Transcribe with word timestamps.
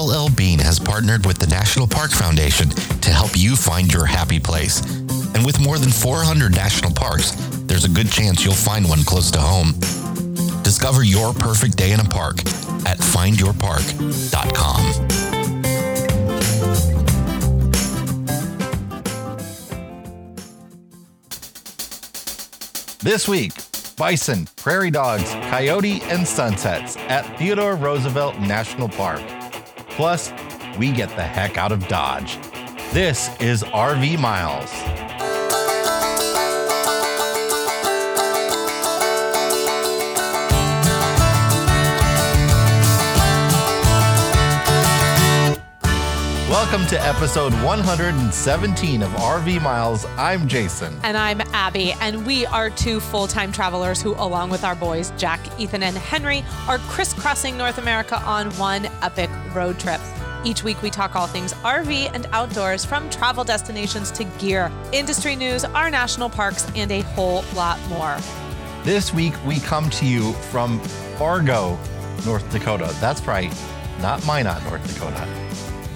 LL 0.00 0.30
Bean 0.30 0.58
has 0.58 0.78
partnered 0.78 1.26
with 1.26 1.36
the 1.36 1.46
National 1.46 1.86
Park 1.86 2.10
Foundation 2.10 2.70
to 2.70 3.10
help 3.10 3.32
you 3.36 3.54
find 3.54 3.92
your 3.92 4.06
happy 4.06 4.40
place. 4.40 4.80
And 5.34 5.44
with 5.44 5.60
more 5.60 5.78
than 5.78 5.90
400 5.90 6.54
national 6.54 6.92
parks, 6.92 7.32
there's 7.66 7.84
a 7.84 7.88
good 7.88 8.10
chance 8.10 8.42
you'll 8.42 8.54
find 8.54 8.88
one 8.88 9.04
close 9.04 9.30
to 9.32 9.38
home. 9.38 9.74
Discover 10.62 11.02
your 11.02 11.34
perfect 11.34 11.76
day 11.76 11.92
in 11.92 12.00
a 12.00 12.04
park 12.04 12.38
at 12.86 12.96
findyourpark.com. 12.96 15.08
This 23.02 23.28
week, 23.28 23.52
bison, 23.98 24.48
prairie 24.56 24.90
dogs, 24.90 25.30
coyote, 25.50 26.00
and 26.04 26.26
sunsets 26.26 26.96
at 26.96 27.38
Theodore 27.38 27.76
Roosevelt 27.76 28.38
National 28.38 28.88
Park. 28.88 29.20
Plus, 29.90 30.32
we 30.78 30.92
get 30.92 31.08
the 31.16 31.22
heck 31.22 31.58
out 31.58 31.72
of 31.72 31.86
Dodge. 31.88 32.38
This 32.92 33.28
is 33.40 33.62
RV 33.62 34.18
Miles. 34.18 34.99
Welcome 46.50 46.84
to 46.86 47.00
episode 47.00 47.52
117 47.62 49.02
of 49.04 49.10
RV 49.10 49.62
Miles. 49.62 50.04
I'm 50.16 50.48
Jason. 50.48 50.98
And 51.04 51.16
I'm 51.16 51.40
Abby, 51.52 51.92
and 52.00 52.26
we 52.26 52.44
are 52.44 52.70
two 52.70 52.98
full 52.98 53.28
time 53.28 53.52
travelers 53.52 54.02
who, 54.02 54.14
along 54.14 54.50
with 54.50 54.64
our 54.64 54.74
boys, 54.74 55.12
Jack, 55.16 55.38
Ethan, 55.60 55.84
and 55.84 55.96
Henry, 55.96 56.44
are 56.66 56.78
crisscrossing 56.78 57.56
North 57.56 57.78
America 57.78 58.20
on 58.24 58.50
one 58.54 58.86
epic 59.00 59.30
road 59.54 59.78
trip. 59.78 60.00
Each 60.44 60.64
week, 60.64 60.82
we 60.82 60.90
talk 60.90 61.14
all 61.14 61.28
things 61.28 61.52
RV 61.54 62.10
and 62.14 62.26
outdoors 62.32 62.84
from 62.84 63.08
travel 63.10 63.44
destinations 63.44 64.10
to 64.10 64.24
gear, 64.40 64.72
industry 64.90 65.36
news, 65.36 65.64
our 65.64 65.88
national 65.88 66.28
parks, 66.28 66.68
and 66.74 66.90
a 66.90 67.02
whole 67.02 67.44
lot 67.54 67.78
more. 67.88 68.16
This 68.82 69.14
week, 69.14 69.34
we 69.46 69.60
come 69.60 69.88
to 69.90 70.04
you 70.04 70.32
from 70.50 70.80
Fargo, 71.16 71.78
North 72.26 72.50
Dakota. 72.50 72.92
That's 73.00 73.24
right, 73.24 73.54
not 74.00 74.26
Minot, 74.26 74.64
North 74.64 74.84
Dakota. 74.92 75.28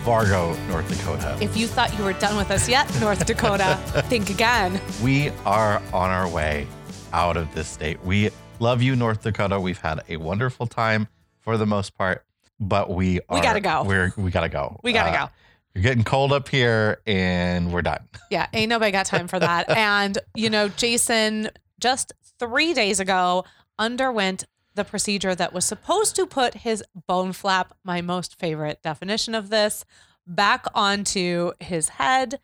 Fargo, 0.04 0.54
North 0.68 0.86
Dakota. 0.88 1.34
If 1.40 1.56
you 1.56 1.66
thought 1.66 1.96
you 1.96 2.04
were 2.04 2.12
done 2.12 2.36
with 2.36 2.50
us 2.50 2.68
yet, 2.68 2.86
North 3.00 3.24
Dakota, 3.24 3.78
think 4.08 4.28
again. 4.28 4.78
We 5.02 5.30
are 5.46 5.80
on 5.94 6.10
our 6.10 6.28
way 6.28 6.66
out 7.14 7.38
of 7.38 7.52
this 7.54 7.68
state. 7.68 8.04
We 8.04 8.28
love 8.58 8.82
you, 8.82 8.96
North 8.96 9.22
Dakota. 9.22 9.58
We've 9.58 9.78
had 9.80 10.02
a 10.10 10.18
wonderful 10.18 10.66
time 10.66 11.08
for 11.40 11.56
the 11.56 11.64
most 11.64 11.96
part, 11.96 12.22
but 12.60 12.90
we 12.90 13.20
are, 13.30 13.36
We 13.36 13.40
gotta 13.40 13.60
go. 13.60 13.82
We're 13.84 14.12
we 14.18 14.30
gotta 14.30 14.50
go. 14.50 14.78
We 14.82 14.92
gotta 14.92 15.10
Uh, 15.18 15.26
go. 15.26 15.32
You're 15.74 15.82
getting 15.82 16.04
cold 16.04 16.32
up 16.34 16.48
here, 16.50 17.00
and 17.06 17.72
we're 17.72 17.82
done. 17.82 18.06
Yeah, 18.30 18.46
ain't 18.52 18.68
nobody 18.68 18.90
got 18.92 19.06
time 19.06 19.26
for 19.26 19.38
that. 19.38 19.70
and, 19.76 20.18
you 20.34 20.50
know, 20.50 20.68
Jason 20.68 21.48
just 21.80 22.12
three 22.38 22.74
days 22.74 23.00
ago 23.00 23.44
underwent 23.78 24.44
the 24.74 24.84
procedure 24.84 25.34
that 25.34 25.52
was 25.52 25.64
supposed 25.64 26.16
to 26.16 26.26
put 26.26 26.54
his 26.54 26.82
bone 27.06 27.32
flap, 27.32 27.74
my 27.84 28.00
most 28.00 28.38
favorite 28.38 28.82
definition 28.82 29.34
of 29.34 29.50
this, 29.50 29.84
back 30.26 30.66
onto 30.74 31.52
his 31.60 31.90
head. 31.90 32.40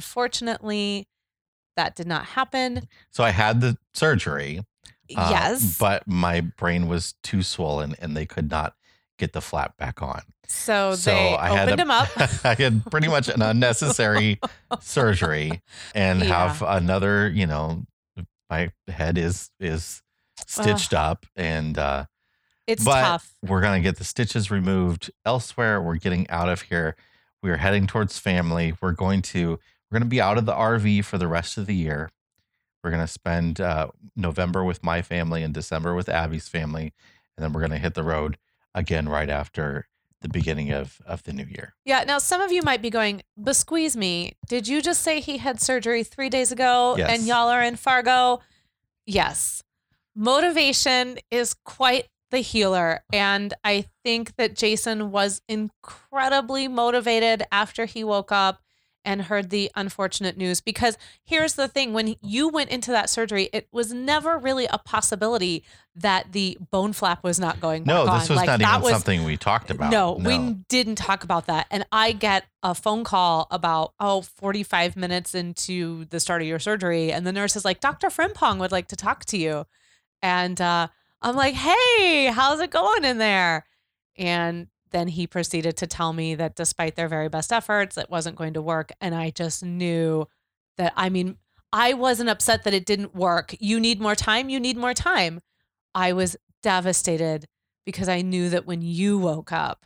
Unfortunately, 0.00 1.08
that 1.76 1.96
did 1.96 2.06
not 2.06 2.26
happen. 2.26 2.86
So 3.10 3.24
I 3.24 3.30
had 3.30 3.60
the 3.60 3.76
surgery. 3.94 4.60
uh, 5.16 5.28
yes. 5.30 5.76
but 5.78 6.06
my 6.06 6.40
brain 6.40 6.88
was 6.88 7.14
too 7.22 7.42
swollen, 7.42 7.94
and 8.00 8.16
they 8.16 8.26
could 8.26 8.50
not 8.50 8.74
get 9.18 9.32
the 9.32 9.40
flap 9.40 9.76
back 9.76 10.02
on. 10.02 10.20
so, 10.46 10.94
so 10.94 11.10
they 11.10 11.34
I 11.34 11.48
had 11.48 11.68
opened 11.68 11.80
a- 11.80 11.82
him 11.82 11.90
up. 11.90 12.08
I 12.44 12.54
had 12.54 12.84
pretty 12.90 13.08
much 13.08 13.28
an 13.28 13.40
unnecessary 13.42 14.38
surgery 14.80 15.62
and 15.94 16.20
Yeah. 16.20 16.26
have 16.26 16.62
another, 16.62 17.28
you 17.28 17.46
know, 17.46 17.84
my 18.50 18.70
head 18.88 19.16
is 19.18 19.50
is 19.58 20.02
stitched 20.46 20.92
up 20.94 21.26
and 21.36 21.78
uh 21.78 22.04
It's 22.66 22.84
but 22.84 23.00
tough. 23.02 23.34
we're 23.42 23.60
going 23.60 23.80
to 23.82 23.86
get 23.88 23.96
the 23.98 24.04
stitches 24.04 24.50
removed 24.50 25.10
elsewhere. 25.24 25.80
We're 25.80 25.96
getting 25.96 26.28
out 26.30 26.48
of 26.48 26.62
here. 26.62 26.96
We're 27.42 27.58
heading 27.58 27.86
towards 27.86 28.18
family. 28.18 28.74
We're 28.80 28.92
going 28.92 29.22
to 29.22 29.58
we're 29.90 30.00
to 30.00 30.04
be 30.04 30.20
out 30.20 30.36
of 30.38 30.46
the 30.46 30.52
RV 30.52 31.04
for 31.04 31.16
the 31.18 31.28
rest 31.28 31.56
of 31.58 31.66
the 31.66 31.74
year. 31.74 32.10
We're 32.82 32.90
going 32.90 33.02
to 33.04 33.12
spend 33.12 33.60
uh, 33.60 33.88
November 34.16 34.64
with 34.64 34.82
my 34.84 35.00
family 35.02 35.42
and 35.42 35.54
December 35.54 35.94
with 35.94 36.08
Abby's 36.08 36.48
family, 36.48 36.92
and 37.36 37.42
then 37.44 37.52
we're 37.52 37.60
going 37.60 37.70
to 37.72 37.78
hit 37.78 37.94
the 37.94 38.02
road 38.04 38.36
again 38.74 39.08
right 39.08 39.30
after 39.30 39.86
the 40.22 40.28
beginning 40.28 40.72
of 40.72 41.00
of 41.06 41.22
the 41.24 41.32
new 41.32 41.44
year. 41.44 41.74
Yeah. 41.84 42.04
Now, 42.04 42.18
some 42.18 42.40
of 42.40 42.50
you 42.52 42.62
might 42.62 42.82
be 42.82 42.90
going, 42.90 43.22
but 43.36 43.54
squeeze 43.56 43.96
me. 43.96 44.32
Did 44.48 44.66
you 44.66 44.80
just 44.82 45.02
say 45.02 45.20
he 45.20 45.38
had 45.38 45.60
surgery 45.60 46.02
three 46.04 46.28
days 46.28 46.50
ago 46.52 46.94
Yes. 46.98 47.10
and 47.10 47.26
y'all 47.28 47.48
are 47.48 47.62
in 47.62 47.76
Fargo? 47.76 48.40
Yes. 49.04 49.62
Motivation 50.16 51.18
is 51.30 51.54
quite 51.64 52.06
the 52.30 52.38
healer. 52.38 53.04
And 53.12 53.54
I 53.62 53.84
think 54.02 54.34
that 54.36 54.56
Jason 54.56 55.12
was 55.12 55.42
incredibly 55.48 56.66
motivated 56.68 57.44
after 57.52 57.84
he 57.84 58.02
woke 58.02 58.32
up 58.32 58.60
and 59.04 59.22
heard 59.22 59.50
the 59.50 59.70
unfortunate 59.76 60.36
news. 60.36 60.60
Because 60.60 60.98
here's 61.24 61.54
the 61.54 61.68
thing 61.68 61.92
when 61.92 62.16
you 62.22 62.48
went 62.48 62.70
into 62.70 62.90
that 62.90 63.08
surgery, 63.08 63.48
it 63.52 63.68
was 63.70 63.92
never 63.92 64.36
really 64.36 64.66
a 64.66 64.78
possibility 64.78 65.62
that 65.94 66.32
the 66.32 66.58
bone 66.72 66.92
flap 66.92 67.22
was 67.22 67.38
not 67.38 67.60
going 67.60 67.84
No, 67.84 68.04
back 68.06 68.22
this 68.22 68.30
on. 68.30 68.34
was 68.34 68.36
Like, 68.38 68.46
not 68.48 68.58
that 68.58 68.70
even 68.70 68.82
was- 68.82 68.92
something 68.92 69.22
we 69.22 69.36
talked 69.36 69.70
about. 69.70 69.92
no, 69.92 70.12
we 70.14 70.54
didn't 70.68 70.96
talk 70.96 71.22
about 71.22 71.46
that. 71.46 71.66
And 71.70 71.86
I 71.92 72.10
get 72.10 72.46
a 72.64 72.74
phone 72.74 73.04
call 73.04 73.46
about, 73.52 73.92
oh, 74.00 74.22
45 74.22 74.96
minutes 74.96 75.34
into 75.36 76.06
the 76.06 76.18
start 76.18 76.42
of 76.42 76.48
your 76.48 76.58
surgery. 76.58 77.12
And 77.12 77.24
the 77.24 77.32
nurse 77.32 77.54
is 77.54 77.64
like, 77.64 77.78
Dr. 77.80 78.08
Frimpong 78.08 78.58
would 78.58 78.72
like 78.72 78.88
to 78.88 78.96
talk 78.96 79.24
to 79.26 79.36
you. 79.36 79.66
And 80.22 80.60
uh, 80.60 80.88
I'm 81.22 81.36
like, 81.36 81.54
hey, 81.54 82.26
how's 82.26 82.60
it 82.60 82.70
going 82.70 83.04
in 83.04 83.18
there? 83.18 83.64
And 84.16 84.68
then 84.92 85.08
he 85.08 85.26
proceeded 85.26 85.76
to 85.78 85.86
tell 85.86 86.12
me 86.12 86.34
that 86.36 86.56
despite 86.56 86.96
their 86.96 87.08
very 87.08 87.28
best 87.28 87.52
efforts, 87.52 87.98
it 87.98 88.08
wasn't 88.10 88.36
going 88.36 88.54
to 88.54 88.62
work. 88.62 88.92
And 89.00 89.14
I 89.14 89.30
just 89.30 89.64
knew 89.64 90.26
that, 90.78 90.92
I 90.96 91.08
mean, 91.08 91.36
I 91.72 91.92
wasn't 91.92 92.30
upset 92.30 92.64
that 92.64 92.74
it 92.74 92.86
didn't 92.86 93.14
work. 93.14 93.54
You 93.60 93.78
need 93.80 94.00
more 94.00 94.14
time. 94.14 94.48
You 94.48 94.60
need 94.60 94.76
more 94.76 94.94
time. 94.94 95.40
I 95.94 96.12
was 96.12 96.36
devastated 96.62 97.46
because 97.84 98.08
I 98.08 98.22
knew 98.22 98.48
that 98.50 98.66
when 98.66 98.82
you 98.82 99.18
woke 99.18 99.52
up, 99.52 99.84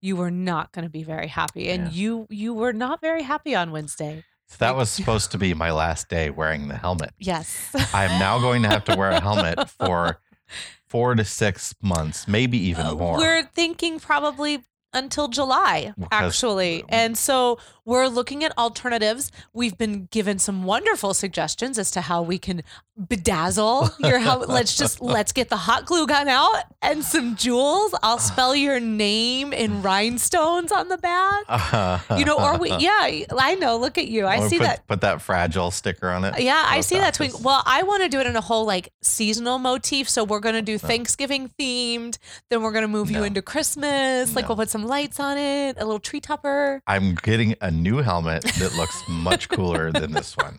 you 0.00 0.16
were 0.16 0.30
not 0.30 0.72
going 0.72 0.84
to 0.84 0.90
be 0.90 1.04
very 1.04 1.28
happy, 1.28 1.70
and 1.70 1.84
Yeah. 1.84 1.90
you 1.92 2.26
you 2.28 2.54
were 2.54 2.72
not 2.72 3.00
very 3.00 3.22
happy 3.22 3.54
on 3.54 3.70
Wednesday. 3.70 4.24
So 4.52 4.56
that 4.60 4.76
was 4.76 4.90
supposed 4.98 5.32
to 5.32 5.38
be 5.38 5.54
my 5.54 5.72
last 5.72 6.08
day 6.08 6.30
wearing 6.30 6.68
the 6.68 6.76
helmet. 6.76 7.10
Yes, 7.18 7.70
I'm 7.92 8.18
now 8.18 8.38
going 8.38 8.62
to 8.62 8.68
have 8.68 8.84
to 8.84 8.96
wear 8.96 9.10
a 9.10 9.20
helmet 9.20 9.68
for 9.70 10.20
four 10.88 11.14
to 11.14 11.24
six 11.24 11.74
months, 11.82 12.28
maybe 12.28 12.58
even 12.58 12.86
Uh, 12.86 12.94
more. 12.94 13.16
We're 13.18 13.42
thinking 13.44 13.98
probably 13.98 14.62
until 14.92 15.28
July, 15.28 15.94
actually. 16.10 16.84
And 16.88 17.16
so 17.16 17.58
we're 17.84 18.06
looking 18.06 18.44
at 18.44 18.56
alternatives. 18.56 19.32
We've 19.52 19.76
been 19.76 20.06
given 20.10 20.38
some 20.38 20.64
wonderful 20.64 21.14
suggestions 21.14 21.78
as 21.78 21.90
to 21.92 22.02
how 22.02 22.22
we 22.22 22.38
can 22.38 22.62
bedazzle 23.00 23.98
your 24.06 24.18
helmet. 24.18 24.50
let's 24.50 24.76
just 24.76 25.00
let's 25.00 25.32
get 25.32 25.48
the 25.48 25.56
hot 25.56 25.86
glue 25.86 26.06
gun 26.06 26.28
out 26.28 26.62
and 26.82 27.02
some 27.02 27.34
jewels. 27.36 27.94
I'll 28.02 28.18
spell 28.18 28.54
your 28.54 28.78
name 28.78 29.52
in 29.52 29.82
rhinestones 29.90 30.70
on 30.70 30.88
the 30.88 30.98
back. 30.98 32.02
You 32.16 32.24
know, 32.24 32.36
or 32.38 32.58
we 32.58 32.70
yeah, 32.76 33.24
I 33.36 33.56
know. 33.58 33.76
Look 33.78 33.96
at 33.98 34.06
you. 34.06 34.26
I 34.26 34.38
Or 34.38 34.48
see 34.48 34.58
put, 34.58 34.64
that. 34.64 34.86
Put 34.86 35.00
that 35.00 35.22
fragile 35.22 35.70
sticker 35.70 36.08
on 36.08 36.24
it. 36.24 36.40
Yeah, 36.40 36.62
I 36.66 36.80
see 36.80 36.96
that 36.96 37.14
twink. 37.14 37.42
Well, 37.42 37.62
I 37.64 37.82
want 37.82 38.02
to 38.02 38.08
do 38.08 38.20
it 38.20 38.26
in 38.26 38.36
a 38.36 38.40
whole 38.40 38.64
like 38.66 38.92
seasonal 39.02 39.58
motif. 39.58 40.08
So 40.08 40.24
we're 40.24 40.40
gonna 40.40 40.62
do 40.62 40.76
uh-huh. 40.76 40.86
Thanksgiving 40.86 41.50
themed. 41.58 42.18
Then 42.50 42.62
we're 42.62 42.72
gonna 42.72 42.88
move 42.88 43.10
you 43.10 43.24
into 43.24 43.42
Christmas. 43.42 44.36
Like 44.36 44.48
we'll 44.48 44.56
put 44.56 44.70
some 44.70 44.81
lights 44.86 45.18
on 45.20 45.38
it, 45.38 45.76
a 45.78 45.84
little 45.84 45.98
tree 46.00 46.20
topper. 46.20 46.82
I'm 46.86 47.14
getting 47.16 47.54
a 47.60 47.70
new 47.70 47.98
helmet 47.98 48.42
that 48.42 48.74
looks 48.76 49.02
much 49.08 49.48
cooler 49.48 49.90
than 49.92 50.12
this 50.12 50.36
one. 50.36 50.58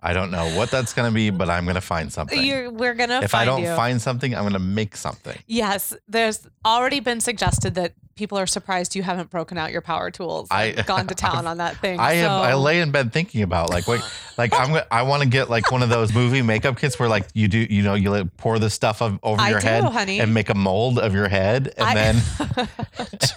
I 0.00 0.12
don't 0.12 0.30
know 0.30 0.54
what 0.56 0.70
that's 0.70 0.92
going 0.92 1.10
to 1.10 1.14
be, 1.14 1.30
but 1.30 1.48
I'm 1.48 1.64
going 1.64 1.76
to 1.76 1.80
find 1.80 2.12
something. 2.12 2.42
You're, 2.42 2.70
we're 2.70 2.92
gonna 2.92 3.22
if 3.22 3.30
find 3.30 3.42
I 3.42 3.44
don't 3.46 3.62
you. 3.62 3.74
find 3.74 4.02
something, 4.02 4.34
I'm 4.34 4.42
going 4.42 4.52
to 4.52 4.58
make 4.58 4.96
something. 4.96 5.38
yes, 5.46 5.94
there's 6.06 6.46
already 6.64 7.00
been 7.00 7.20
suggested 7.20 7.74
that 7.76 7.94
people 8.16 8.38
are 8.38 8.46
surprised 8.46 8.94
you 8.94 9.02
haven't 9.02 9.30
broken 9.30 9.58
out 9.58 9.72
your 9.72 9.80
power 9.80 10.10
tools. 10.10 10.48
I- 10.50 10.72
gone 10.86 11.06
to 11.08 11.14
town 11.14 11.36
I've- 11.38 11.46
on 11.48 11.56
that 11.58 11.76
thing. 11.78 11.98
I 12.00 12.14
have. 12.14 12.30
I 12.30 12.54
lay 12.54 12.80
in 12.80 12.90
bed 12.90 13.12
thinking 13.12 13.42
about 13.42 13.70
like, 13.70 13.86
what, 13.88 14.00
like 14.38 14.52
I'm. 14.54 14.82
I 14.90 15.02
want 15.02 15.22
to 15.22 15.28
get 15.28 15.50
like 15.50 15.70
one 15.70 15.82
of 15.82 15.88
those 15.88 16.12
movie 16.14 16.42
makeup 16.42 16.76
kits 16.78 16.98
where 16.98 17.08
like 17.08 17.26
you 17.34 17.48
do, 17.48 17.58
you 17.58 17.82
know, 17.82 17.94
you 17.94 18.10
like 18.10 18.36
pour 18.36 18.58
the 18.58 18.70
stuff 18.70 19.02
of, 19.02 19.18
over 19.22 19.40
I 19.40 19.50
your 19.50 19.60
do, 19.60 19.66
head 19.66 19.84
honey. 19.84 20.20
and 20.20 20.32
make 20.34 20.48
a 20.50 20.54
mold 20.54 20.98
of 20.98 21.14
your 21.14 21.28
head, 21.28 21.72
and 21.76 21.86
I- 21.86 21.94
then 21.94 22.22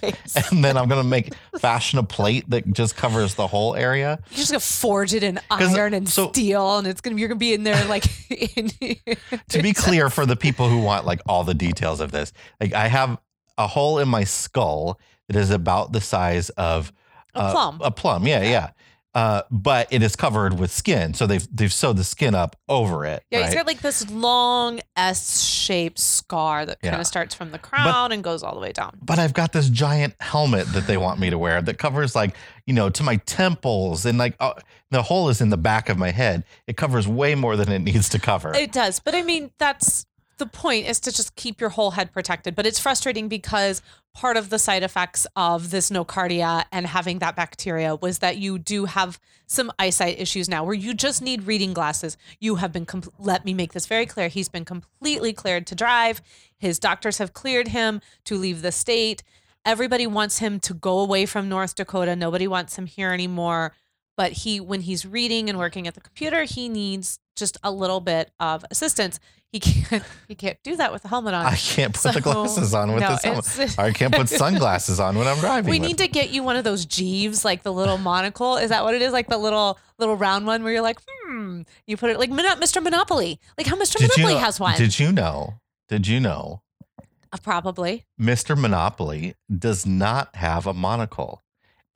and 0.52 0.64
then 0.64 0.78
I'm 0.78 0.88
gonna 0.88 1.04
make 1.04 1.34
fashion 1.60 2.00
a 2.00 2.04
plate 2.04 2.50
that 2.50 2.72
just 2.74 2.96
covers 2.96 3.36
the 3.36 3.48
whole 3.48 3.76
area. 3.76 4.20
You're 4.32 4.38
just 4.38 4.52
gonna 4.52 4.60
forge 4.60 5.14
it 5.14 5.24
in 5.24 5.40
iron 5.50 5.94
and 5.94 6.08
so- 6.08 6.30
steel, 6.30 6.78
and 6.78 6.88
it's 6.88 7.02
gonna 7.02 7.18
you're 7.18 7.28
gonna 7.30 7.38
be 7.40 7.54
in 7.54 7.64
there 7.64 7.84
like. 7.86 8.06
in, 8.30 8.70
to 9.50 9.62
be 9.62 9.74
clear 9.74 10.10
for 10.10 10.26
the 10.26 10.36
people 10.36 10.70
who 10.70 10.80
want 10.82 11.06
like 11.06 11.20
all 11.28 11.44
the 11.44 11.54
details 11.54 12.00
of 12.02 12.12
this 12.12 12.34
like 12.60 12.74
i 12.74 12.88
have 12.88 13.18
a 13.58 13.68
hole 13.68 14.00
in 14.00 14.08
my 14.08 14.24
skull 14.24 15.00
that 15.28 15.36
is 15.36 15.52
about 15.52 15.92
the 15.92 16.02
size 16.02 16.50
of 16.52 16.92
A 17.36 17.40
uh, 17.40 17.52
plum. 17.52 17.80
A 17.82 17.92
plum, 17.92 18.28
yeah, 18.28 18.44
yeah. 18.44 18.70
Uh, 19.16 19.42
but 19.50 19.88
it 19.90 20.04
is 20.04 20.16
covered 20.16 20.60
with 20.60 20.72
skin, 20.72 21.12
so 21.12 21.26
they've 21.26 21.48
they've 21.52 21.74
sewed 21.74 21.98
the 21.98 22.04
skin 22.04 22.36
up 22.36 22.56
over 22.70 23.04
it. 23.04 23.24
Yeah, 23.32 23.40
right? 23.40 23.46
he's 23.48 23.56
got 23.56 23.66
like 23.66 23.80
this 23.80 24.08
long 24.12 24.80
S-shaped 24.96 25.98
scar 25.98 26.68
that 26.68 26.80
kind 26.82 27.02
of 27.02 27.08
starts 27.08 27.34
from 27.34 27.52
the 27.52 27.58
crown 27.58 28.12
and 28.12 28.24
goes 28.24 28.44
all 28.44 28.54
the 28.54 28.60
way 28.60 28.74
down. 28.74 29.00
but 29.02 29.18
I've 29.18 29.34
got 29.34 29.54
this 29.54 29.70
giant 29.70 30.14
helmet 30.20 30.68
that 30.74 30.86
they 30.86 30.98
want 30.98 31.20
me 31.20 31.32
to 31.32 31.38
wear 31.40 31.64
that 31.64 31.80
covers 31.80 32.16
like 32.16 32.36
you 32.68 32.76
know 32.76 32.92
to 32.92 33.02
my 33.02 33.16
temples 33.16 34.06
and 34.06 34.20
like 34.20 34.36
uh, 34.40 34.54
the 34.92 35.02
hole 35.02 35.30
is 35.30 35.42
in 35.42 35.50
the 35.50 35.58
back 35.58 35.90
of 35.90 35.98
my 35.98 36.12
head. 36.12 36.44
It 36.68 36.78
covers 36.78 37.08
way 37.08 37.34
more 37.34 37.56
than 37.56 37.72
it 37.72 37.80
needs 37.80 38.10
to 38.10 38.20
cover. 38.20 38.54
It 38.54 38.72
does, 38.72 39.00
but 39.00 39.16
I 39.16 39.24
mean 39.24 39.50
that's 39.58 40.06
the 40.38 40.46
point 40.46 40.88
is 40.88 41.00
to 41.02 41.12
just 41.12 41.36
keep 41.36 41.60
your 41.60 41.72
whole 41.72 41.92
head 41.92 42.12
protected. 42.14 42.56
But 42.56 42.66
it's 42.66 42.80
frustrating 42.80 43.28
because 43.28 43.82
part 44.14 44.38
of 44.38 44.50
the 44.50 44.60
side 44.60 44.84
effects 44.84 45.28
of 45.36 45.72
this 45.72 45.90
nocardia 45.90 46.66
and 46.72 46.88
having 46.88 47.20
that 47.20 47.36
bacteria 47.36 47.96
was 47.96 48.20
that 48.20 48.38
you 48.38 48.60
do 48.60 48.86
have 48.86 49.20
some 49.46 49.72
eyesight 49.80 50.20
issues 50.20 50.48
now 50.50 50.64
where 50.64 50.74
you 50.74 50.94
just 50.94 51.22
need 51.22 51.44
reading 51.44 51.74
glasses. 51.74 52.18
You 52.40 52.56
have 52.56 52.72
been, 52.72 52.88
let 53.20 53.46
me 53.46 53.54
make 53.54 53.74
this 53.74 53.88
very 53.88 54.06
clear. 54.06 54.28
He's 54.28 54.50
been 54.50 54.66
completely 54.66 55.34
cleared 55.34 55.68
to 55.68 55.76
drive. 55.76 56.22
His 56.58 56.80
doctors 56.80 57.18
have 57.18 57.34
cleared 57.34 57.70
him 57.70 58.02
to 58.26 58.38
leave 58.38 58.62
the 58.62 58.72
state. 58.72 59.24
Everybody 59.66 60.08
wants 60.08 60.40
him 60.40 60.60
to 60.62 60.74
go 60.74 61.00
away 61.00 61.26
from 61.26 61.50
North 61.50 61.76
Dakota. 61.76 62.16
Nobody 62.16 62.48
wants 62.48 62.78
him 62.78 62.86
here 62.86 63.12
anymore. 63.12 63.74
But 64.16 64.32
he, 64.32 64.60
when 64.60 64.82
he's 64.82 65.06
reading 65.06 65.50
and 65.50 65.60
working 65.60 65.88
at 65.88 65.94
the 65.94 66.02
computer, 66.02 66.44
he 66.44 66.70
needs 66.70 67.20
just 67.38 67.58
a 67.64 67.72
little 67.72 68.02
bit 68.02 68.32
of 68.40 68.66
assistance. 68.70 69.20
He 69.52 69.62
can't, 69.62 70.04
he 70.28 70.36
can't 70.36 70.58
do 70.64 70.76
that 70.76 70.92
with 70.92 71.04
the 71.04 71.08
helmet 71.08 71.34
on. 71.34 71.46
I 71.46 71.56
can't 71.56 71.94
put 71.94 72.14
the 72.14 72.22
glasses 72.22 72.74
on 72.74 72.92
with 72.92 73.02
no, 73.02 73.12
this 73.12 73.24
helmet. 73.24 73.80
I 73.80 73.92
can't 73.92 74.14
put 74.14 74.28
sunglasses 74.44 75.00
on 75.00 75.18
when 75.18 75.26
I'm 75.26 75.40
driving. 75.40 75.72
We 75.72 75.80
with 75.80 75.88
need 75.88 75.98
to 76.00 76.08
get 76.10 76.32
you 76.32 76.44
one 76.44 76.58
of 76.58 76.66
those 76.66 76.86
Jeeves, 76.86 77.46
like 77.46 77.64
the 77.64 77.72
little 77.72 77.98
monocle. 77.98 78.58
Is 78.58 78.70
that 78.70 78.84
what 78.84 78.94
it 78.94 79.02
is? 79.02 79.14
Like 79.14 79.30
the 79.30 79.38
little 79.38 79.80
little 79.98 80.18
round 80.18 80.46
one 80.46 80.64
where 80.64 80.74
you're 80.74 80.82
like, 80.82 81.00
hmm. 81.10 81.62
You 81.86 81.96
put 81.96 82.10
it 82.10 82.20
like 82.20 82.30
Mr. 82.30 82.84
Monopoly, 82.84 83.40
like 83.58 83.68
how 83.68 83.76
Mr. 83.78 83.98
Did 83.98 84.02
you 84.18 84.24
Monopoly 84.24 84.34
know, 84.34 84.40
has 84.40 84.60
one. 84.60 84.78
Did 84.78 85.00
you 85.00 85.12
know? 85.12 85.56
Did 85.88 86.08
you 86.08 86.20
know 86.20 86.62
Uh, 87.32 87.38
Probably. 87.42 88.06
Mr. 88.20 88.58
Monopoly 88.58 89.36
does 89.56 89.86
not 89.86 90.36
have 90.36 90.68
a 90.68 90.74
monocle? 90.74 91.42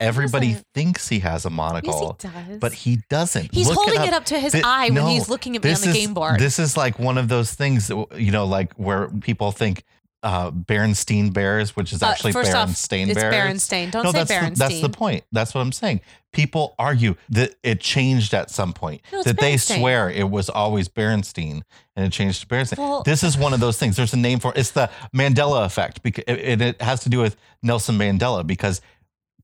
Everybody 0.02 0.48
doesn't. 0.52 0.66
thinks 0.74 1.08
he 1.08 1.20
has 1.20 1.44
a 1.44 1.48
Yes, 1.48 1.56
monocle, 1.56 2.16
he 2.20 2.28
does. 2.28 2.58
but 2.58 2.72
he 2.72 2.98
doesn't. 3.08 3.54
he's 3.54 3.68
Look 3.68 3.76
holding 3.76 3.98
up. 4.00 4.06
it 4.08 4.12
up 4.14 4.24
to 4.26 4.38
his 4.38 4.52
Thi- 4.52 4.62
eye 4.62 4.90
when 4.90 5.06
he's 5.06 5.28
looking 5.28 5.56
at 5.56 5.64
me 5.64 5.72
on 5.72 5.80
the 5.80 5.88
is- 5.88 5.94
game 5.94 6.14
board. 6.14 6.38
This 6.40 6.58
is 6.58 6.76
like 6.76 6.98
one 6.98 7.18
of 7.18 7.28
those 7.28 7.52
things, 7.54 7.88
that, 7.88 8.06
you 8.18 8.30
know, 8.30 8.44
like 8.46 8.72
where 8.74 9.08
people 9.08 9.52
think 9.52 9.84
uh, 10.24 10.52
Berenstein 10.52 11.32
Bears, 11.32 11.74
which 11.74 11.92
is 11.92 12.00
Uh, 12.00 12.06
actually 12.06 12.30
first 12.32 12.54
off, 12.54 12.68
Berenstain 12.68 13.08
it's 13.08 13.20
Bears. 13.20 13.34
Berenstain. 13.34 13.90
Don't 13.90 14.04
no, 14.04 14.12
say 14.12 14.22
that's 14.22 14.50
the, 14.50 14.64
that's 14.64 14.80
the 14.80 14.88
point. 14.88 15.24
That's 15.32 15.52
what 15.52 15.62
I'm 15.62 15.72
saying. 15.72 16.00
People 16.32 16.76
argue 16.78 17.16
that 17.30 17.56
it 17.64 17.80
changed 17.80 18.32
at 18.32 18.48
some 18.48 18.72
point. 18.72 19.02
No, 19.12 19.18
it's 19.18 19.26
that 19.26 19.38
they 19.40 19.56
swear 19.56 20.08
it 20.10 20.30
was 20.30 20.48
always 20.48 20.88
Berenstein 20.88 21.62
and 21.96 22.06
it 22.06 22.12
changed 22.12 22.40
to 22.42 22.46
Berenstain. 22.46 22.78
Well- 22.78 23.02
this 23.02 23.24
is 23.24 23.36
one 23.36 23.52
of 23.52 23.58
those 23.58 23.78
things. 23.78 23.96
There's 23.96 24.12
a 24.14 24.16
name 24.16 24.38
for 24.38 24.52
it. 24.52 24.58
It's 24.58 24.70
the 24.70 24.88
Mandela 25.12 25.64
effect 25.66 26.04
because 26.04 26.22
and 26.28 26.62
it 26.62 26.80
has 26.80 27.00
to 27.00 27.08
do 27.08 27.18
with 27.18 27.34
Nelson 27.64 27.98
Mandela 27.98 28.46
because 28.46 28.80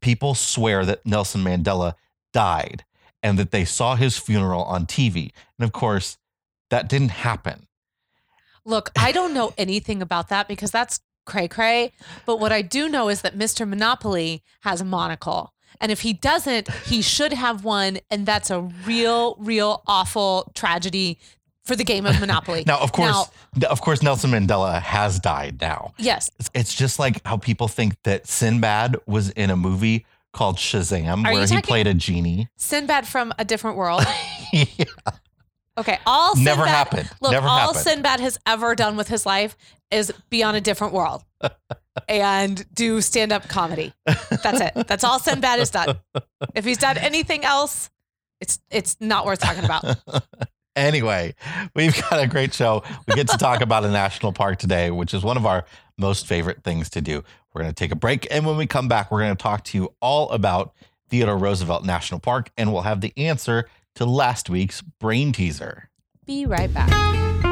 people 0.01 0.35
swear 0.35 0.85
that 0.85 1.05
Nelson 1.05 1.43
Mandela 1.43 1.95
died 2.33 2.85
and 3.23 3.39
that 3.39 3.51
they 3.51 3.65
saw 3.65 3.97
his 3.97 4.19
funeral 4.19 4.63
on 4.65 4.87
TV. 4.87 5.33
And 5.59 5.65
of 5.65 5.73
course, 5.73 6.19
that 6.71 6.89
didn't 6.89 7.11
happen. 7.11 7.67
Look, 8.65 8.91
I 8.97 9.13
don't 9.13 9.35
know 9.35 9.55
anything 9.57 10.03
about 10.03 10.29
that 10.29 10.47
because 10.47 10.71
that's 10.71 11.01
cray 11.29 11.49
cray. 11.49 11.93
But 12.27 12.41
what 12.41 12.53
I 12.53 12.63
do 12.63 12.89
know 12.89 13.09
is 13.09 13.23
that 13.23 13.39
Mr. 13.39 13.69
Monopoly 13.69 14.43
has 14.61 14.81
a 14.81 14.85
monocle. 14.85 15.53
And 15.81 15.93
if 15.93 16.01
he 16.01 16.13
doesn't, 16.13 16.73
he 16.87 17.03
should 17.03 17.33
have 17.33 17.65
one. 17.65 17.99
And 18.11 18.27
that's 18.27 18.51
a 18.51 18.63
real, 18.85 19.37
real 19.39 19.83
awful 19.87 20.51
tragedy 20.55 21.19
for 21.69 21.77
the 21.77 21.85
game 21.85 22.05
of 22.07 22.19
Monopoly. 22.25 22.65
Now, 22.67 22.79
of 22.81 22.91
course, 22.91 23.29
Now- 23.57 23.69
of 23.69 23.81
course, 23.81 24.03
Nelson 24.03 24.31
Mandela 24.33 24.83
has 24.83 25.21
died 25.21 25.61
now. 25.61 25.93
yes. 25.99 26.31
It's, 26.55 26.75
just 26.75 26.99
like 26.99 27.25
how 27.25 27.37
people 27.37 27.69
think 27.69 27.95
that 28.03 28.27
Sinbad 28.27 28.97
was 29.07 29.31
in 29.31 29.51
a 29.51 29.57
movie 29.57 30.05
called 30.33 30.57
Shazam, 30.57 31.23
where 31.25 31.47
he 31.47 31.63
played 31.63 31.87
a 31.87 31.95
genie. 31.95 32.49
Sinbad 32.57 33.07
from 33.07 33.33
a 33.39 33.45
different 33.45 33.77
world. 33.77 34.03
Yeah. 34.51 34.85
Okay. 35.77 35.99
All 36.07 36.35
Sinbad, 36.35 36.57
Never 36.57 36.67
happened. 36.67 37.11
Look, 37.21 37.33
Never 37.33 37.47
all 37.47 37.59
happened. 37.59 37.85
Sinbad 37.85 38.21
has 38.21 38.39
ever 38.47 38.75
done 38.75 38.97
with 38.97 39.09
his 39.09 39.25
life 39.27 39.57
is 39.91 40.11
be 40.31 40.43
on 40.43 40.55
a 40.55 40.61
different 40.61 40.93
world 40.95 41.23
and 42.09 42.67
do 42.75 43.01
stand 43.03 43.31
up 43.33 43.47
comedy. 43.49 43.93
That's 44.07 44.61
it. 44.61 44.87
That's 44.89 45.05
all 45.05 45.19
Sinbad 45.19 45.59
has 45.61 45.71
done. 45.71 45.99
If 46.55 46.65
he's 46.65 46.79
done 46.79 46.97
anything 46.99 47.45
else, 47.45 47.91
it's 48.41 48.59
it's 48.71 48.97
not 49.01 49.27
worth 49.27 49.41
talking 49.41 49.65
about. 49.65 49.85
Anyway, 50.79 51.35
we've 51.75 52.01
got 52.03 52.23
a 52.23 52.27
great 52.29 52.55
show. 52.55 52.85
We 53.09 53.17
get 53.17 53.29
to 53.29 53.37
talk 53.37 53.61
about 53.61 53.85
a 53.85 53.91
national 53.91 54.33
park 54.33 54.61
today, 54.61 54.93
which 54.93 55.13
is 55.13 55.25
one 55.25 55.37
of 55.37 55.45
our 55.45 55.65
most 55.97 56.27
favorite 56.27 56.63
things 56.63 56.89
to 56.91 57.01
do. 57.01 57.25
We're 57.53 57.63
going 57.63 57.75
to 57.75 57.79
take 57.79 57.91
a 57.91 57.97
break. 57.97 58.29
And 58.31 58.47
when 58.47 58.57
we 58.57 58.69
come 58.69 58.87
back, 58.87 59.11
we're 59.11 59.23
going 59.23 59.37
to 59.37 59.43
talk 59.43 59.65
to 59.65 59.79
you 59.79 59.93
all 60.01 60.31
about 60.31 60.73
Theodore 61.09 61.37
Roosevelt 61.37 61.85
National 61.85 62.21
Park, 62.21 62.51
and 62.57 62.73
we'll 62.73 62.83
have 62.83 63.01
the 63.01 63.13
answer 63.17 63.69
to 63.97 64.05
last 64.05 64.49
week's 64.49 64.83
brain 64.83 65.33
teaser. 65.33 65.91
Be 66.27 66.47
right 66.47 66.73
back. 66.73 67.48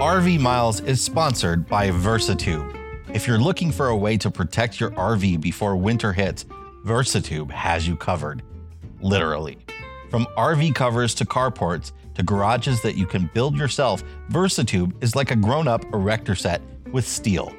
RV 0.00 0.40
Miles 0.40 0.80
is 0.80 0.98
sponsored 0.98 1.68
by 1.68 1.90
Versatube. 1.90 2.74
If 3.12 3.28
you're 3.28 3.36
looking 3.36 3.70
for 3.70 3.88
a 3.88 3.96
way 3.96 4.16
to 4.16 4.30
protect 4.30 4.80
your 4.80 4.92
RV 4.92 5.42
before 5.42 5.76
winter 5.76 6.10
hits, 6.10 6.46
Versatube 6.86 7.50
has 7.50 7.86
you 7.86 7.96
covered. 7.96 8.42
Literally. 9.02 9.58
From 10.08 10.24
RV 10.38 10.74
covers 10.74 11.14
to 11.16 11.26
carports 11.26 11.92
to 12.14 12.22
garages 12.22 12.80
that 12.80 12.96
you 12.96 13.04
can 13.04 13.28
build 13.34 13.58
yourself, 13.58 14.02
Versatube 14.30 14.94
is 15.02 15.14
like 15.14 15.32
a 15.32 15.36
grown 15.36 15.68
up 15.68 15.84
erector 15.92 16.34
set 16.34 16.62
with 16.92 17.06
steel. 17.06 17.52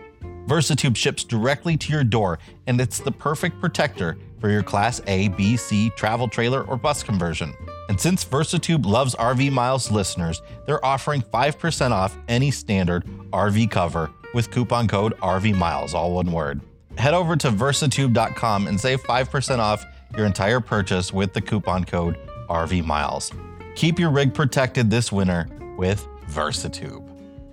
Versatube 0.47 0.95
ships 0.95 1.23
directly 1.23 1.77
to 1.77 1.93
your 1.93 2.03
door, 2.03 2.39
and 2.65 2.81
it's 2.81 2.97
the 2.97 3.11
perfect 3.11 3.59
protector 3.61 4.17
for 4.39 4.49
your 4.49 4.63
Class 4.63 4.99
A, 5.05 5.27
B, 5.27 5.55
C 5.57 5.91
travel 5.91 6.27
trailer 6.27 6.63
or 6.63 6.75
bus 6.75 7.03
conversion. 7.03 7.53
And 7.91 7.99
since 7.99 8.23
Versatube 8.23 8.85
loves 8.85 9.15
RV 9.15 9.51
Miles 9.51 9.91
listeners, 9.91 10.41
they're 10.65 10.83
offering 10.85 11.21
5% 11.21 11.91
off 11.91 12.17
any 12.29 12.49
standard 12.49 13.05
RV 13.33 13.69
cover 13.69 14.09
with 14.33 14.49
coupon 14.49 14.87
code 14.87 15.13
RV 15.17 15.57
Miles, 15.57 15.93
all 15.93 16.13
one 16.13 16.31
word. 16.31 16.61
Head 16.97 17.13
over 17.13 17.35
to 17.35 17.51
versatube.com 17.51 18.67
and 18.67 18.79
save 18.79 19.03
5% 19.03 19.59
off 19.59 19.85
your 20.15 20.25
entire 20.25 20.61
purchase 20.61 21.11
with 21.11 21.33
the 21.33 21.41
coupon 21.41 21.83
code 21.83 22.17
RV 22.47 22.85
Miles. 22.85 23.29
Keep 23.75 23.99
your 23.99 24.09
rig 24.09 24.33
protected 24.33 24.89
this 24.89 25.11
winter 25.11 25.49
with 25.77 26.07
Versatube. 26.29 27.05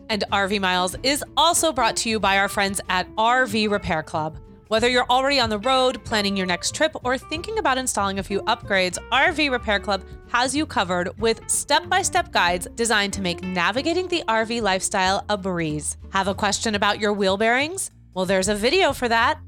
And 0.09 0.23
RV 0.31 0.61
Miles 0.61 0.95
is 1.03 1.25
also 1.37 1.73
brought 1.73 1.97
to 1.97 2.09
you 2.09 2.21
by 2.21 2.39
our 2.39 2.49
friends 2.49 2.81
at 2.89 3.13
RV 3.17 3.69
Repair 3.73 4.05
Club. 4.05 4.39
Whether 4.69 4.91
you're 4.91 5.07
already 5.09 5.41
on 5.41 5.49
the 5.49 5.61
road, 5.61 6.05
planning 6.05 6.37
your 6.37 6.45
next 6.45 6.75
trip, 6.75 6.95
or 7.03 7.17
thinking 7.17 7.59
about 7.59 7.79
installing 7.79 8.19
a 8.19 8.23
few 8.23 8.43
upgrades, 8.43 8.99
RV 9.11 9.51
Repair 9.51 9.81
Club 9.81 10.05
has 10.29 10.55
you 10.55 10.67
covered 10.67 11.19
with 11.19 11.41
step 11.49 11.89
by 11.89 12.03
step 12.03 12.33
guides 12.33 12.69
designed 12.75 13.15
to 13.15 13.23
make 13.23 13.43
navigating 13.43 14.09
the 14.09 14.23
RV 14.29 14.61
lifestyle 14.61 15.25
a 15.31 15.39
breeze. 15.39 15.97
Have 16.11 16.29
a 16.29 16.35
question 16.35 16.75
about 16.75 17.01
your 17.01 17.15
wheel 17.15 17.39
bearings? 17.39 17.91
Well, 18.13 18.27
there's 18.27 18.49
a 18.49 18.55
video 18.55 18.93
for 18.93 19.09
that. 19.09 19.41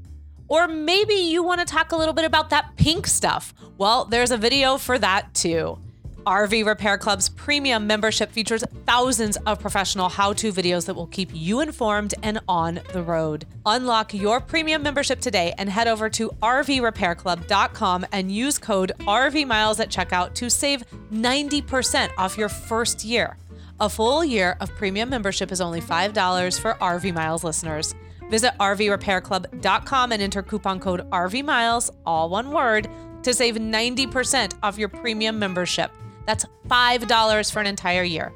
Or 0.47 0.67
maybe 0.67 1.13
you 1.13 1.43
want 1.43 1.59
to 1.59 1.65
talk 1.65 1.91
a 1.91 1.97
little 1.97 2.15
bit 2.15 2.25
about 2.25 2.49
that 2.49 2.75
pink 2.75 3.05
stuff. 3.05 3.53
Well, 3.77 4.05
there's 4.05 4.31
a 4.31 4.37
video 4.37 4.79
for 4.79 4.97
that 4.97 5.35
too. 5.35 5.77
RV 6.25 6.65
Repair 6.65 6.97
Club's 6.97 7.29
premium 7.29 7.87
membership 7.87 8.31
features 8.31 8.63
thousands 8.85 9.37
of 9.45 9.59
professional 9.59 10.09
how 10.09 10.33
to 10.33 10.51
videos 10.51 10.85
that 10.85 10.93
will 10.93 11.07
keep 11.07 11.29
you 11.33 11.61
informed 11.61 12.13
and 12.23 12.39
on 12.47 12.79
the 12.93 13.01
road. 13.01 13.45
Unlock 13.65 14.13
your 14.13 14.39
premium 14.39 14.83
membership 14.83 15.19
today 15.19 15.53
and 15.57 15.69
head 15.69 15.87
over 15.87 16.09
to 16.09 16.29
RVRepairClub.com 16.41 18.05
and 18.11 18.31
use 18.31 18.57
code 18.57 18.91
RVMiles 18.99 19.79
at 19.79 19.89
checkout 19.89 20.33
to 20.35 20.49
save 20.49 20.83
90% 21.11 22.09
off 22.17 22.37
your 22.37 22.49
first 22.49 23.03
year. 23.03 23.37
A 23.79 23.89
full 23.89 24.23
year 24.23 24.57
of 24.59 24.69
premium 24.75 25.09
membership 25.09 25.51
is 25.51 25.61
only 25.61 25.81
$5 25.81 26.59
for 26.59 26.75
RV 26.75 27.13
Miles 27.13 27.43
listeners. 27.43 27.95
Visit 28.29 28.53
RVRepairClub.com 28.59 30.11
and 30.11 30.21
enter 30.21 30.43
coupon 30.43 30.79
code 30.79 31.09
RVMiles, 31.09 31.89
all 32.05 32.29
one 32.29 32.51
word, 32.51 32.87
to 33.23 33.33
save 33.33 33.55
90% 33.55 34.53
off 34.63 34.77
your 34.77 34.89
premium 34.89 35.37
membership. 35.37 35.91
That's 36.25 36.45
$5 36.67 37.51
for 37.51 37.59
an 37.59 37.67
entire 37.67 38.03
year. 38.03 38.33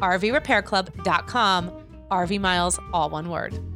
rvrepairclub.com. 0.00 1.72
RV 2.10 2.40
Miles, 2.40 2.78
all 2.92 3.08
one 3.08 3.28
word. 3.28 3.69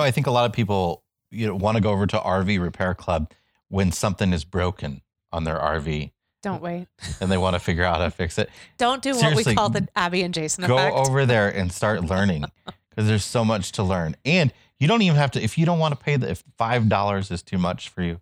Know, 0.00 0.06
I 0.06 0.10
think 0.10 0.26
a 0.26 0.30
lot 0.30 0.46
of 0.46 0.52
people 0.52 1.04
you 1.30 1.46
know 1.46 1.54
want 1.54 1.76
to 1.76 1.80
go 1.80 1.90
over 1.90 2.06
to 2.06 2.18
RV 2.18 2.60
Repair 2.60 2.94
Club 2.94 3.30
when 3.68 3.92
something 3.92 4.32
is 4.32 4.44
broken 4.44 5.02
on 5.32 5.44
their 5.44 5.58
RV 5.58 6.10
Don't 6.42 6.60
wait. 6.60 6.88
and 7.20 7.30
they 7.30 7.38
want 7.38 7.54
to 7.54 7.60
figure 7.60 7.84
out 7.84 7.98
how 7.98 8.04
to 8.04 8.10
fix 8.10 8.38
it. 8.38 8.50
Don't 8.78 9.02
do 9.02 9.14
what 9.14 9.36
we 9.36 9.54
call 9.54 9.68
the 9.70 9.86
Abby 9.94 10.22
and 10.22 10.34
Jason 10.34 10.66
Go 10.66 10.76
effect. 10.76 10.96
over 10.96 11.24
there 11.26 11.48
and 11.48 11.70
start 11.72 12.04
learning 12.10 12.44
because 12.90 13.06
there's 13.06 13.24
so 13.24 13.44
much 13.44 13.72
to 13.72 13.82
learn. 13.82 14.16
And 14.24 14.52
you 14.78 14.88
don't 14.88 15.02
even 15.02 15.16
have 15.16 15.30
to 15.32 15.42
if 15.42 15.56
you 15.58 15.66
don't 15.66 15.78
want 15.78 15.96
to 15.96 16.02
pay 16.04 16.16
the 16.16 16.30
if 16.30 16.42
five 16.56 16.88
dollars 16.88 17.30
is 17.30 17.42
too 17.42 17.58
much 17.58 17.88
for 17.88 18.02
you. 18.02 18.20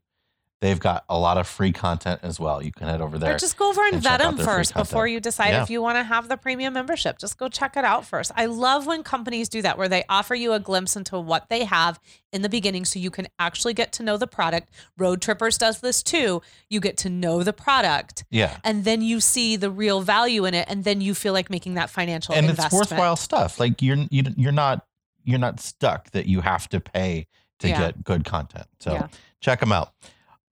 They've 0.60 0.80
got 0.80 1.04
a 1.08 1.16
lot 1.16 1.38
of 1.38 1.46
free 1.46 1.70
content 1.70 2.18
as 2.24 2.40
well. 2.40 2.60
You 2.60 2.72
can 2.72 2.88
head 2.88 3.00
over 3.00 3.16
there. 3.16 3.36
Or 3.36 3.38
just 3.38 3.56
go 3.56 3.68
over 3.70 3.80
and, 3.84 3.94
and 3.94 4.02
vet 4.02 4.18
them 4.18 4.36
first 4.36 4.74
before 4.74 5.06
you 5.06 5.20
decide 5.20 5.50
Yeah. 5.50 5.62
if 5.62 5.70
you 5.70 5.80
want 5.80 5.98
to 5.98 6.02
have 6.02 6.28
the 6.28 6.36
premium 6.36 6.74
membership. 6.74 7.16
Just 7.18 7.38
go 7.38 7.48
check 7.48 7.76
it 7.76 7.84
out 7.84 8.04
first. 8.04 8.32
I 8.34 8.46
love 8.46 8.84
when 8.84 9.04
companies 9.04 9.48
do 9.48 9.62
that, 9.62 9.78
where 9.78 9.88
they 9.88 10.04
offer 10.08 10.34
you 10.34 10.52
a 10.54 10.58
glimpse 10.58 10.96
into 10.96 11.16
what 11.20 11.48
they 11.48 11.62
have 11.64 12.00
in 12.32 12.42
the 12.42 12.48
beginning 12.48 12.84
so 12.84 12.98
you 12.98 13.10
can 13.12 13.28
actually 13.38 13.72
get 13.72 13.92
to 13.92 14.02
know 14.02 14.16
the 14.16 14.26
product. 14.26 14.70
Roadtrippers 14.98 15.58
does 15.58 15.78
this 15.80 16.02
too. 16.02 16.42
You 16.68 16.80
get 16.80 16.96
to 16.98 17.08
know 17.08 17.44
the 17.44 17.52
product. 17.52 18.24
yeah. 18.28 18.56
And 18.64 18.84
then 18.84 19.00
you 19.00 19.20
see 19.20 19.54
the 19.54 19.70
real 19.70 20.00
value 20.00 20.44
in 20.44 20.54
it, 20.54 20.66
and 20.68 20.82
then 20.82 21.00
you 21.00 21.14
feel 21.14 21.32
like 21.34 21.50
making 21.50 21.74
that 21.74 21.88
financial 21.88 22.34
and 22.34 22.46
investment. 22.50 22.82
it's 22.82 22.90
worthwhile 22.90 23.14
stuff. 23.14 23.60
Like 23.60 23.80
you're 23.80 23.98
you, 24.10 24.24
you're 24.36 24.50
not 24.50 24.84
you're 25.22 25.38
not 25.38 25.60
stuck 25.60 26.10
that 26.10 26.26
you 26.26 26.40
have 26.40 26.68
to 26.70 26.80
pay 26.80 27.28
to 27.60 27.68
Yeah. 27.68 27.78
get 27.78 28.02
good 28.02 28.24
content. 28.24 28.66
So 28.80 28.94
Yeah. 28.94 29.06
check 29.40 29.60
them 29.60 29.70
out. 29.70 29.92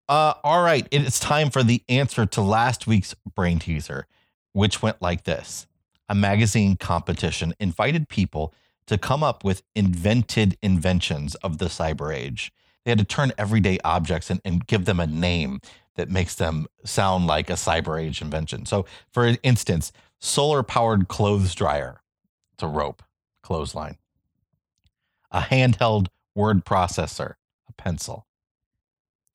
Uh, 0.08 0.34
all 0.44 0.62
right, 0.62 0.86
it 0.90 1.02
is 1.02 1.18
time 1.18 1.50
for 1.50 1.62
the 1.62 1.82
answer 1.88 2.26
to 2.26 2.40
last 2.40 2.86
week's 2.86 3.14
brain 3.34 3.58
teaser, 3.58 4.06
which 4.52 4.80
went 4.82 5.02
like 5.02 5.25
this: 5.25 5.66
A 6.08 6.14
magazine 6.14 6.76
competition 6.76 7.54
invited 7.58 8.08
people 8.08 8.54
to 8.86 8.98
come 8.98 9.25
up 9.25 9.42
with 9.42 9.62
invented 9.75 10.56
inventions 10.62 11.34
of 11.36 11.58
the 11.58 11.66
cyber 11.66 12.14
age. 12.14 12.52
They 12.84 12.92
had 12.92 12.98
to 12.98 13.04
turn 13.04 13.32
everyday 13.36 13.78
objects 13.82 14.30
and, 14.30 14.40
and 14.44 14.64
give 14.66 14.84
them 14.84 15.00
a 15.00 15.08
name 15.08 15.60
that 15.96 16.08
makes 16.08 16.36
them 16.36 16.66
sound 16.84 17.26
like 17.26 17.50
a 17.50 17.54
cyber 17.54 18.00
age 18.00 18.22
invention. 18.22 18.64
So, 18.64 18.86
for 19.12 19.36
instance, 19.42 19.92
solar 20.20 20.62
powered 20.62 21.08
clothes 21.08 21.54
dryer. 21.54 22.00
It's 22.52 22.62
a 22.62 22.68
rope, 22.68 23.02
clothesline. 23.42 23.96
A 25.32 25.40
handheld 25.40 26.06
word 26.34 26.64
processor, 26.64 27.34
a 27.68 27.72
pencil. 27.72 28.25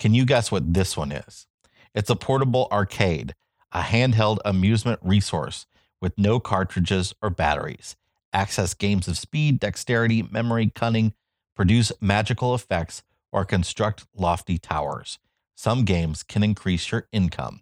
Can 0.02 0.16
you 0.16 0.26
guess 0.26 0.52
what 0.52 0.74
this 0.74 0.98
one 0.98 1.12
is? 1.12 1.46
It's 1.94 2.10
a 2.10 2.16
portable 2.16 2.68
arcade, 2.72 3.36
a 3.72 3.82
handheld 3.82 4.40
amusement 4.44 5.00
resource 5.04 5.68
with 6.02 6.18
no 6.18 6.40
cartridges 6.40 7.14
or 7.22 7.30
batteries. 7.30 7.96
Access 8.34 8.74
games 8.74 9.08
of 9.08 9.16
speed, 9.16 9.60
dexterity, 9.60 10.24
memory, 10.24 10.72
cunning, 10.74 11.14
produce 11.56 11.92
magical 12.02 12.56
effects, 12.56 13.04
or 13.32 13.46
construct 13.46 14.08
lofty 14.16 14.58
towers. 14.58 15.20
Some 15.54 15.86
games 15.86 16.24
can 16.24 16.42
increase 16.42 16.92
your 16.92 17.08
income. 17.12 17.62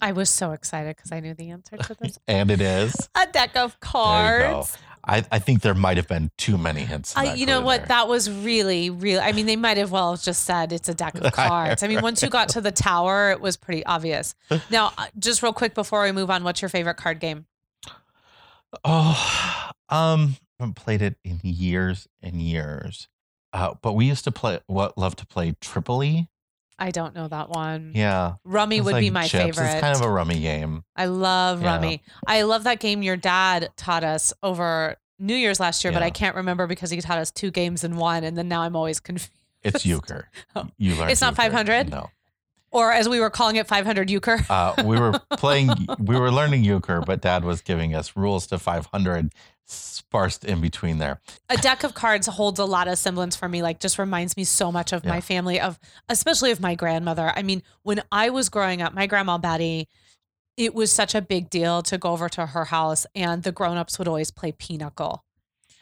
I 0.00 0.12
was 0.12 0.30
so 0.30 0.52
excited 0.52 0.94
because 0.94 1.10
I 1.10 1.18
knew 1.18 1.34
the 1.34 1.50
answer 1.50 1.78
to 1.78 1.96
this. 2.00 2.16
And 2.28 2.48
it 2.52 2.60
is. 2.60 2.94
a 3.16 3.26
deck 3.26 3.56
of 3.56 3.76
There 3.82 4.38
you 4.38 4.52
go. 4.52 4.52
cards. 4.52 4.78
I, 5.06 5.24
I 5.30 5.38
think 5.38 5.62
there 5.62 5.74
might 5.74 5.96
have 5.98 6.08
been 6.08 6.30
too 6.36 6.58
many 6.58 6.80
hints. 6.80 7.14
in 7.14 7.20
I, 7.20 7.34
you 7.34 7.46
know 7.46 7.60
what? 7.60 7.80
there. 7.80 7.88
That 7.88 8.08
was 8.08 8.28
really, 8.28 8.90
really. 8.90 9.20
I 9.20 9.32
mean, 9.32 9.46
they 9.46 9.56
might 9.56 9.76
have 9.76 9.92
well 9.92 10.16
just 10.16 10.42
said 10.44 10.72
it's 10.72 10.88
a 10.88 10.94
deck 10.94 11.14
of 11.14 11.32
cards. 11.32 11.82
I 11.82 11.88
mean, 11.88 12.02
once 12.02 12.22
you 12.22 12.28
got 12.28 12.48
to 12.50 12.60
the 12.60 12.72
tower, 12.72 13.30
it 13.30 13.40
was 13.40 13.56
pretty 13.56 13.86
obvious. 13.86 14.34
Now, 14.68 14.92
uh, 14.98 15.06
just 15.18 15.42
real 15.42 15.52
quick 15.52 15.74
before 15.74 16.02
we 16.02 16.12
move 16.12 16.30
on, 16.30 16.42
what's 16.42 16.60
your 16.60 16.68
favorite 16.68 16.96
card 16.96 17.20
game? 17.20 17.46
Oh, 18.84 19.70
um, 19.88 20.36
I 20.58 20.64
haven't 20.64 20.74
played 20.74 21.00
it 21.00 21.16
in 21.24 21.40
years 21.42 22.08
and 22.20 22.42
years. 22.42 23.08
Uh, 23.52 23.74
but 23.80 23.94
we 23.94 24.04
used 24.04 24.24
to 24.24 24.32
play 24.32 24.58
what 24.66 24.98
love 24.98 25.16
to 25.16 25.26
play 25.26 25.52
Tripoley. 25.52 26.28
I 26.78 26.90
don't 26.90 27.14
know 27.14 27.26
that 27.28 27.48
one. 27.48 27.92
Yeah. 27.94 28.34
Rummy 28.44 28.80
would 28.80 28.96
be 28.96 29.10
my 29.10 29.26
chips. 29.26 29.56
favorite. 29.56 29.72
It's 29.72 29.80
kind 29.80 29.96
of 29.96 30.02
a 30.02 30.10
rummy 30.10 30.40
game. 30.40 30.84
I 30.94 31.06
love 31.06 31.62
Yeah. 31.62 31.74
Rummy. 31.74 32.02
I 32.26 32.42
love 32.42 32.64
that 32.64 32.80
game 32.80 33.02
your 33.02 33.16
dad 33.16 33.70
taught 33.76 34.04
us 34.04 34.32
over 34.42 34.96
New 35.18 35.34
Year's 35.34 35.58
last 35.58 35.82
year, 35.84 35.92
but 35.92 36.02
I 36.02 36.10
can't 36.10 36.36
remember 36.36 36.66
because 36.66 36.90
he 36.90 37.00
taught 37.00 37.16
us 37.18 37.30
two 37.30 37.50
games 37.50 37.82
in 37.84 37.96
one, 37.96 38.22
and 38.24 38.36
then 38.36 38.48
now 38.48 38.60
I'm 38.62 38.76
always 38.76 39.00
confused. 39.00 39.32
It's 39.62 39.86
euchre. 39.86 40.28
Oh. 40.54 40.68
You 40.76 40.94
learn. 40.94 41.08
It's 41.10 41.20
not 41.22 41.34
500? 41.34 41.88
No. 41.90 42.10
Or 42.70 42.92
as 42.92 43.08
we 43.08 43.20
were 43.20 43.30
calling 43.30 43.56
it, 43.56 43.66
500 43.66 44.10
euchre. 44.10 44.38
Uh, 44.50 44.74
we 44.84 44.98
were 45.00 45.12
playing. 45.32 45.70
we 45.98 46.18
were 46.18 46.30
learning 46.30 46.62
euchre, 46.62 47.00
but 47.00 47.22
Dad 47.22 47.42
was 47.44 47.62
giving 47.62 47.94
us 47.94 48.16
rules 48.16 48.46
to 48.48 48.58
500 48.58 49.32
sparsed 49.66 50.44
in 50.44 50.60
between 50.60 50.98
there. 50.98 51.20
a 51.50 51.56
deck 51.56 51.82
of 51.82 51.92
cards 51.94 52.26
holds 52.26 52.58
a 52.58 52.64
lot 52.64 52.86
of 52.88 52.96
semblance 52.98 53.34
for 53.34 53.48
me 53.48 53.62
like 53.62 53.80
just 53.80 53.98
reminds 53.98 54.36
me 54.36 54.44
so 54.44 54.70
much 54.70 54.92
of 54.92 55.04
my 55.04 55.20
family 55.20 55.60
of 55.60 55.78
especially 56.08 56.50
of 56.52 56.60
my 56.60 56.74
grandmother. 56.74 57.32
I 57.34 57.42
mean 57.42 57.62
when 57.82 58.02
i 58.12 58.30
was 58.30 58.48
growing 58.48 58.80
up 58.80 58.94
my 58.94 59.06
grandma 59.06 59.38
betty 59.38 59.88
it 60.56 60.74
was 60.74 60.90
such 60.90 61.14
a 61.14 61.20
big 61.20 61.50
deal 61.50 61.82
to 61.82 61.98
go 61.98 62.10
over 62.10 62.28
to 62.30 62.46
her 62.46 62.66
house 62.66 63.06
and 63.14 63.42
the 63.42 63.52
grown-ups 63.52 63.98
would 63.98 64.08
always 64.08 64.30
play 64.30 64.52
pinochle. 64.52 65.22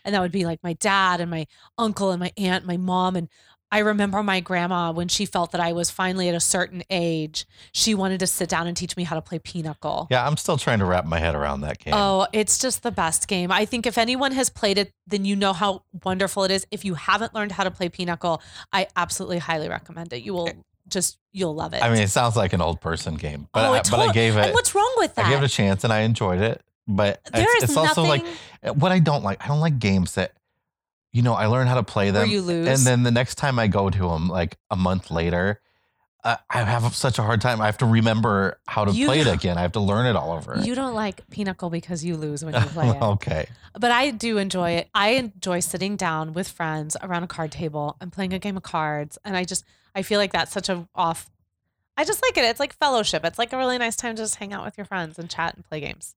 And 0.05 0.15
that 0.15 0.21
would 0.21 0.33
be 0.33 0.45
like 0.45 0.63
my 0.63 0.75
dad 0.75 1.21
and 1.21 1.31
my 1.31 1.47
uncle 1.79 2.11
and 2.11 2.21
my 2.21 2.33
aunt 2.37 2.63
and 2.63 2.67
my 2.67 2.77
mom 2.77 3.17
and 3.17 3.29
i 3.75 3.79
remember 3.81 4.23
my 4.23 4.41
grandma 4.41 4.91
when 4.93 5.09
she 5.09 5.27
felt 5.27 5.53
that 5.53 5.61
i 5.61 5.73
was 5.73 5.91
finally 5.91 6.29
at 6.29 6.35
a 6.35 6.41
certain 6.41 6.83
age 6.91 7.47
she 7.73 7.95
wanted 7.95 8.19
to 8.21 8.27
sit 8.27 8.49
down 8.49 8.67
and 8.67 8.77
teach 8.77 8.97
me 8.97 9.05
how 9.05 9.17
to 9.17 9.23
play 9.23 9.39
pinochle 9.39 10.07
Yeah, 10.11 10.27
I'm 10.27 10.37
still 10.37 10.57
trying 10.57 10.79
to 10.79 10.85
wrap 10.85 11.05
my 11.05 11.19
head 11.19 11.35
around 11.35 11.63
that 11.63 11.79
game. 11.79 11.95
Oh, 11.95 12.27
it's 12.33 12.59
just 12.59 12.83
the 12.83 12.91
best 12.91 13.29
game. 13.29 13.51
I 13.51 13.65
think 13.65 13.87
if 13.87 13.99
anyone 13.99 14.33
has 14.33 14.49
played 14.49 14.79
it, 14.79 14.91
then 15.07 15.25
you 15.25 15.37
know 15.37 15.53
how 15.53 15.83
wonderful 16.05 16.45
it 16.45 16.51
is. 16.51 16.67
If 16.71 16.85
you 16.85 16.95
haven't 16.95 17.35
learned 17.35 17.53
how 17.53 17.65
to 17.65 17.71
play 17.71 17.89
Pinochle, 17.89 18.41
I 18.73 18.87
absolutely 18.97 19.39
highly 19.39 19.69
recommend 19.69 20.13
it. 20.13 20.23
You 20.23 20.35
will 20.35 20.49
eh. 20.49 20.53
just 20.89 21.19
you'll 21.33 21.55
love 21.55 21.75
it. 21.75 21.83
I 21.83 21.91
mean, 21.91 22.03
it 22.03 22.11
sounds 22.11 22.37
like 22.37 22.53
an 22.53 22.61
old 22.61 22.81
person 22.81 23.15
game, 23.17 23.49
but 23.53 23.65
Oh, 23.65 23.73
I, 23.73 23.83
but 23.91 24.01
I 24.09 24.13
gave 24.13 24.37
it. 24.37 24.45
and 24.47 24.55
what's 24.55 24.75
wrong 24.75 24.95
with 24.99 25.15
that? 25.17 25.27
I 25.27 25.31
gave 25.31 25.43
it 25.43 25.47
a 25.47 25.49
chance 25.49 25.85
and 25.85 25.93
I 25.93 26.01
enjoyed 26.01 26.41
it. 26.41 26.63
But 26.87 27.21
there 27.33 27.43
it's, 27.43 27.65
is 27.65 27.71
it's 27.71 27.77
also 27.77 28.05
nothing 28.05 28.25
like 28.63 28.77
what 28.77 28.93
I 28.93 28.99
don't 28.99 29.25
like. 29.25 29.43
I 29.45 29.49
don't 29.49 29.61
like 29.61 29.79
games 29.79 30.15
that, 30.15 30.33
you 31.15 31.23
know, 31.23 31.33
I 31.33 31.47
learn 31.47 31.67
how 31.67 31.77
to 31.77 31.83
play 31.83 32.11
them, 32.11 32.29
you 32.29 32.43
lose. 32.43 32.69
and 32.69 32.79
then 32.81 33.03
the 33.05 33.11
next 33.11 33.37
time 33.37 33.59
I 33.59 33.67
go 33.69 33.89
to 33.89 34.09
them, 34.11 34.29
like 34.29 34.59
a 34.71 34.77
month 34.77 35.11
later, 35.11 35.61
uh, 36.25 36.37
I 36.51 36.63
have 36.65 36.95
such 36.97 37.19
a 37.19 37.23
hard 37.23 37.41
time. 37.41 37.61
I 37.61 37.67
have 37.67 37.79
to 37.79 37.87
remember 37.87 38.59
how 38.67 38.85
to 38.85 38.93
You 38.93 39.07
play 39.07 39.21
it 39.21 39.25
don't- 39.25 39.35
again. 39.35 39.57
I 39.57 39.63
have 39.63 39.73
to 39.73 39.81
learn 39.81 40.07
it 40.07 40.17
all 40.17 40.33
over. 40.33 40.59
you 40.63 40.75
don't 40.75 40.95
like 40.95 41.27
Pinochle 41.31 41.71
because 41.71 42.05
you 42.05 42.17
lose 42.17 42.45
when 42.45 42.55
you 42.55 42.61
play 42.77 42.89
it. 42.89 43.01
okay. 43.01 43.47
But 43.79 43.91
I 43.93 44.11
do 44.11 44.39
enjoy 44.39 44.71
it. 44.73 44.89
I 44.95 45.11
enjoy 45.11 45.61
sitting 45.61 45.97
down 45.97 46.33
with 46.33 46.49
friends 46.49 46.97
around 47.03 47.23
a 47.23 47.27
card 47.29 47.53
table 47.53 47.97
and 48.01 48.11
playing 48.13 48.33
a 48.33 48.39
game 48.39 48.57
of 48.57 48.63
cards. 48.63 49.17
And 49.25 49.37
I 49.37 49.45
just 49.45 49.65
I 49.95 50.03
feel 50.03 50.19
like 50.19 50.33
that's 50.33 50.53
such 50.53 50.69
a 50.69 50.89
off 50.95 51.31
I 51.97 52.05
just 52.05 52.23
like 52.23 52.37
it. 52.37 52.45
It's 52.45 52.59
like 52.59 52.75
fellowship. 52.75 53.25
It's 53.25 53.39
like 53.39 53.53
a 53.53 53.57
really 53.57 53.79
nice 53.79 53.95
time 53.95 54.17
to 54.17 54.23
just 54.23 54.35
hang 54.37 54.53
out 54.53 54.65
with 54.65 54.77
your 54.77 54.85
friends 54.85 55.17
and 55.19 55.31
chat 55.31 55.55
and 55.55 55.65
play 55.65 55.79
games. 55.81 56.17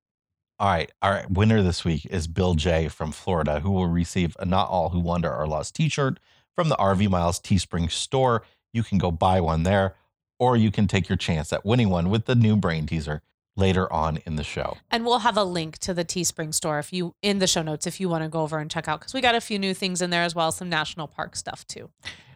All 0.60 0.70
right. 0.70 0.92
All 1.04 1.12
right. 1.12 1.30
Winner 1.30 1.62
this 1.62 1.86
week 1.86 2.08
is 2.08 2.26
Bill 2.26 2.56
J 2.56 2.88
from 2.88 3.12
Florida, 3.12 3.60
who 3.60 3.70
will 3.70 3.88
receive 3.88 4.36
a 4.40 4.46
Not 4.46 4.70
All 4.70 4.90
Who 4.90 5.00
Wander 5.00 5.32
Are 5.32 5.46
Lost 5.46 5.76
t 5.76 5.88
shirt 5.88 6.20
from 6.56 6.70
the 6.70 6.76
RV 6.78 7.10
Miles 7.10 7.40
Teespring 7.40 7.92
store. 7.92 8.44
You 8.74 8.82
can 8.82 8.98
go 8.98 9.12
buy 9.12 9.40
one 9.40 9.62
there, 9.64 9.96
or 10.40 10.58
you 10.58 10.72
can 10.72 10.88
take 10.88 11.10
your 11.10 11.18
chance 11.18 11.54
at 11.54 11.64
winning 11.64 11.90
one 11.90 12.10
with 12.10 12.26
the 12.26 12.34
new 12.34 12.56
brain 12.56 12.88
teaser 12.88 13.22
later 13.56 13.92
on 13.94 14.18
in 14.26 14.36
the 14.36 14.44
show. 14.44 14.78
And 14.90 15.06
we'll 15.06 15.20
have 15.20 15.38
a 15.38 15.44
link 15.44 15.78
to 15.80 15.94
the 15.94 16.04
Teespring 16.04 16.56
store 16.56 16.80
if 16.80 16.92
you 16.92 17.14
in 17.22 17.38
the 17.38 17.48
show 17.48 17.62
notes 17.62 17.86
if 17.86 18.00
you 18.00 18.10
want 18.10 18.24
to 18.24 18.30
go 18.30 18.42
over 18.42 18.58
and 18.58 18.70
check 18.70 18.88
out 18.88 19.00
because 19.00 19.14
we 19.14 19.22
got 19.22 19.36
a 19.36 19.42
few 19.42 19.60
new 19.60 19.76
things 19.76 20.02
in 20.02 20.10
there 20.10 20.24
as 20.24 20.34
well, 20.34 20.52
some 20.52 20.70
national 20.70 21.08
park 21.08 21.36
stuff 21.36 21.68
too. 21.68 21.92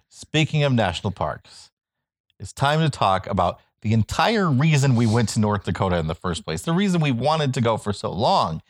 Speaking 0.09 0.61
of 0.61 0.73
national 0.73 1.11
parks, 1.11 1.71
it's 2.39 2.53
time 2.53 2.81
to 2.81 2.89
talk 2.89 3.25
about 3.25 3.59
the 3.81 3.93
entire 3.93 4.49
reason 4.49 4.95
we 4.95 5.05
went 5.07 5.29
to 5.29 5.39
North 5.39 5.63
Dakota 5.63 5.97
in 5.97 6.07
the 6.07 6.15
first 6.15 6.45
place, 6.45 6.61
the 6.61 6.73
reason 6.73 7.01
we 7.01 7.11
wanted 7.11 7.53
to 7.55 7.61
go 7.61 7.77
for 7.77 7.93
so 7.93 8.11
long. 8.11 8.61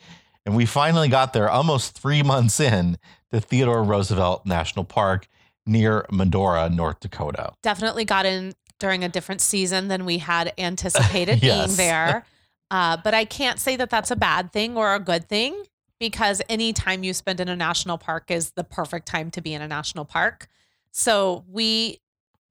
And 0.44 0.56
we 0.56 0.66
finally 0.66 1.08
got 1.08 1.32
there 1.32 1.48
almost 1.48 1.96
three 1.98 2.22
months 2.22 2.58
in 2.58 2.98
to 3.30 3.40
Theodore 3.40 3.84
Roosevelt 3.84 4.44
National 4.44 4.84
Park 4.84 5.28
near 5.66 6.04
Medora, 6.10 6.68
North 6.68 6.98
Dakota. 7.00 7.52
Definitely 7.62 8.04
got 8.04 8.26
in 8.26 8.54
during 8.80 9.04
a 9.04 9.08
different 9.08 9.40
season 9.40 9.86
than 9.88 10.04
we 10.04 10.18
had 10.18 10.52
anticipated 10.58 11.42
Yes. 11.42 11.66
being 11.66 11.76
there. 11.76 12.26
Uh, 12.70 12.96
but 13.04 13.14
I 13.14 13.24
can't 13.24 13.60
say 13.60 13.76
that 13.76 13.90
that's 13.90 14.10
a 14.10 14.16
bad 14.16 14.52
thing 14.52 14.76
or 14.76 14.94
a 14.94 14.98
good 14.98 15.28
thing 15.28 15.62
because 16.00 16.42
any 16.48 16.72
time 16.72 17.04
you 17.04 17.12
spend 17.14 17.38
in 17.38 17.48
a 17.48 17.54
national 17.54 17.96
park 17.98 18.30
is 18.30 18.50
the 18.52 18.64
perfect 18.64 19.06
time 19.06 19.30
to 19.30 19.40
be 19.40 19.54
in 19.54 19.62
a 19.62 19.68
national 19.68 20.04
park. 20.04 20.48
So 20.90 21.44
we 21.48 22.00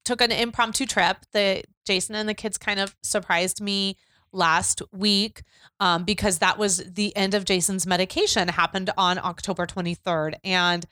took 0.03 0.21
an 0.21 0.31
impromptu 0.31 0.85
trip. 0.85 1.17
The 1.31 1.63
Jason 1.85 2.15
and 2.15 2.27
the 2.27 2.33
kids 2.33 2.57
kind 2.57 2.79
of 2.79 2.95
surprised 3.01 3.61
me 3.61 3.97
last 4.33 4.81
week 4.91 5.43
um, 5.79 6.03
because 6.03 6.39
that 6.39 6.57
was 6.57 6.77
the 6.77 7.15
end 7.15 7.33
of 7.33 7.45
Jason's 7.45 7.85
medication 7.85 8.47
happened 8.47 8.89
on 8.97 9.17
October 9.17 9.65
23rd. 9.65 10.35
And 10.43 10.85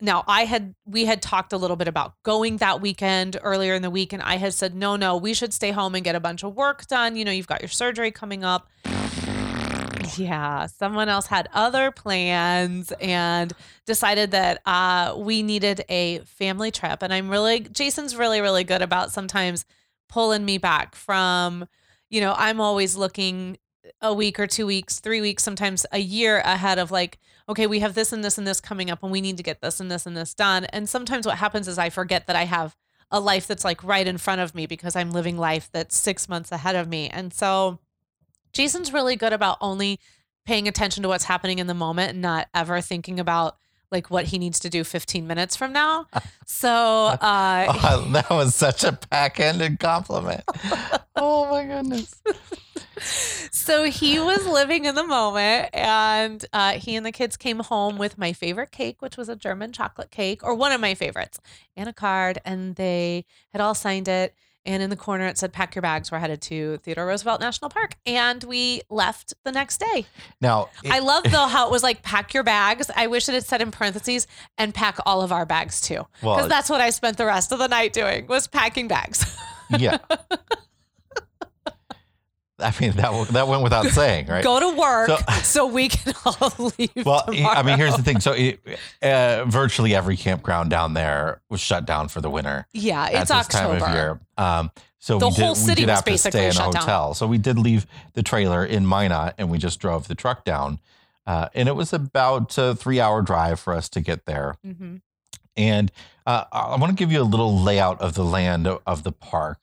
now 0.00 0.24
I 0.26 0.44
had 0.44 0.74
we 0.84 1.04
had 1.04 1.22
talked 1.22 1.52
a 1.52 1.56
little 1.56 1.76
bit 1.76 1.88
about 1.88 2.14
going 2.22 2.58
that 2.58 2.80
weekend 2.80 3.38
earlier 3.42 3.74
in 3.74 3.82
the 3.82 3.90
week 3.90 4.12
and 4.12 4.22
I 4.22 4.36
had 4.36 4.52
said 4.52 4.74
no 4.74 4.96
no 4.96 5.16
we 5.16 5.34
should 5.34 5.54
stay 5.54 5.70
home 5.70 5.94
and 5.94 6.04
get 6.04 6.14
a 6.14 6.20
bunch 6.20 6.42
of 6.42 6.54
work 6.54 6.86
done 6.88 7.16
you 7.16 7.24
know 7.24 7.30
you've 7.30 7.46
got 7.46 7.62
your 7.62 7.68
surgery 7.68 8.10
coming 8.10 8.44
up 8.44 8.68
yeah 10.16 10.66
someone 10.66 11.08
else 11.08 11.26
had 11.26 11.48
other 11.52 11.90
plans 11.90 12.92
and 13.00 13.52
decided 13.86 14.30
that 14.30 14.60
uh, 14.66 15.14
we 15.16 15.42
needed 15.42 15.84
a 15.88 16.18
family 16.20 16.70
trip 16.70 17.02
and 17.02 17.12
I'm 17.12 17.28
really 17.28 17.60
Jason's 17.60 18.16
really 18.16 18.40
really 18.40 18.64
good 18.64 18.82
about 18.82 19.12
sometimes 19.12 19.64
pulling 20.08 20.44
me 20.44 20.58
back 20.58 20.94
from 20.94 21.66
you 22.10 22.20
know 22.20 22.34
I'm 22.36 22.60
always 22.60 22.96
looking 22.96 23.58
a 24.00 24.14
week 24.14 24.38
or 24.38 24.46
two 24.46 24.66
weeks, 24.66 25.00
three 25.00 25.20
weeks, 25.20 25.42
sometimes 25.42 25.86
a 25.92 25.98
year 25.98 26.38
ahead 26.40 26.78
of 26.78 26.90
like, 26.90 27.18
okay, 27.48 27.66
we 27.66 27.80
have 27.80 27.94
this 27.94 28.12
and 28.12 28.24
this 28.24 28.38
and 28.38 28.46
this 28.46 28.60
coming 28.60 28.90
up 28.90 29.02
and 29.02 29.12
we 29.12 29.20
need 29.20 29.36
to 29.36 29.42
get 29.42 29.60
this 29.60 29.80
and 29.80 29.90
this 29.90 30.06
and 30.06 30.16
this 30.16 30.34
done. 30.34 30.64
And 30.66 30.88
sometimes 30.88 31.26
what 31.26 31.38
happens 31.38 31.68
is 31.68 31.78
I 31.78 31.90
forget 31.90 32.26
that 32.26 32.36
I 32.36 32.44
have 32.44 32.76
a 33.10 33.20
life 33.20 33.46
that's 33.46 33.64
like 33.64 33.82
right 33.84 34.06
in 34.06 34.18
front 34.18 34.40
of 34.40 34.54
me 34.54 34.66
because 34.66 34.96
I'm 34.96 35.10
living 35.10 35.36
life 35.36 35.68
that's 35.72 35.96
six 35.96 36.28
months 36.28 36.50
ahead 36.52 36.74
of 36.76 36.88
me. 36.88 37.08
And 37.08 37.32
so 37.32 37.78
Jason's 38.54 38.92
really 38.92 39.16
good 39.16 39.32
about 39.32 39.58
only 39.60 40.00
paying 40.46 40.68
attention 40.68 41.02
to 41.02 41.08
what's 41.08 41.24
happening 41.24 41.58
in 41.58 41.66
the 41.66 41.74
moment 41.74 42.10
and 42.10 42.22
not 42.22 42.48
ever 42.54 42.80
thinking 42.80 43.18
about 43.20 43.56
like 43.90 44.10
what 44.10 44.26
he 44.26 44.38
needs 44.38 44.58
to 44.60 44.70
do 44.70 44.82
15 44.84 45.26
minutes 45.26 45.56
from 45.56 45.72
now. 45.72 46.06
So 46.46 46.68
uh 46.70 47.66
Oh, 47.68 48.08
that 48.12 48.28
was 48.28 48.54
such 48.54 48.84
a 48.84 48.98
backhanded 49.10 49.80
compliment. 49.80 50.42
oh 51.16 51.50
my 51.50 51.64
goodness. 51.64 52.20
so 53.50 53.84
he 53.84 54.18
was 54.18 54.46
living 54.46 54.84
in 54.84 54.94
the 54.94 55.06
moment 55.06 55.70
and 55.72 56.44
uh, 56.52 56.72
he 56.72 56.96
and 56.96 57.04
the 57.04 57.12
kids 57.12 57.36
came 57.38 57.60
home 57.60 57.96
with 57.96 58.18
my 58.18 58.32
favorite 58.34 58.70
cake 58.72 59.00
which 59.00 59.16
was 59.16 59.28
a 59.28 59.36
german 59.36 59.72
chocolate 59.72 60.10
cake 60.10 60.44
or 60.44 60.54
one 60.54 60.70
of 60.70 60.80
my 60.80 60.94
favorites 60.94 61.40
and 61.76 61.88
a 61.88 61.92
card 61.92 62.38
and 62.44 62.76
they 62.76 63.24
had 63.52 63.60
all 63.60 63.74
signed 63.74 64.06
it 64.06 64.34
and 64.66 64.82
in 64.82 64.90
the 64.90 64.96
corner 64.96 65.26
it 65.26 65.36
said 65.38 65.52
pack 65.52 65.74
your 65.74 65.82
bags 65.82 66.10
we're 66.10 66.18
headed 66.18 66.40
to 66.40 66.78
theodore 66.78 67.06
roosevelt 67.06 67.40
national 67.40 67.68
park 67.70 67.94
and 68.06 68.42
we 68.44 68.80
left 68.90 69.34
the 69.44 69.52
next 69.52 69.78
day. 69.78 70.06
Now, 70.40 70.68
it- 70.82 70.92
i 70.92 70.98
love 71.00 71.24
though 71.30 71.46
how 71.46 71.66
it 71.66 71.70
was 71.70 71.82
like 71.82 72.02
pack 72.02 72.34
your 72.34 72.42
bags. 72.42 72.90
I 72.94 73.06
wish 73.06 73.28
it 73.28 73.34
had 73.34 73.44
said 73.44 73.60
in 73.62 73.70
parentheses 73.70 74.26
and 74.58 74.74
pack 74.74 74.98
all 75.06 75.22
of 75.22 75.32
our 75.32 75.46
bags 75.46 75.80
too. 75.80 76.06
Well, 76.22 76.36
because 76.36 76.48
that's 76.48 76.70
what 76.70 76.80
i 76.80 76.90
spent 76.90 77.16
the 77.16 77.26
rest 77.26 77.52
of 77.52 77.58
the 77.58 77.68
night 77.68 77.92
doing 77.92 78.26
was 78.26 78.46
packing 78.46 78.88
bags. 78.88 79.24
Yeah. 79.78 79.96
I 82.64 82.72
mean 82.80 82.92
that 82.92 83.28
that 83.32 83.46
went 83.48 83.62
without 83.62 83.86
saying, 83.86 84.26
right? 84.26 84.42
go 84.42 84.58
to 84.60 84.76
work 84.76 85.08
so, 85.08 85.18
So- 85.42 85.66
we 85.66 85.88
can 85.88 86.14
all 86.24 86.52
leave 86.78 86.90
Well, 87.06 87.24
tomorrow. 87.26 87.58
I 87.58 87.62
mean, 87.62 87.78
here's 87.78 87.96
the 87.96 88.02
thing. 88.02 88.20
So, 88.20 88.32
it, 88.32 88.60
uh, 89.02 89.44
virtually 89.46 89.94
every 89.94 90.16
campground 90.16 90.70
down 90.70 90.94
there 90.94 91.40
was 91.50 91.60
shut 91.60 91.84
down 91.86 92.08
for 92.08 92.20
the 92.20 92.30
winter. 92.30 92.66
Yeah, 92.72 93.08
it's 93.08 93.30
October. 93.30 93.78
time 93.78 93.82
of 93.88 93.94
year. 93.94 94.20
Um, 94.36 94.70
so 94.98 95.18
The 95.18 95.26
we 95.28 95.34
did, 95.34 95.42
whole 95.44 95.54
we 95.54 95.60
city 95.60 95.82
did 95.82 95.88
was 95.90 95.96
have 95.98 96.04
to 96.06 96.10
basically 96.12 96.38
stay 96.40 96.44
in 96.46 96.50
a 96.50 96.54
shut 96.54 96.72
down. 96.72 96.82
hotel. 96.82 97.14
So 97.14 97.26
we 97.26 97.38
did 97.38 97.58
leave 97.58 97.86
the 98.14 98.22
trailer 98.22 98.64
in 98.64 98.86
Minot, 98.86 99.34
and 99.38 99.50
we 99.50 99.58
just 99.58 99.78
drove 99.80 100.08
the 100.08 100.14
truck 100.14 100.44
down. 100.44 100.78
Uh, 101.26 101.48
and 101.54 101.68
it 101.68 101.76
was 101.76 101.92
about 101.92 102.56
a 102.58 102.74
three 102.74 103.00
hour 103.00 103.20
drive 103.22 103.60
for 103.60 103.72
us 103.74 103.88
to 103.90 104.00
get 104.00 104.24
there. 104.26 104.56
hmm 104.64 104.96
And 105.56 105.92
uh, 106.26 106.44
I 106.52 106.76
want 106.76 106.90
to 106.90 106.94
give 106.96 107.12
you 107.12 107.20
a 107.20 107.24
little 107.24 107.58
layout 107.58 108.00
of 108.00 108.14
the 108.14 108.24
land 108.24 108.66
of 108.66 109.02
the 109.02 109.12
park. 109.12 109.58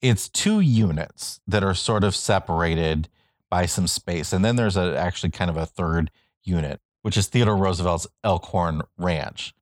It's 0.00 0.28
two 0.28 0.60
units 0.60 1.40
that 1.46 1.64
are 1.64 1.74
sort 1.74 2.04
of 2.04 2.14
separated 2.14 3.08
by 3.50 3.66
some 3.66 3.86
space. 3.86 4.32
And 4.32 4.44
then 4.44 4.56
there's 4.56 4.76
a, 4.76 4.96
actually 4.96 5.30
kind 5.30 5.50
of 5.50 5.56
a 5.56 5.66
third 5.66 6.10
unit, 6.42 6.80
which 7.02 7.16
is 7.16 7.26
Theodore 7.26 7.56
Roosevelt's 7.56 8.06
Elkhorn 8.22 8.82
Ranch. 8.96 9.54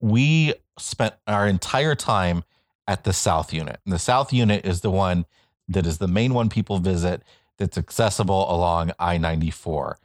We 0.00 0.54
spent 0.78 1.14
our 1.26 1.46
entire 1.46 1.94
time 1.94 2.44
at 2.86 3.04
the 3.04 3.12
South 3.12 3.52
unit. 3.52 3.80
And 3.84 3.92
the 3.92 3.98
South 3.98 4.32
unit 4.32 4.64
is 4.64 4.80
the 4.80 4.90
one 4.90 5.26
that 5.68 5.86
is 5.86 5.98
the 5.98 6.08
main 6.08 6.34
one 6.34 6.48
people 6.48 6.78
visit 6.78 7.22
that's 7.58 7.78
accessible 7.78 8.52
along 8.52 8.92
I 8.98 9.18
94. 9.18 9.98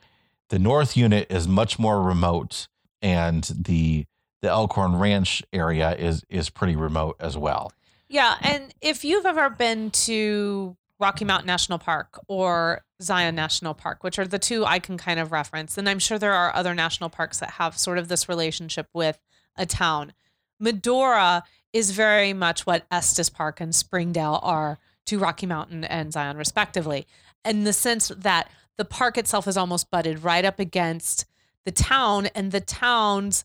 The 0.50 0.60
North 0.60 0.96
unit 0.96 1.28
is 1.30 1.48
much 1.48 1.78
more 1.78 2.02
remote, 2.02 2.68
and 3.02 3.44
the 3.44 4.06
the 4.42 4.50
Elkhorn 4.50 4.98
Ranch 4.98 5.44
area 5.52 5.96
is 5.96 6.24
is 6.30 6.50
pretty 6.50 6.76
remote 6.76 7.18
as 7.20 7.38
well. 7.38 7.72
Yeah, 8.10 8.38
and 8.42 8.74
if 8.82 9.04
you've 9.04 9.26
ever 9.26 9.50
been 9.50 9.92
to 9.92 10.78
Rocky 11.00 11.26
Mountain 11.26 11.48
National 11.48 11.78
Park 11.78 12.20
or 12.28 12.82
Zion 13.02 13.36
National 13.36 13.74
Park, 13.74 14.04
which 14.04 14.18
are 14.18 14.26
the 14.26 14.40
two 14.40 14.66
I 14.66 14.80
can 14.80 14.98
kind 14.98 15.20
of 15.20 15.32
reference, 15.32 15.78
and 15.78 15.88
I'm 15.88 16.00
sure 16.00 16.18
there 16.18 16.34
are 16.34 16.56
other 16.56 16.74
national 16.74 17.10
parks 17.10 17.40
that 17.40 17.52
have 17.52 17.78
sort 17.78 17.98
of 17.98 18.08
this 18.08 18.28
relationship 18.30 18.88
with 18.94 19.20
a 19.56 19.66
town. 19.66 20.14
Medora 20.60 21.44
is 21.74 21.92
very 21.92 22.34
much 22.34 22.66
what 22.66 22.86
Estes 22.90 23.30
Park 23.30 23.60
and 23.60 23.76
Springdale 23.76 24.40
are 24.42 24.80
to 25.06 25.20
Rocky 25.20 25.46
Mountain 25.46 25.84
and 25.84 26.12
Zion, 26.12 26.38
respectively, 26.38 27.06
in 27.46 27.64
the 27.64 27.74
sense 27.74 28.08
that 28.16 28.50
the 28.78 28.86
park 28.86 29.18
itself 29.18 29.48
is 29.48 29.58
almost 29.58 29.92
butted 29.92 30.24
right 30.24 30.46
up 30.46 30.60
against 30.60 31.26
the 31.66 31.72
town, 31.72 32.28
and 32.28 32.52
the 32.52 32.62
town's 32.62 33.44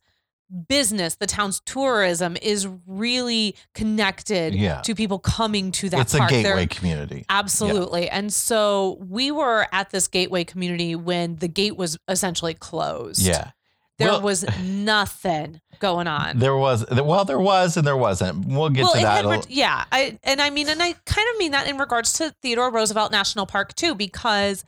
business, 0.68 1.14
the 1.16 1.26
town's 1.26 1.60
tourism 1.64 2.36
is 2.42 2.68
really 2.86 3.56
connected 3.74 4.54
Yeah. 4.54 4.80
to 4.82 4.94
people 4.94 5.18
coming 5.18 5.72
to 5.72 5.88
that 5.90 6.00
it's 6.00 6.14
a 6.14 6.18
park. 6.18 6.30
They're- 6.30 6.42
gateway 6.42 6.66
community. 6.66 7.24
Absolutely. 7.28 8.08
And 8.10 8.32
so 8.32 8.98
we 9.08 9.30
were 9.30 9.66
at 9.72 9.90
this 9.90 10.08
gateway 10.08 10.44
community 10.44 10.94
when 10.94 11.36
the 11.36 11.48
gate 11.48 11.76
was 11.76 11.98
essentially 12.08 12.54
closed. 12.54 13.20
Yeah. 13.22 13.50
There 13.98 14.08
Well- 14.08 14.22
was 14.22 14.44
nothing 14.62 15.60
going 15.78 16.06
on. 16.06 16.38
There 16.38 16.56
was 16.56 16.84
well, 16.90 17.24
there 17.24 17.38
was 17.40 17.76
and 17.76 17.86
there 17.86 17.96
wasn't. 17.96 18.46
We'll 18.46 18.68
get 18.70 18.82
well, 18.84 18.92
to 18.94 19.00
that. 19.00 19.24
had, 19.24 19.46
yeah, 19.50 19.84
I 19.92 20.18
and 20.22 20.40
I 20.40 20.50
mean, 20.50 20.68
and 20.68 20.82
I 20.82 20.92
kind 21.06 21.28
of 21.32 21.38
mean 21.38 21.52
that 21.52 21.66
in 21.68 21.78
regards 21.78 22.12
to 22.14 22.34
Theodore 22.42 22.70
Roosevelt 22.70 23.10
National 23.12 23.46
Park 23.46 23.74
too, 23.74 23.94
because 23.94 24.64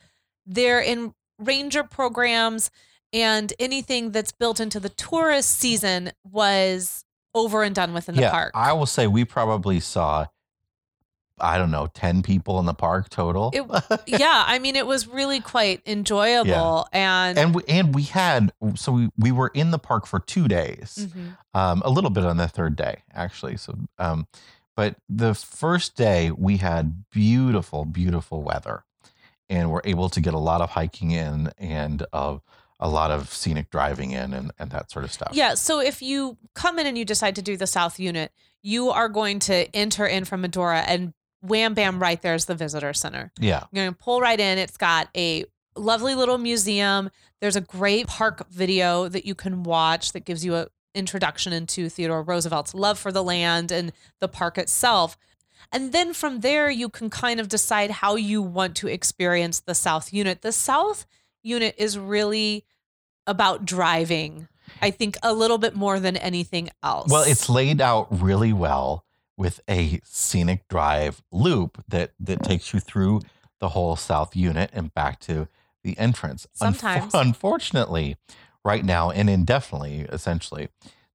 they're 0.46 0.80
in 0.80 1.14
ranger 1.38 1.82
programs 1.84 2.70
and 3.14 3.52
anything 3.58 4.10
that's 4.10 4.32
built 4.32 4.60
into 4.60 4.80
the 4.80 4.88
tourist 4.90 5.58
season 5.58 6.10
was 6.30 7.04
over 7.34 7.62
and 7.62 7.74
done 7.74 7.94
with 7.94 8.08
in 8.08 8.16
the 8.16 8.22
yeah, 8.22 8.30
park. 8.30 8.52
I 8.54 8.72
will 8.72 8.86
say 8.86 9.06
we 9.06 9.24
probably 9.24 9.80
saw 9.80 10.26
I 11.40 11.58
don't 11.58 11.72
know, 11.72 11.88
10 11.92 12.22
people 12.22 12.60
in 12.60 12.66
the 12.66 12.74
park 12.74 13.08
total. 13.10 13.50
It- 13.52 13.64
yeah, 14.06 14.44
I 14.46 14.60
mean, 14.60 14.76
it 14.76 14.86
was 14.86 15.08
really 15.08 15.40
quite 15.40 15.82
enjoyable, 15.84 16.86
and, 16.92 17.36
and 17.36 17.54
we 17.56 17.62
and 17.66 17.92
we 17.92 18.02
had 18.04 18.52
so 18.76 18.92
we, 18.92 19.10
we 19.18 19.32
were 19.32 19.50
in 19.52 19.72
the 19.72 19.78
park 19.80 20.06
for 20.06 20.20
2 20.20 20.46
days. 20.46 21.08
Mhm. 21.10 21.36
um, 21.54 21.82
a 21.84 21.90
little 21.90 22.10
bit 22.10 22.24
on 22.24 22.36
the 22.36 22.46
third 22.48 22.76
day 22.76 23.02
actually 23.12 23.56
so 23.56 23.76
um, 23.98 24.26
but 24.76 24.96
the 25.08 25.34
first 25.34 25.96
day 25.96 26.30
we 26.30 26.58
had 26.58 27.04
beautiful 27.10 27.84
beautiful 27.84 28.42
weather 28.42 28.84
and 29.48 29.70
we're 29.70 29.80
able 29.84 30.08
to 30.08 30.20
get 30.20 30.34
a 30.34 30.38
lot 30.38 30.60
of 30.60 30.70
hiking 30.70 31.10
in 31.10 31.50
and 31.58 32.06
uh, 32.12 32.38
a 32.80 32.88
lot 32.88 33.10
of 33.10 33.32
scenic 33.32 33.70
driving 33.70 34.10
in 34.10 34.34
and, 34.34 34.52
and 34.58 34.70
that 34.70 34.90
sort 34.90 35.04
of 35.04 35.12
stuff 35.12 35.30
Yeah. 35.32 35.54
So 35.54 35.80
if 35.80 36.02
you 36.02 36.36
come 36.54 36.78
in 36.78 36.86
and 36.86 36.98
you 36.98 37.04
decide 37.04 37.36
to 37.36 37.42
do 37.42 37.56
the 37.56 37.66
South 37.66 38.00
Unit, 38.00 38.32
you 38.62 38.90
are 38.90 39.08
going 39.08 39.38
to 39.40 39.74
enter 39.74 40.06
in 40.06 40.24
from 40.24 40.40
Medora 40.40 40.80
and 40.80 41.14
wham 41.40 41.74
bam, 41.74 42.00
right 42.00 42.20
there's 42.22 42.46
the 42.46 42.54
visitor 42.54 42.92
center. 42.94 43.30
yeah 43.38 43.64
You're 43.70 43.84
going 43.84 43.94
to 43.94 43.98
pull 43.98 44.20
right 44.20 44.40
in. 44.40 44.58
It's 44.58 44.76
got 44.76 45.08
a 45.16 45.44
lovely 45.76 46.14
little 46.14 46.38
museum. 46.38 47.10
There's 47.40 47.56
a 47.56 47.60
great 47.60 48.06
park 48.06 48.48
video 48.50 49.08
that 49.08 49.26
you 49.26 49.34
can 49.34 49.62
watch 49.62 50.12
that 50.12 50.24
gives 50.24 50.44
you 50.44 50.54
an 50.54 50.66
introduction 50.94 51.52
into 51.52 51.88
Theodore 51.88 52.22
Roosevelt's 52.22 52.74
love 52.74 52.98
for 52.98 53.12
the 53.12 53.22
land 53.22 53.70
and 53.70 53.92
the 54.20 54.28
park 54.28 54.56
itself. 54.56 55.16
And 55.70 55.92
then 55.92 56.14
from 56.14 56.40
there, 56.40 56.70
you 56.70 56.88
can 56.88 57.10
kind 57.10 57.40
of 57.40 57.48
decide 57.48 57.90
how 57.90 58.16
you 58.16 58.40
want 58.40 58.76
to 58.76 58.88
experience 58.88 59.60
the 59.60 59.74
South 59.74 60.12
Unit. 60.12 60.42
The 60.42 60.52
South 60.52 61.04
Unit 61.44 61.74
is 61.78 61.98
really 61.98 62.64
about 63.26 63.64
driving, 63.64 64.48
I 64.82 64.90
think, 64.90 65.16
a 65.22 65.32
little 65.32 65.58
bit 65.58 65.74
more 65.76 66.00
than 66.00 66.16
anything 66.16 66.70
else. 66.82 67.10
well 67.10 67.22
it's 67.26 67.48
laid 67.48 67.80
out 67.80 68.08
really 68.10 68.52
well 68.52 69.04
with 69.36 69.60
a 69.68 70.00
scenic 70.04 70.66
drive 70.68 71.22
loop 71.32 71.82
that 71.88 72.12
that 72.20 72.42
takes 72.42 72.72
you 72.72 72.80
through 72.80 73.20
the 73.60 73.70
whole 73.70 73.96
south 73.96 74.34
unit 74.36 74.70
and 74.72 74.92
back 74.94 75.18
to 75.20 75.48
the 75.82 75.96
entrance 75.98 76.46
Sometimes. 76.52 77.12
unfortunately 77.14 78.16
right 78.64 78.84
now 78.84 79.10
and 79.10 79.28
indefinitely 79.28 80.00
essentially 80.12 80.68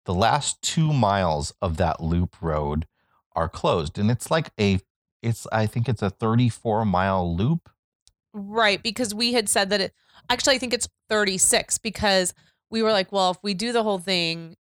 the 0.05 0.13
last 0.13 0.61
two 0.61 0.91
miles 0.93 1.53
of 1.61 1.77
that 1.77 2.01
loop 2.01 2.35
road 2.41 2.85
are 3.35 3.49
closed 3.49 3.97
and 3.97 4.09
it's 4.11 4.29
like 4.29 4.49
a 4.59 4.79
it's 5.21 5.47
i 5.51 5.65
think 5.65 5.87
it's 5.89 6.01
a 6.01 6.09
34 6.09 6.85
mile 6.85 7.35
loop 7.35 7.69
Right, 8.31 8.81
because 8.83 9.11
we 9.15 9.33
had 9.33 9.49
said 9.49 9.71
that 9.71 9.81
it 9.81 9.93
actually 10.29 10.55
I 10.55 10.59
think 10.59 10.73
it's 10.73 10.87
36 11.09 11.77
because 11.79 12.33
we 12.69 12.81
were 12.83 12.91
like, 12.91 13.11
well, 13.11 13.31
if 13.31 13.37
we 13.41 13.53
do 13.53 13.71
the 13.71 13.83
whole 13.83 13.99
thing, 13.99 14.55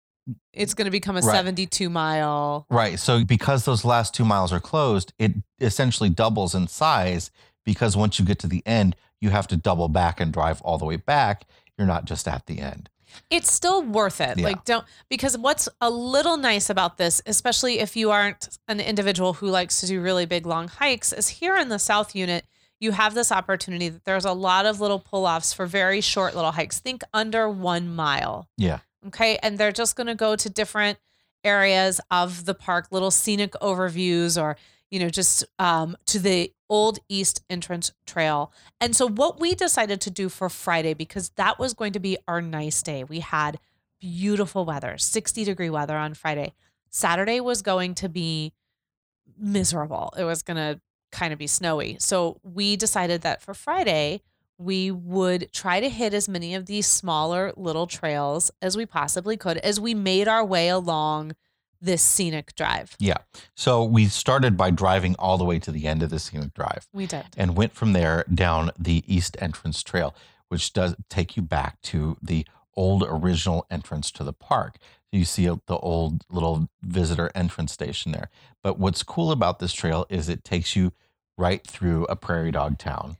it's 0.53 0.75
going 0.75 0.87
to 0.87 0.91
become 0.91 1.17
a 1.17 1.21
Right. 1.21 1.35
72 1.35 1.89
mile. 1.89 2.67
Right. 2.71 2.99
So 2.99 3.25
because 3.25 3.65
those 3.65 3.85
last 3.85 4.15
two 4.15 4.25
miles 4.25 4.53
are 4.53 4.61
closed, 4.61 5.13
it 5.19 5.33
essentially 5.61 6.11
doubles 6.11 6.55
in 6.55 6.69
size 6.69 7.31
because 7.65 7.97
once 7.97 8.19
you 8.19 8.25
get 8.25 8.39
to 8.41 8.47
the 8.47 8.63
end, 8.67 8.97
you 9.21 9.31
have 9.31 9.47
to 9.49 9.57
double 9.57 9.89
back 9.89 10.21
and 10.21 10.33
drive 10.33 10.61
all 10.63 10.79
the 10.79 10.85
way 10.85 10.97
back. 10.97 11.47
You're 11.77 11.87
not 11.87 12.05
just 12.05 12.29
at 12.29 12.47
the 12.47 12.61
end. 12.61 12.89
It's 13.31 13.51
still 13.51 13.83
worth 13.83 14.21
it. 14.21 14.39
Yeah. 14.39 14.49
Like 14.49 14.65
don't 14.65 14.85
because 15.09 15.37
what's 15.39 15.69
a 15.81 15.91
little 15.91 16.37
nice 16.37 16.69
about 16.69 16.99
this, 16.99 17.23
especially 17.27 17.79
if 17.79 17.97
you 17.97 18.11
aren't 18.11 18.59
an 18.69 18.81
individual 18.81 19.35
who 19.35 19.49
likes 19.49 19.81
to 19.81 19.87
do 19.87 20.01
really 20.01 20.27
big 20.27 20.47
long 20.47 20.69
hikes, 20.69 21.13
is 21.13 21.29
here 21.29 21.57
in 21.57 21.69
the 21.69 21.79
South 21.79 22.15
Unit, 22.15 22.45
you 22.81 22.93
have 22.93 23.15
this 23.15 23.33
opportunity 23.33 23.89
that 23.89 24.05
there's 24.05 24.25
a 24.25 24.33
lot 24.33 24.67
of 24.67 24.81
little 24.81 24.99
pull-offs 24.99 25.53
for 25.53 25.67
very 25.67 26.01
short 26.01 26.35
little 26.35 26.53
hikes. 26.53 26.79
Think 26.79 27.03
under 27.13 27.49
1 27.49 27.95
mile. 27.95 28.49
Yeah. 28.57 28.81
Okay. 29.07 29.39
And 29.43 29.59
they're 29.59 29.73
just 29.73 29.97
going 29.97 30.07
to 30.07 30.15
go 30.15 30.37
to 30.37 30.51
different 30.51 30.99
areas 31.45 32.01
of 32.11 32.45
the 32.45 32.55
park, 32.55 32.89
little 32.91 33.11
scenic 33.11 33.53
overviews, 33.63 34.41
or, 34.41 34.57
you 34.91 34.99
know, 35.01 35.09
just 35.09 35.45
um, 35.59 35.97
to 36.07 36.19
the 36.19 36.53
old 36.69 36.99
East 37.09 37.43
Entrance 37.49 37.93
Trail. 38.07 38.53
And 38.81 38.95
so, 38.95 39.09
what 39.09 39.41
we 39.41 39.55
decided 39.55 40.01
to 40.03 40.11
do 40.11 40.29
for 40.29 40.49
Friday, 40.49 40.95
because 40.95 41.31
that 41.31 41.59
was 41.59 41.75
going 41.75 41.93
to 41.93 42.01
be 42.01 42.19
our 42.27 42.41
nice 42.41 42.83
day, 42.83 43.05
we 43.05 43.21
had 43.21 43.59
beautiful 44.01 44.65
weather, 44.65 44.99
60 44.99 45.45
degree 45.45 45.71
weather 45.71 45.97
on 45.97 46.15
Friday. 46.15 46.55
Saturday 46.91 47.41
was 47.41 47.63
going 47.63 47.95
to 47.97 48.09
be 48.09 48.53
miserable. 49.39 50.13
It 50.19 50.25
was 50.25 50.43
going 50.43 50.57
to 50.57 50.81
kind 51.11 51.33
of 51.33 51.39
be 51.39 51.47
snowy. 51.47 51.97
So, 52.01 52.41
we 52.43 52.77
decided 52.77 53.23
that 53.23 53.43
for 53.43 53.55
Friday, 53.55 54.23
we 54.59 54.91
would 54.91 55.53
try 55.53 55.79
to 55.81 55.89
hit 55.89 56.13
as 56.13 56.29
many 56.29 56.55
of 56.55 56.67
these 56.67 56.87
smaller 56.87 57.53
little 57.57 57.87
trails 57.87 58.51
as 58.61 58.77
we 58.77 58.85
possibly 58.87 59.37
could 59.37 59.57
as 59.59 59.79
we 59.79 59.95
made 59.95 60.27
our 60.27 60.45
way 60.45 60.69
along 60.69 61.37
this 61.81 62.03
scenic 62.03 62.57
drive. 62.57 62.97
Yeah. 62.99 63.19
So 63.55 63.85
we 63.85 64.07
started 64.07 64.57
by 64.57 64.71
driving 64.71 65.15
all 65.17 65.39
the 65.39 65.45
way 65.45 65.61
to 65.61 65.71
the 65.71 65.87
end 65.87 66.03
of 66.03 66.11
the 66.11 66.19
scenic 66.19 66.55
drive 66.55 66.89
We 66.93 67.07
did. 67.07 67.27
and 67.37 67.57
went 67.57 67.73
from 67.75 67.93
there 67.93 68.25
down 68.35 68.73
the 68.77 69.05
East 69.07 69.37
Entrance 69.41 69.85
Trail, 69.85 70.13
which 70.49 70.73
does 70.73 70.97
take 71.09 71.37
you 71.37 71.43
back 71.43 71.81
to 71.83 72.17
the 72.21 72.45
old 72.75 73.05
original 73.07 73.65
entrance 73.71 74.11
to 74.11 74.25
the 74.25 74.33
park. 74.33 74.79
You 75.13 75.25
see 75.25 75.47
the 75.47 75.77
old 75.77 76.25
little 76.31 76.69
visitor 76.83 77.31
entrance 77.35 77.73
station 77.73 78.13
there. 78.13 78.29
But 78.63 78.79
what's 78.79 79.03
cool 79.03 79.33
about 79.33 79.59
this 79.59 79.73
trail 79.73 80.07
is 80.11 80.29
it 80.29 80.45
takes 80.45 80.77
you 80.77 80.93
right 81.37 81.67
through 81.67 82.05
a 82.07 82.17
prairie 82.17 82.51
dog 82.51 82.79
town. 82.79 83.17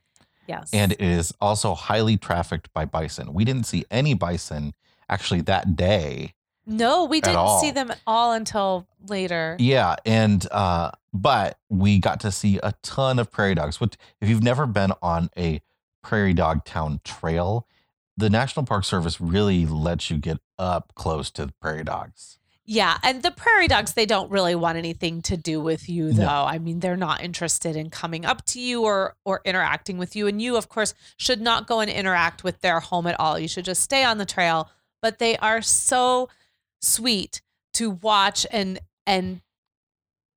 Yes. 0.47 0.71
and 0.73 0.93
it 0.93 1.01
is 1.03 1.35
also 1.43 1.75
highly 1.75 2.17
trafficked 2.17 2.73
by 2.73 2.87
bison. 2.87 3.35
We 3.35 3.45
didn't 3.45 3.65
see 3.65 3.85
any 3.91 4.15
bison 4.15 4.73
actually 5.11 5.43
that 5.43 5.77
day. 5.77 6.33
no, 6.67 7.05
we 7.05 7.21
didn't 7.21 7.37
all. 7.37 7.61
see 7.61 7.71
them 7.71 7.91
at 7.91 8.01
all 8.07 8.33
until 8.33 8.87
later. 9.09 9.57
Yeah, 9.59 9.97
and 10.07 10.47
uh, 10.51 10.93
but 11.13 11.59
we 11.69 11.99
got 11.99 12.21
to 12.21 12.33
see 12.33 12.59
a 12.63 12.73
ton 12.83 13.19
of 13.19 13.31
prairie 13.31 13.55
dogs. 13.57 13.79
Which, 13.79 13.97
if 14.23 14.29
you've 14.31 14.43
never 14.43 14.65
been 14.67 14.93
on 15.03 15.29
a 15.37 15.61
prairie 16.03 16.33
dog 16.35 16.65
town 16.65 17.01
trail, 17.05 17.67
the 18.19 18.29
National 18.29 18.67
Park 18.67 18.85
Service 18.85 19.21
really 19.21 19.65
lets 19.65 20.11
you 20.11 20.17
get 20.17 20.39
up 20.59 20.93
close 20.97 21.31
to 21.31 21.47
the 21.47 21.53
prairie 21.61 21.85
dogs. 21.85 22.39
Yeah, 22.65 22.99
and 23.03 23.23
the 23.23 23.31
prairie 23.31 23.69
dogs 23.69 23.95
they 23.95 24.05
don't 24.05 24.31
really 24.31 24.55
want 24.57 24.77
anything 24.77 25.23
to 25.23 25.39
do 25.39 25.61
with 25.61 25.89
you 25.89 26.13
though. 26.13 26.25
No. 26.25 26.45
I 26.45 26.59
mean, 26.59 26.81
they're 26.81 26.99
not 26.99 27.23
interested 27.23 27.77
in 27.77 27.89
coming 27.89 28.27
up 28.27 28.45
to 28.47 28.61
you 28.61 28.83
or 28.83 29.15
or 29.25 29.41
interacting 29.45 29.97
with 29.97 30.15
you 30.15 30.27
and 30.27 30.43
you 30.43 30.57
of 30.57 30.69
course 30.69 30.93
should 31.17 31.41
not 31.41 31.67
go 31.67 31.81
and 31.81 31.91
interact 31.91 32.45
with 32.45 32.61
their 32.61 32.81
home 32.81 33.07
at 33.07 33.19
all. 33.19 33.39
You 33.39 33.49
should 33.49 33.65
just 33.65 33.83
stay 33.83 34.05
on 34.05 34.19
the 34.19 34.27
trail, 34.27 34.69
but 35.01 35.19
they 35.19 35.39
are 35.39 35.63
so 35.63 36.29
sweet 36.83 37.41
to 37.75 37.91
watch 37.91 38.47
and 38.51 38.81
and 39.07 39.41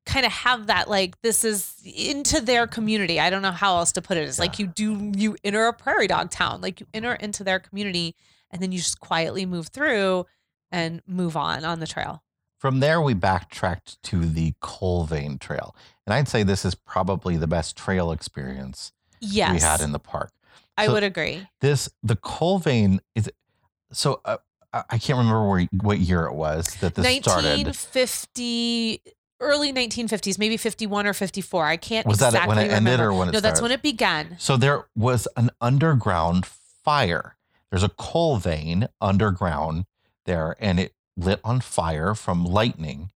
kind 0.05 0.25
of 0.25 0.31
have 0.31 0.67
that 0.67 0.89
like 0.89 1.19
this 1.21 1.43
is 1.43 1.75
into 1.83 2.41
their 2.41 2.67
community. 2.67 3.19
I 3.19 3.29
don't 3.29 3.41
know 3.41 3.51
how 3.51 3.77
else 3.77 3.91
to 3.93 4.01
put 4.01 4.17
it. 4.17 4.27
It's 4.27 4.39
like 4.39 4.59
you 4.59 4.67
do 4.67 5.11
you 5.15 5.35
enter 5.43 5.67
a 5.67 5.73
prairie 5.73 6.07
dog 6.07 6.31
town, 6.31 6.61
like 6.61 6.79
you 6.79 6.87
enter 6.93 7.13
into 7.13 7.43
their 7.43 7.59
community 7.59 8.15
and 8.49 8.61
then 8.61 8.71
you 8.71 8.79
just 8.79 8.99
quietly 8.99 9.45
move 9.45 9.67
through 9.67 10.25
and 10.71 11.01
move 11.07 11.37
on 11.37 11.63
on 11.65 11.79
the 11.79 11.87
trail. 11.87 12.23
From 12.59 12.79
there, 12.79 13.01
we 13.01 13.15
backtracked 13.15 14.01
to 14.03 14.23
the 14.23 14.53
Coal 14.61 15.05
Vein 15.05 15.39
Trail, 15.39 15.75
and 16.05 16.13
I'd 16.13 16.27
say 16.27 16.43
this 16.43 16.63
is 16.63 16.75
probably 16.75 17.35
the 17.35 17.47
best 17.47 17.75
trail 17.75 18.11
experience 18.11 18.91
Yes, 19.19 19.53
we 19.53 19.59
had 19.59 19.81
in 19.81 19.91
the 19.91 19.99
park. 19.99 20.31
I 20.77 20.87
would 20.87 21.03
agree. 21.03 21.47
this 21.59 21.89
the 22.03 22.15
Coal 22.15 22.59
Vein 22.59 23.01
is 23.15 23.31
so 23.91 24.21
uh, 24.25 24.37
I 24.73 24.97
can't 24.99 25.17
remember 25.17 25.47
where 25.47 25.67
what 25.81 25.99
year 25.99 26.25
it 26.25 26.33
was 26.33 26.75
that 26.75 26.95
this 26.95 27.05
started. 27.17 27.65
1950, 27.65 29.01
early 29.41 29.73
1950s, 29.73 30.37
maybe 30.39 30.57
51 30.57 31.07
or 31.07 31.13
54. 31.13 31.65
I 31.65 31.77
can't 31.77 32.07
Was 32.07 32.19
that 32.19 32.47
when 32.47 32.57
it 32.57 32.71
ended 32.71 32.99
or 32.99 33.13
when 33.13 33.29
it 33.29 33.33
no, 33.33 33.39
that's 33.39 33.61
when 33.61 33.71
it 33.71 33.81
began. 33.81 34.35
So 34.39 34.57
there 34.57 34.85
was 34.95 35.27
an 35.35 35.49
underground 35.59 36.45
fire. 36.45 37.35
There's 37.69 37.83
a 37.83 37.89
coal 37.89 38.37
vein 38.37 38.87
underground 38.99 39.85
there, 40.25 40.55
and 40.59 40.79
it 40.79 40.93
lit 41.17 41.39
on 41.43 41.61
fire 41.61 42.13
from 42.15 42.45
lightning, 42.45 43.11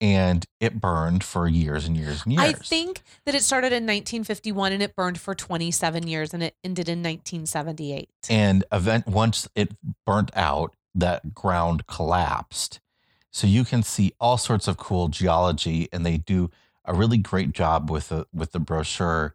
and 0.00 0.44
it 0.60 0.80
burned 0.80 1.24
for 1.24 1.48
years 1.48 1.86
and 1.86 1.96
years 1.96 2.24
and 2.24 2.32
years. 2.32 2.44
I 2.44 2.52
think 2.52 3.02
that 3.24 3.34
it 3.34 3.42
started 3.42 3.68
in 3.68 3.84
1951 3.84 4.72
and 4.72 4.82
it 4.82 4.94
burned 4.94 5.18
for 5.20 5.34
27 5.34 6.06
years 6.06 6.34
and 6.34 6.42
it 6.42 6.54
ended 6.64 6.88
in 6.88 6.98
1978. 6.98 8.10
and 8.28 8.64
event 8.72 9.06
once 9.06 9.48
it 9.54 9.72
burnt 10.04 10.30
out, 10.34 10.74
that 10.94 11.34
ground 11.34 11.86
collapsed. 11.86 12.80
So 13.34 13.48
you 13.48 13.64
can 13.64 13.82
see 13.82 14.12
all 14.20 14.38
sorts 14.38 14.68
of 14.68 14.76
cool 14.76 15.08
geology, 15.08 15.88
and 15.92 16.06
they 16.06 16.18
do 16.18 16.52
a 16.84 16.94
really 16.94 17.18
great 17.18 17.50
job 17.50 17.90
with 17.90 18.08
the 18.10 18.28
with 18.32 18.52
the 18.52 18.60
brochure 18.60 19.34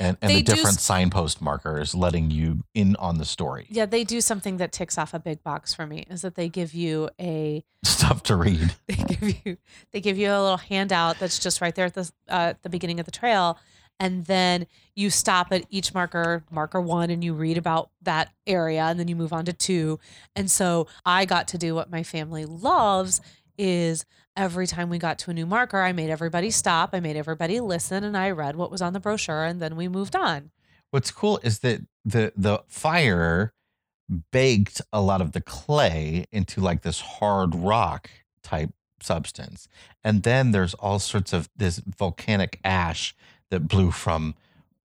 and, 0.00 0.16
and 0.22 0.30
They 0.30 0.36
the 0.36 0.42
different 0.44 0.78
s- 0.78 0.82
signpost 0.82 1.42
markers, 1.42 1.94
letting 1.94 2.30
you 2.30 2.64
in 2.72 2.96
on 2.96 3.18
the 3.18 3.26
story. 3.26 3.66
yeah, 3.68 3.84
they 3.84 4.02
do 4.02 4.22
something 4.22 4.56
that 4.56 4.72
ticks 4.72 4.96
off 4.96 5.12
a 5.12 5.18
big 5.18 5.42
box 5.42 5.74
for 5.74 5.86
me 5.86 6.06
is 6.08 6.22
that 6.22 6.36
they 6.36 6.48
give 6.48 6.72
you 6.72 7.10
a 7.20 7.62
Stuff 7.84 8.22
to 8.24 8.36
read. 8.36 8.74
they 8.88 8.94
give 8.94 9.44
you 9.44 9.56
they 9.92 10.00
give 10.00 10.16
you 10.16 10.28
a 10.30 10.40
little 10.40 10.56
handout 10.56 11.18
that's 11.18 11.38
just 11.38 11.60
right 11.60 11.74
there 11.74 11.84
at 11.86 11.94
the 11.94 12.10
uh, 12.30 12.54
the 12.62 12.70
beginning 12.70 12.98
of 12.98 13.04
the 13.04 13.12
trail 13.12 13.58
and 14.00 14.26
then 14.26 14.66
you 14.94 15.10
stop 15.10 15.48
at 15.52 15.64
each 15.70 15.94
marker 15.94 16.44
marker 16.50 16.80
one 16.80 17.10
and 17.10 17.22
you 17.22 17.34
read 17.34 17.58
about 17.58 17.90
that 18.02 18.32
area 18.46 18.82
and 18.82 18.98
then 18.98 19.08
you 19.08 19.16
move 19.16 19.32
on 19.32 19.44
to 19.44 19.52
two 19.52 19.98
and 20.34 20.50
so 20.50 20.86
i 21.04 21.24
got 21.24 21.48
to 21.48 21.58
do 21.58 21.74
what 21.74 21.90
my 21.90 22.02
family 22.02 22.44
loves 22.44 23.20
is 23.56 24.04
every 24.36 24.66
time 24.66 24.90
we 24.90 24.98
got 24.98 25.18
to 25.18 25.30
a 25.30 25.34
new 25.34 25.46
marker 25.46 25.80
i 25.80 25.92
made 25.92 26.10
everybody 26.10 26.50
stop 26.50 26.90
i 26.92 27.00
made 27.00 27.16
everybody 27.16 27.60
listen 27.60 28.04
and 28.04 28.16
i 28.16 28.30
read 28.30 28.56
what 28.56 28.70
was 28.70 28.82
on 28.82 28.92
the 28.92 29.00
brochure 29.00 29.44
and 29.44 29.60
then 29.62 29.76
we 29.76 29.88
moved 29.88 30.16
on 30.16 30.50
What's 30.94 31.10
cool 31.10 31.40
is 31.42 31.58
that 31.58 31.80
the 32.04 32.32
the 32.36 32.62
fire 32.68 33.52
baked 34.30 34.80
a 34.92 35.00
lot 35.00 35.20
of 35.20 35.32
the 35.32 35.40
clay 35.40 36.24
into 36.30 36.60
like 36.60 36.82
this 36.82 37.00
hard 37.00 37.52
rock 37.52 38.08
type 38.44 38.70
substance. 39.00 39.66
And 40.04 40.22
then 40.22 40.52
there's 40.52 40.72
all 40.74 41.00
sorts 41.00 41.32
of 41.32 41.48
this 41.56 41.80
volcanic 41.84 42.60
ash 42.62 43.12
that 43.50 43.68
blew 43.68 43.90
from, 43.90 44.34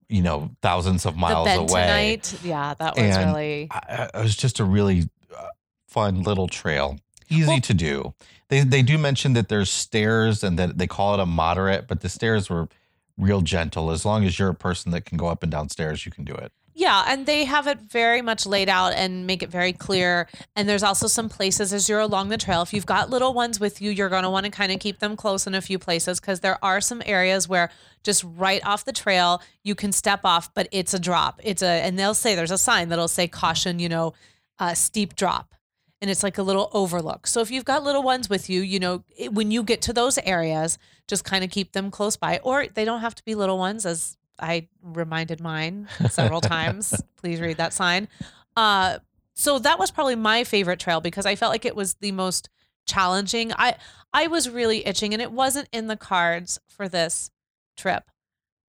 you 0.07 0.21
know, 0.21 0.51
thousands 0.61 1.05
of 1.05 1.15
miles 1.15 1.47
away. 1.47 2.19
yeah 2.43 2.73
that 2.75 2.95
was 2.95 3.03
And 3.15 3.33
really 3.33 3.67
I, 3.71 3.79
I- 4.13 4.19
it 4.19 4.23
was 4.23 4.35
just 4.35 4.59
a 4.59 4.63
really 4.63 5.09
uh, 5.37 5.47
fun 5.87 6.23
little 6.23 6.47
trail. 6.47 6.97
Easy 7.29 7.47
Well- 7.47 7.61
to 7.61 7.73
do. 7.73 8.13
They 8.49 8.61
they 8.61 8.81
do 8.81 8.97
mention 8.97 9.33
that 9.33 9.47
there's 9.47 9.69
stairs 9.69 10.43
and 10.43 10.57
that 10.57 10.79
they 10.79 10.87
call 10.87 11.13
it 11.13 11.19
a 11.19 11.25
moderate, 11.27 11.87
but 11.87 12.01
the 12.01 12.09
stairs 12.09 12.49
were 12.49 12.67
real 13.15 13.41
gentle. 13.41 13.91
As 13.91 14.05
long 14.05 14.25
as 14.25 14.39
you're 14.39 14.49
a 14.49 14.55
person 14.55 14.91
that 14.91 15.05
can 15.05 15.17
go 15.19 15.27
up 15.27 15.43
and 15.43 15.51
down 15.51 15.69
stairs, 15.69 16.03
you 16.03 16.11
can 16.11 16.23
do 16.23 16.33
it. 16.33 16.51
Yeah, 16.79 17.03
and 17.09 17.25
they 17.25 17.43
have 17.43 17.67
it 17.67 17.81
very 17.81 18.21
much 18.21 18.45
laid 18.45 18.69
out 18.69 18.93
and 18.93 19.27
make 19.27 19.43
it 19.43 19.49
very 19.49 19.73
clear. 19.73 20.29
And 20.55 20.69
there's 20.69 20.81
also 20.81 21.07
some 21.07 21.27
places 21.27 21.73
as 21.73 21.89
you're 21.89 21.99
along 21.99 22.29
the 22.29 22.37
trail. 22.37 22.61
If 22.61 22.73
you've 22.73 22.85
got 22.85 23.09
little 23.09 23.33
ones 23.33 23.59
with 23.59 23.81
you, 23.81 23.91
you're 23.91 24.07
going 24.07 24.23
to 24.23 24.29
want 24.29 24.45
to 24.45 24.49
kind 24.49 24.71
of 24.71 24.79
keep 24.79 24.99
them 24.99 25.17
close 25.17 25.45
in 25.45 25.53
a 25.53 25.61
few 25.61 25.77
places 25.77 26.21
because 26.21 26.39
there 26.39 26.57
are 26.63 26.79
some 26.79 27.03
areas 27.05 27.49
where 27.49 27.69
just 28.01 28.23
right 28.23 28.65
off 28.65 28.85
the 28.85 28.93
trail 28.93 29.41
you 29.61 29.75
can 29.75 29.91
step 29.91 30.21
off, 30.23 30.53
but 30.53 30.69
it's 30.71 30.93
a 30.93 30.99
drop. 30.99 31.41
It's 31.43 31.61
a, 31.61 31.67
and 31.67 31.99
they'll 31.99 32.13
say 32.13 32.33
there's 32.33 32.49
a 32.49 32.57
sign 32.57 32.87
that'll 32.87 33.09
say 33.09 33.27
caution, 33.27 33.79
you 33.79 33.89
know, 33.89 34.13
uh, 34.57 34.73
steep 34.73 35.17
drop. 35.17 35.55
And 36.01 36.09
it's 36.09 36.23
like 36.23 36.37
a 36.37 36.43
little 36.43 36.69
overlook. 36.71 37.27
So 37.27 37.41
if 37.41 37.51
you've 37.51 37.65
got 37.65 37.83
little 37.83 38.03
ones 38.03 38.29
with 38.29 38.49
you, 38.49 38.61
you 38.61 38.79
know, 38.79 39.03
it, 39.17 39.33
when 39.33 39.51
you 39.51 39.63
get 39.63 39.81
to 39.81 39.91
those 39.91 40.17
areas, 40.19 40.77
just 41.09 41.25
kind 41.25 41.43
of 41.43 41.51
keep 41.51 41.73
them 41.73 41.91
close 41.91 42.15
by. 42.15 42.39
Or 42.41 42.67
they 42.73 42.85
don't 42.85 43.01
have 43.01 43.15
to 43.15 43.25
be 43.25 43.35
little 43.35 43.57
ones, 43.57 43.85
as 43.85 44.15
I 44.41 44.67
reminded 44.81 45.41
mine 45.41 45.87
several 46.09 46.41
times. 46.41 46.93
Please 47.17 47.39
read 47.41 47.57
that 47.57 47.73
sign. 47.73 48.07
Uh, 48.55 48.99
so 49.35 49.59
that 49.59 49.79
was 49.79 49.91
probably 49.91 50.15
my 50.15 50.43
favorite 50.43 50.79
trail 50.79 51.01
because 51.01 51.25
I 51.25 51.35
felt 51.35 51.51
like 51.51 51.65
it 51.65 51.75
was 51.75 51.95
the 51.95 52.11
most 52.11 52.49
challenging. 52.87 53.53
I 53.53 53.75
I 54.13 54.27
was 54.27 54.49
really 54.49 54.85
itching, 54.87 55.13
and 55.13 55.21
it 55.21 55.31
wasn't 55.31 55.69
in 55.71 55.87
the 55.87 55.95
cards 55.97 56.59
for 56.67 56.89
this 56.89 57.29
trip. 57.77 58.03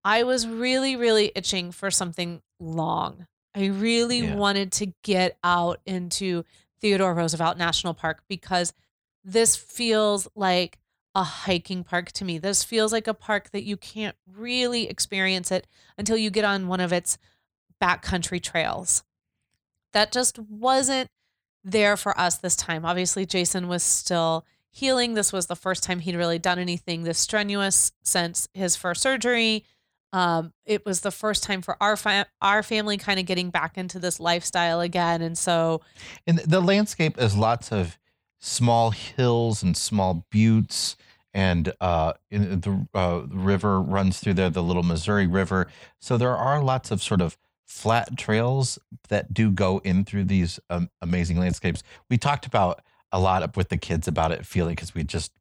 I 0.03 0.23
was 0.23 0.47
really, 0.47 0.95
really 0.95 1.31
itching 1.35 1.71
for 1.71 1.91
something 1.91 2.41
long. 2.59 3.27
I 3.55 3.65
really 3.65 4.19
Yeah. 4.19 4.35
wanted 4.35 4.71
to 4.73 4.93
get 5.03 5.37
out 5.43 5.79
into 5.85 6.43
Theodore 6.79 7.13
Roosevelt 7.13 7.57
National 7.57 7.93
Park 7.93 8.23
because 8.27 8.73
this 9.23 9.55
feels 9.55 10.27
like 10.35 10.79
a 11.13 11.23
hiking 11.23 11.83
park 11.83 12.11
to 12.13 12.25
me. 12.25 12.37
This 12.37 12.63
feels 12.63 12.91
like 12.91 13.07
a 13.07 13.13
park 13.13 13.51
that 13.51 13.63
you 13.63 13.77
can't 13.77 14.15
really 14.25 14.89
experience 14.89 15.51
it 15.51 15.67
until 15.97 16.17
you 16.17 16.29
get 16.29 16.45
on 16.45 16.67
one 16.67 16.79
of 16.79 16.93
its 16.93 17.17
backcountry 17.81 18.41
trails. 18.41 19.03
That 19.93 20.11
just 20.11 20.39
wasn't 20.39 21.09
there 21.63 21.97
for 21.97 22.17
us 22.19 22.37
this 22.37 22.55
time. 22.55 22.85
Obviously, 22.85 23.25
Jason 23.25 23.67
was 23.67 23.83
still 23.83 24.45
healing. 24.71 25.13
This 25.13 25.33
was 25.33 25.47
the 25.47 25.55
first 25.55 25.83
time 25.83 25.99
he'd 25.99 26.15
really 26.15 26.39
done 26.39 26.59
anything 26.59 27.03
this 27.03 27.19
strenuous 27.19 27.91
since 28.03 28.47
his 28.53 28.75
first 28.75 29.01
surgery. 29.01 29.65
Um, 30.13 30.53
it 30.65 30.85
was 30.85 31.01
the 31.01 31.11
first 31.11 31.43
time 31.43 31.61
for 31.61 31.77
our 31.81 31.95
fa- 31.95 32.27
our 32.41 32.63
family 32.63 32.97
kind 32.97 33.19
of 33.19 33.25
getting 33.25 33.49
back 33.49 33.77
into 33.77 33.97
this 33.99 34.19
lifestyle 34.19 34.81
again, 34.81 35.21
and 35.21 35.37
so 35.37 35.81
And 36.27 36.39
the 36.39 36.61
landscape 36.61 37.17
is 37.17 37.35
lots 37.35 37.71
of 37.71 37.97
small 38.41 38.89
hills 38.89 39.63
and 39.63 39.77
small 39.77 40.25
buttes, 40.31 40.97
and 41.33 41.71
uh, 41.79 42.13
in 42.29 42.59
the 42.59 42.87
uh, 42.93 43.21
river 43.29 43.79
runs 43.79 44.19
through 44.19 44.33
there, 44.33 44.49
the 44.49 44.63
Little 44.63 44.83
Missouri 44.83 45.27
River. 45.27 45.67
So 45.99 46.17
there 46.17 46.35
are 46.35 46.61
lots 46.61 46.91
of 46.91 47.01
sort 47.01 47.21
of 47.21 47.37
flat 47.65 48.17
trails 48.17 48.77
that 49.07 49.33
do 49.33 49.49
go 49.49 49.79
in 49.85 50.03
through 50.03 50.25
these 50.25 50.59
um, 50.69 50.89
amazing 51.01 51.39
landscapes. 51.39 51.83
We 52.09 52.17
talked 52.17 52.45
about 52.45 52.81
a 53.13 53.19
lot 53.19 53.55
with 53.55 53.69
the 53.69 53.77
kids 53.77 54.07
about 54.07 54.31
it, 54.31 54.45
feeling 54.45 54.75
because 54.75 54.93
we 54.93 55.03
just 55.03 55.31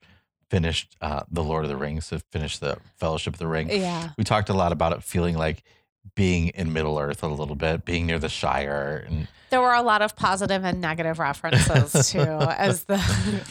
finished 0.51 0.97
uh, 1.01 1.23
the 1.31 1.43
Lord 1.43 1.65
of 1.65 1.71
the 1.71 1.77
Rings, 1.77 2.07
so 2.07 2.19
finished 2.31 2.61
the 2.61 2.77
Fellowship 2.99 3.35
of 3.35 3.39
the 3.39 3.47
Ring 3.47 3.71
yeah, 3.71 4.11
we 4.19 4.25
talked 4.25 4.49
a 4.49 4.53
lot 4.55 4.73
about 4.73 4.93
it 4.93 5.03
feeling 5.03 5.37
like 5.37 5.63
being 6.15 6.49
in 6.49 6.73
Middle 6.73 6.99
Earth 6.99 7.23
a 7.23 7.29
little 7.29 7.55
bit, 7.55 7.85
being 7.85 8.07
near 8.07 8.19
the 8.19 8.29
Shire, 8.29 9.05
and 9.07 9.29
there 9.51 9.61
were 9.61 9.75
a 9.75 9.83
lot 9.83 10.03
of 10.03 10.17
positive 10.17 10.65
and 10.65 10.81
negative 10.81 11.19
references 11.19 12.11
too. 12.13 12.19
as 12.21 12.85
the 12.85 12.97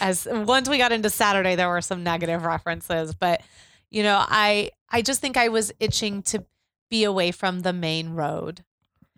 as 0.02 0.28
once 0.30 0.70
we 0.70 0.78
got 0.78 0.92
into 0.92 1.10
Saturday, 1.10 1.56
there 1.56 1.70
were 1.70 1.82
some 1.82 2.04
negative 2.04 2.44
references, 2.44 3.14
but 3.14 3.42
you 3.90 4.04
know, 4.04 4.24
I 4.28 4.72
I 4.90 5.02
just 5.02 5.22
think 5.22 5.38
I 5.38 5.50
was 5.50 5.72
itching 5.80 6.22
to 6.24 6.46
be 6.90 7.04
away 7.04 7.32
from 7.32 7.62
the 7.62 7.74
main 7.74 8.12
road, 8.12 8.64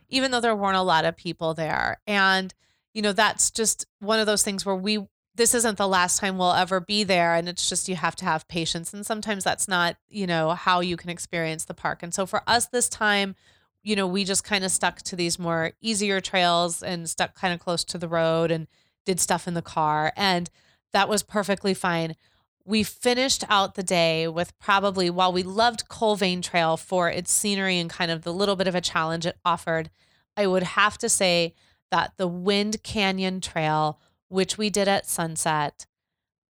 even 0.09 0.31
though 0.31 0.41
there 0.41 0.55
weren't 0.55 0.77
a 0.77 0.81
lot 0.81 1.05
of 1.05 1.15
people 1.15 1.53
there, 1.53 1.99
and 2.07 2.53
you 2.93 3.01
know, 3.01 3.13
that's 3.13 3.51
just 3.51 3.85
one 3.99 4.19
of 4.19 4.25
those 4.25 4.43
things 4.43 4.65
where 4.65 4.75
we 4.75 5.05
this 5.35 5.53
isn't 5.53 5.77
the 5.77 5.87
last 5.87 6.19
time 6.19 6.37
we'll 6.37 6.51
ever 6.51 6.79
be 6.79 7.03
there 7.03 7.35
and 7.35 7.47
it's 7.47 7.69
just 7.69 7.87
you 7.87 7.95
have 7.95 8.15
to 8.17 8.25
have 8.25 8.47
patience 8.47 8.93
and 8.93 9.05
sometimes 9.05 9.43
that's 9.43 9.67
not 9.67 9.95
you 10.09 10.27
know 10.27 10.51
how 10.51 10.81
you 10.81 10.97
can 10.97 11.09
experience 11.09 11.65
the 11.65 11.73
park. 11.73 12.03
And 12.03 12.13
so 12.13 12.25
for 12.25 12.43
us 12.47 12.67
this 12.67 12.89
time 12.89 13.35
you 13.83 13.95
know 13.95 14.07
we 14.07 14.23
just 14.23 14.43
kind 14.43 14.63
of 14.63 14.71
stuck 14.71 15.01
to 15.03 15.15
these 15.15 15.39
more 15.39 15.71
easier 15.81 16.21
trails 16.21 16.83
and 16.83 17.09
stuck 17.09 17.35
kind 17.35 17.53
of 17.53 17.59
close 17.59 17.83
to 17.85 17.97
the 17.97 18.07
road 18.07 18.51
and 18.51 18.67
did 19.05 19.19
stuff 19.19 19.47
in 19.47 19.53
the 19.53 19.61
car 19.61 20.13
and 20.15 20.49
that 20.93 21.09
was 21.09 21.23
perfectly 21.23 21.73
fine. 21.73 22.15
We 22.63 22.83
finished 22.83 23.43
out 23.49 23.75
the 23.75 23.83
day 23.83 24.27
with 24.27 24.57
probably 24.59 25.09
while 25.09 25.33
we 25.33 25.43
loved 25.43 25.87
Coal 25.87 26.15
Vein 26.15 26.41
Trail 26.41 26.77
for 26.77 27.09
its 27.09 27.31
scenery 27.31 27.79
and 27.79 27.89
kind 27.89 28.11
of 28.11 28.21
the 28.21 28.33
little 28.33 28.55
bit 28.55 28.67
of 28.67 28.75
a 28.75 28.81
challenge 28.81 29.25
it 29.25 29.37
offered, 29.43 29.89
I 30.37 30.47
would 30.47 30.63
have 30.63 30.97
to 30.99 31.09
say 31.09 31.55
that 31.89 32.13
the 32.17 32.27
Wind 32.27 32.83
Canyon 32.83 33.41
Trail, 33.41 33.99
which 34.31 34.57
we 34.57 34.69
did 34.69 34.87
at 34.87 35.05
sunset, 35.05 35.85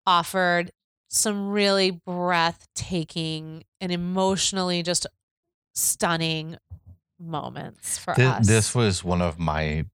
offered 0.06 0.70
some 1.08 1.50
really 1.50 1.90
breathtaking 1.90 3.64
and 3.80 3.90
emotionally 3.92 4.82
just 4.82 5.06
stunning 5.74 6.56
moments 7.18 7.98
for 7.98 8.14
Th- 8.14 8.28
us. 8.28 8.46
this 8.46 8.74
was 8.74 9.04
one 9.04 9.20
of 9.20 9.38
my 9.38 9.86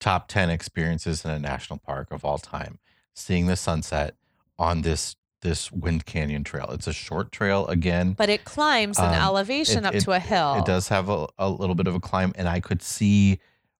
top 0.00 0.28
10 0.28 0.50
experiences 0.50 1.24
in 1.24 1.30
a 1.30 1.38
national 1.38 1.78
park 1.78 2.10
of 2.12 2.24
all 2.24 2.38
time 2.38 2.78
seeing 3.14 3.46
the 3.46 3.56
sunset 3.56 4.14
on 4.58 4.82
this 4.82 5.16
this 5.42 5.70
wind 5.72 6.04
canyon 6.06 6.44
trail 6.44 6.66
it's 6.70 6.86
a 6.86 6.92
short 6.92 7.32
trail 7.32 7.66
again 7.68 8.12
but 8.12 8.28
it 8.28 8.44
climbs 8.44 8.98
an 8.98 9.06
Um, 9.06 9.12
elevation 9.14 9.84
it- 9.84 9.88
up 9.88 9.94
it- 9.94 10.00
to 10.02 10.12
a 10.12 10.18
hill. 10.20 10.54
it 10.56 10.64
does 10.66 10.88
have 10.88 11.08
a, 11.08 11.26
a 11.38 11.48
little 11.48 11.74
bit 11.74 11.86
of 11.86 11.94
a 11.94 12.00
climb 12.00 12.32
and 12.36 12.48
i 12.48 12.60
could 12.60 12.82
see 12.82 13.38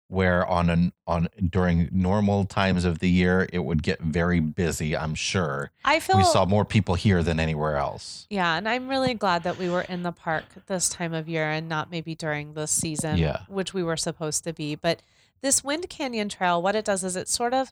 where 0.09 0.45
on 0.47 0.69
an 0.69 0.93
on 1.05 1.27
during 1.49 1.89
normal 1.91 2.45
times 2.45 2.85
of 2.85 2.99
the 2.99 3.09
year 3.09 3.47
it 3.51 3.59
would 3.59 3.83
get 3.83 3.99
very 3.99 4.39
busy 4.39 4.95
i'm 4.95 5.13
sure 5.13 5.69
I 5.83 5.99
feel 5.99 6.17
we 6.17 6.23
saw 6.23 6.45
more 6.45 6.63
people 6.65 6.95
here 6.95 7.21
than 7.23 7.39
anywhere 7.39 7.77
else 7.77 8.25
Yeah, 8.29 8.55
and 8.57 8.67
I'm 8.69 8.87
really 8.87 9.13
glad 9.13 9.43
that 9.43 9.57
we 9.57 9.69
were 9.69 9.81
in 9.81 10.03
the 10.03 10.11
park 10.13 10.45
this 10.67 10.89
time 10.89 11.13
of 11.13 11.27
year 11.27 11.49
and 11.49 11.67
not 11.67 11.91
maybe 11.91 12.15
during 12.15 12.53
the 12.53 12.67
season, 12.67 13.17
Yeah. 13.17 13.41
which 13.47 13.73
we 13.73 13.83
were 13.83 13.97
supposed 13.97 14.43
to 14.45 14.53
be. 14.53 14.75
But 14.75 15.01
this 15.41 15.63
Wind 15.63 15.87
Canyon 15.89 16.29
Trail, 16.29 16.61
what 16.61 16.75
it 16.75 16.85
does 16.85 17.03
is 17.03 17.15
it 17.15 17.27
sort 17.27 17.53
of 17.53 17.71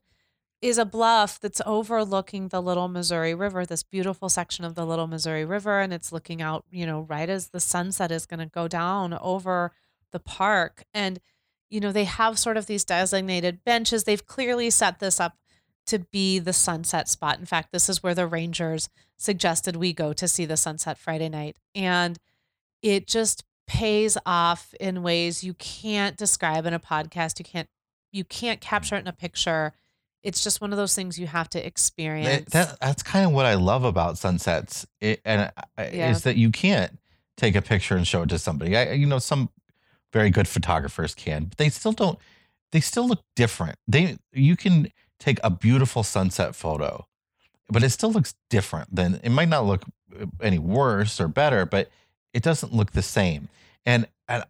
is 0.61 0.77
a 0.77 0.85
bluff 0.85 1.39
that's 1.39 1.61
overlooking 1.65 2.47
the 2.49 2.61
Little 2.61 2.87
Missouri 2.87 3.33
River, 3.35 3.65
this 3.65 3.83
beautiful 3.83 4.29
section 4.29 4.63
of 4.65 4.75
the 4.75 4.85
Little 4.85 5.07
Missouri 5.07 5.45
River, 5.45 5.79
and 5.81 5.93
it's 5.93 6.11
looking 6.11 6.41
out, 6.41 6.63
you 6.71 6.85
know, 6.85 7.01
right 7.01 7.29
as 7.29 7.49
the 7.49 7.59
sunset 7.59 8.11
is 8.11 8.25
going 8.25 8.39
to 8.39 8.45
go 8.45 8.67
down 8.67 9.13
over 9.21 9.71
the 10.11 10.19
park. 10.19 10.85
And 10.93 11.19
you 11.75 11.81
know, 11.81 11.91
they 11.91 12.05
have 12.05 12.39
sort 12.39 12.55
of 12.55 12.67
these 12.67 12.85
designated 12.85 13.61
benches. 13.65 14.05
They've 14.05 14.25
clearly 14.25 14.69
set 14.69 14.99
this 14.99 15.19
up 15.19 15.33
to 15.87 15.99
be 15.99 16.39
the 16.39 16.53
sunset 16.53 17.09
spot. 17.09 17.37
In 17.37 17.45
fact, 17.45 17.73
this 17.73 17.89
is 17.89 18.01
where 18.01 18.15
the 18.15 18.25
Rangers 18.25 18.87
suggested 19.17 19.75
we 19.75 19.91
go 19.91 20.13
to 20.13 20.25
see 20.27 20.45
the 20.45 20.55
sunset 20.55 20.97
Friday 20.97 21.27
night. 21.27 21.57
And 21.75 22.17
it 22.81 23.07
just 23.07 23.43
pays 23.67 24.17
off 24.25 24.73
in 24.79 25.03
ways 25.03 25.43
you 25.43 25.53
can't 25.55 26.15
describe 26.15 26.65
in 26.65 26.73
a 26.73 26.79
podcast. 26.79 27.39
You 27.39 27.45
can't 27.45 27.67
you 28.13 28.23
can't 28.23 28.61
capture 28.61 28.95
it 28.95 28.99
in 28.99 29.07
a 29.07 29.13
picture. 29.13 29.73
It's 30.23 30.41
just 30.41 30.61
one 30.61 30.71
of 30.71 30.77
those 30.77 30.95
things 30.95 31.19
you 31.19 31.27
have 31.27 31.49
to 31.49 31.65
experience. 31.65 32.51
that- 32.51 32.79
that's 32.79 33.03
kind 33.03 33.25
of 33.25 33.33
what 33.33 33.45
I 33.45 33.55
love 33.55 33.83
about 33.83 34.17
sunsets, 34.17 34.85
it, 35.01 35.19
and 35.25 35.51
I- 35.77 35.87
Yeah. 35.89 36.11
is 36.11 36.23
that 36.23 36.37
you 36.37 36.49
can't 36.51 36.97
take 37.35 37.55
a 37.55 37.61
picture 37.61 37.97
and 37.97 38.07
show 38.07 38.21
it 38.21 38.29
to 38.29 38.39
somebody. 38.39 38.77
I, 38.77 38.93
you 38.93 39.05
know, 39.05 39.19
some 39.19 39.49
very 40.15 40.29
good 40.29 40.47
photographers 40.47 41.13
can, 41.13 41.43
but 41.43 41.57
they 41.57 41.67
still 41.67 41.91
don't. 41.91 42.17
They 42.71 42.79
still 42.79 43.05
look 43.05 43.21
different. 43.35 43.77
They 43.85 44.17
you 44.31 44.55
can 44.55 44.87
take 45.19 45.39
a 45.43 45.49
beautiful 45.49 46.03
sunset 46.03 46.55
photo, 46.55 47.05
but 47.69 47.83
it 47.83 47.89
still 47.89 48.13
looks 48.13 48.33
different. 48.49 48.95
Than 48.95 49.19
it 49.23 49.29
might 49.29 49.49
not 49.49 49.65
look 49.65 49.83
uh, 50.17 50.27
any 50.41 50.57
worse 50.57 51.19
or 51.19 51.27
better, 51.27 51.65
but 51.65 51.89
it 52.33 52.43
doesn't 52.43 52.73
look 52.73 52.93
the 52.93 53.01
same. 53.01 53.49
And 53.85 54.07
and 54.29 54.45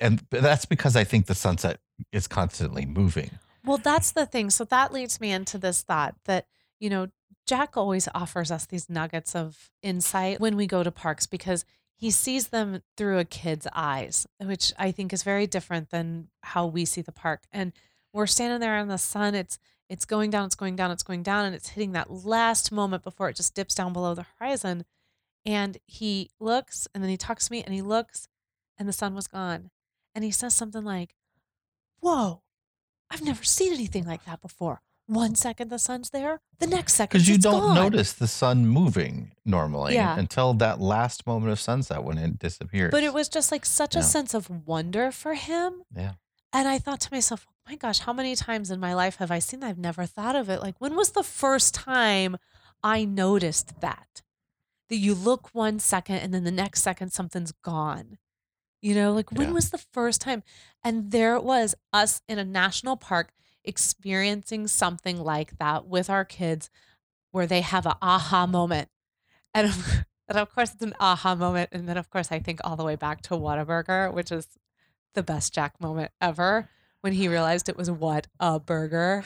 and 0.00 0.22
that's 0.30 0.64
because 0.64 0.96
I 0.96 1.04
think 1.04 1.26
the 1.26 1.34
sunset 1.34 1.78
is 2.10 2.26
constantly 2.26 2.86
moving. 2.86 3.32
Well, 3.66 3.78
that's 3.78 4.12
the 4.12 4.24
thing. 4.24 4.48
So 4.48 4.64
that 4.64 4.94
leads 4.94 5.20
me 5.20 5.30
into 5.30 5.58
this 5.58 5.82
thought 5.82 6.14
that, 6.24 6.46
you 6.78 6.88
know, 6.88 7.08
Jack 7.46 7.76
always 7.76 8.08
offers 8.14 8.50
us 8.50 8.64
these 8.64 8.88
nuggets 8.88 9.34
of 9.34 9.70
insight 9.82 10.40
when 10.40 10.56
we 10.56 10.66
go 10.66 10.82
to 10.82 10.90
parks 10.90 11.26
because 11.26 11.64
he 11.96 12.10
sees 12.10 12.48
them 12.48 12.82
through 12.96 13.18
a 13.18 13.24
kid's 13.24 13.66
eyes, 13.74 14.26
which 14.40 14.72
I 14.78 14.92
think 14.92 15.12
is 15.12 15.22
very 15.22 15.46
different 15.46 15.90
than 15.90 16.28
how 16.42 16.66
we 16.66 16.84
see 16.84 17.00
the 17.00 17.12
park. 17.12 17.44
And 17.50 17.72
we're 18.12 18.26
standing 18.26 18.60
there 18.60 18.78
in 18.78 18.88
the 18.88 18.98
sun, 18.98 19.34
it's 19.34 19.58
it's 19.88 20.04
going 20.04 20.30
down, 20.30 20.46
it's 20.46 20.56
going 20.56 20.74
down, 20.74 20.90
it's 20.90 21.04
going 21.04 21.22
down, 21.22 21.44
and 21.44 21.54
it's 21.54 21.70
hitting 21.70 21.92
that 21.92 22.10
last 22.10 22.72
moment 22.72 23.04
before 23.04 23.28
it 23.28 23.36
just 23.36 23.54
dips 23.54 23.74
down 23.74 23.92
below 23.92 24.14
the 24.14 24.26
horizon. 24.38 24.84
And 25.44 25.78
he 25.86 26.30
looks 26.40 26.88
and 26.94 27.02
then 27.02 27.10
he 27.10 27.16
talks 27.16 27.46
to 27.46 27.52
me 27.52 27.62
and 27.62 27.72
he 27.72 27.82
looks 27.82 28.28
and 28.78 28.88
the 28.88 28.92
sun 28.92 29.14
was 29.14 29.28
gone. 29.28 29.70
And 30.14 30.24
he 30.24 30.30
says 30.30 30.54
something 30.54 30.84
like, 30.84 31.14
Whoa, 32.00 32.42
I've 33.10 33.22
never 33.22 33.44
seen 33.44 33.72
anything 33.72 34.04
like 34.04 34.24
that 34.24 34.42
before. 34.42 34.82
One 35.06 35.36
second 35.36 35.70
the 35.70 35.78
sun's 35.78 36.10
there, 36.10 36.40
the 36.58 36.66
next 36.66 36.94
second 36.94 37.18
because 37.18 37.28
you 37.28 37.38
don't 37.38 37.60
gone. 37.60 37.74
notice 37.76 38.12
the 38.12 38.26
sun 38.26 38.66
moving 38.66 39.32
normally 39.44 39.94
Yeah. 39.94 40.18
until 40.18 40.52
that 40.54 40.80
last 40.80 41.26
moment 41.28 41.52
of 41.52 41.60
sunset 41.60 42.02
when 42.02 42.18
it 42.18 42.40
disappears. 42.40 42.90
But 42.90 43.04
it 43.04 43.14
was 43.14 43.28
just 43.28 43.52
like 43.52 43.64
such 43.64 43.94
Yeah. 43.94 44.00
a 44.00 44.04
sense 44.04 44.34
of 44.34 44.50
wonder 44.66 45.12
for 45.12 45.34
him. 45.34 45.84
yeah, 45.94 46.14
And 46.52 46.66
I 46.66 46.78
thought 46.78 47.00
to 47.02 47.12
myself, 47.14 47.46
oh 47.48 47.52
my 47.70 47.76
gosh, 47.76 48.00
how 48.00 48.12
many 48.12 48.34
times 48.34 48.70
in 48.72 48.80
my 48.80 48.94
life 48.94 49.16
have 49.16 49.30
I 49.30 49.38
seen 49.38 49.60
that? 49.60 49.68
I've 49.68 49.78
never 49.78 50.06
thought 50.06 50.34
of 50.34 50.48
it. 50.48 50.60
Like, 50.60 50.74
when 50.80 50.96
was 50.96 51.10
the 51.12 51.22
first 51.22 51.72
time 51.74 52.36
I 52.82 53.04
noticed 53.04 53.80
that? 53.80 54.22
That 54.88 54.96
you 54.96 55.14
look 55.14 55.50
one 55.54 55.78
second 55.78 56.16
and 56.16 56.34
then 56.34 56.42
the 56.44 56.50
next 56.50 56.82
second 56.82 57.12
something's 57.12 57.52
gone. 57.52 58.18
You 58.82 58.94
know, 58.96 59.12
like 59.12 59.30
when 59.30 59.48
Yeah. 59.48 59.54
was 59.54 59.70
the 59.70 59.78
first 59.92 60.20
time? 60.20 60.42
And 60.82 61.10
there 61.12 61.36
it 61.36 61.44
was, 61.44 61.74
us 61.92 62.22
in 62.28 62.38
a 62.40 62.44
national 62.44 62.96
park 62.96 63.32
experiencing 63.66 64.66
something 64.68 65.22
like 65.22 65.58
that 65.58 65.86
with 65.86 66.08
our 66.10 66.24
kids 66.24 66.70
where 67.32 67.46
they 67.46 67.60
have 67.60 67.86
an 67.86 67.94
aha 68.00 68.46
moment. 68.46 68.88
And 69.54 69.68
of, 69.68 70.04
and 70.28 70.38
of 70.38 70.54
course, 70.54 70.72
it's 70.72 70.82
an 70.82 70.94
aha 71.00 71.34
moment. 71.34 71.70
And 71.72 71.88
then, 71.88 71.96
of 71.96 72.10
course, 72.10 72.30
I 72.32 72.38
think 72.38 72.60
all 72.64 72.76
the 72.76 72.84
way 72.84 72.96
back 72.96 73.22
to 73.22 73.34
Whataburger, 73.34 74.12
which 74.12 74.30
is 74.32 74.46
the 75.14 75.22
best 75.22 75.52
Jack 75.54 75.80
moment 75.80 76.10
ever 76.20 76.68
when 77.00 77.12
he 77.12 77.28
realized 77.28 77.68
it 77.68 77.76
was 77.76 77.90
what 77.90 78.26
a 78.40 78.58
burger. 78.60 79.24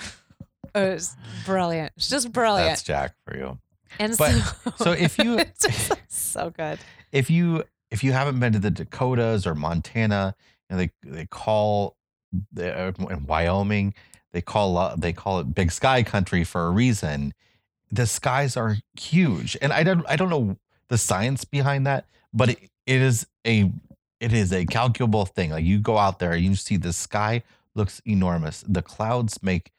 It 0.74 0.79
was 0.92 1.16
brilliant. 1.44 1.92
It's 1.96 2.09
just 2.09 2.33
brilliant. 2.33 2.70
that's 2.70 2.83
Jack 2.83 3.14
for 3.26 3.37
you. 3.37 3.59
and 3.98 4.16
but- 4.16 4.31
so, 4.79 4.85
so 4.85 4.92
if 4.92 5.18
you- 5.22 5.40
so 6.09 6.50
good. 6.50 6.79
If 7.12 7.29
you 7.29 7.64
if 7.90 8.05
you 8.05 8.12
haven't 8.12 8.38
been 8.38 8.53
to 8.53 8.61
the 8.61 8.70
Dakotas 8.70 9.48
or 9.48 9.55
Montana, 9.57 10.37
and 10.68 10.79
they 10.79 10.90
they 11.03 11.26
call 11.26 11.96
uh, 12.57 12.92
in 13.11 13.26
Wyoming, 13.26 13.94
they 14.33 14.40
call 14.40 14.97
they 14.97 15.12
call 15.12 15.40
it 15.40 15.55
Big 15.55 15.73
Sky 15.73 16.03
Country 16.03 16.45
for 16.45 16.66
a 16.66 16.71
reason. 16.71 17.35
The 17.90 18.07
skies 18.07 18.57
are 18.57 18.77
huge, 18.99 19.57
and 19.61 19.73
I 19.73 19.83
don't 19.83 20.05
I 20.09 20.16
don't 20.16 20.31
know 20.31 20.57
the 20.88 20.99
science 20.99 21.45
behind 21.45 21.87
that, 21.87 22.07
but 22.33 22.51
it, 22.51 22.59
it 22.87 23.01
is 23.01 23.27
a 23.47 23.73
it 24.21 24.33
is 24.33 24.53
a 24.53 24.66
calculable 24.66 25.27
thing. 25.27 25.51
Like 25.51 25.64
you 25.64 25.79
go 25.79 25.99
out 25.99 26.19
there, 26.19 26.37
you 26.37 26.55
see 26.55 26.77
the 26.77 26.93
sky 26.93 27.43
looks 27.75 28.01
enormous. 28.07 28.64
The 28.66 28.83
clouds 28.83 29.43
make 29.43 29.73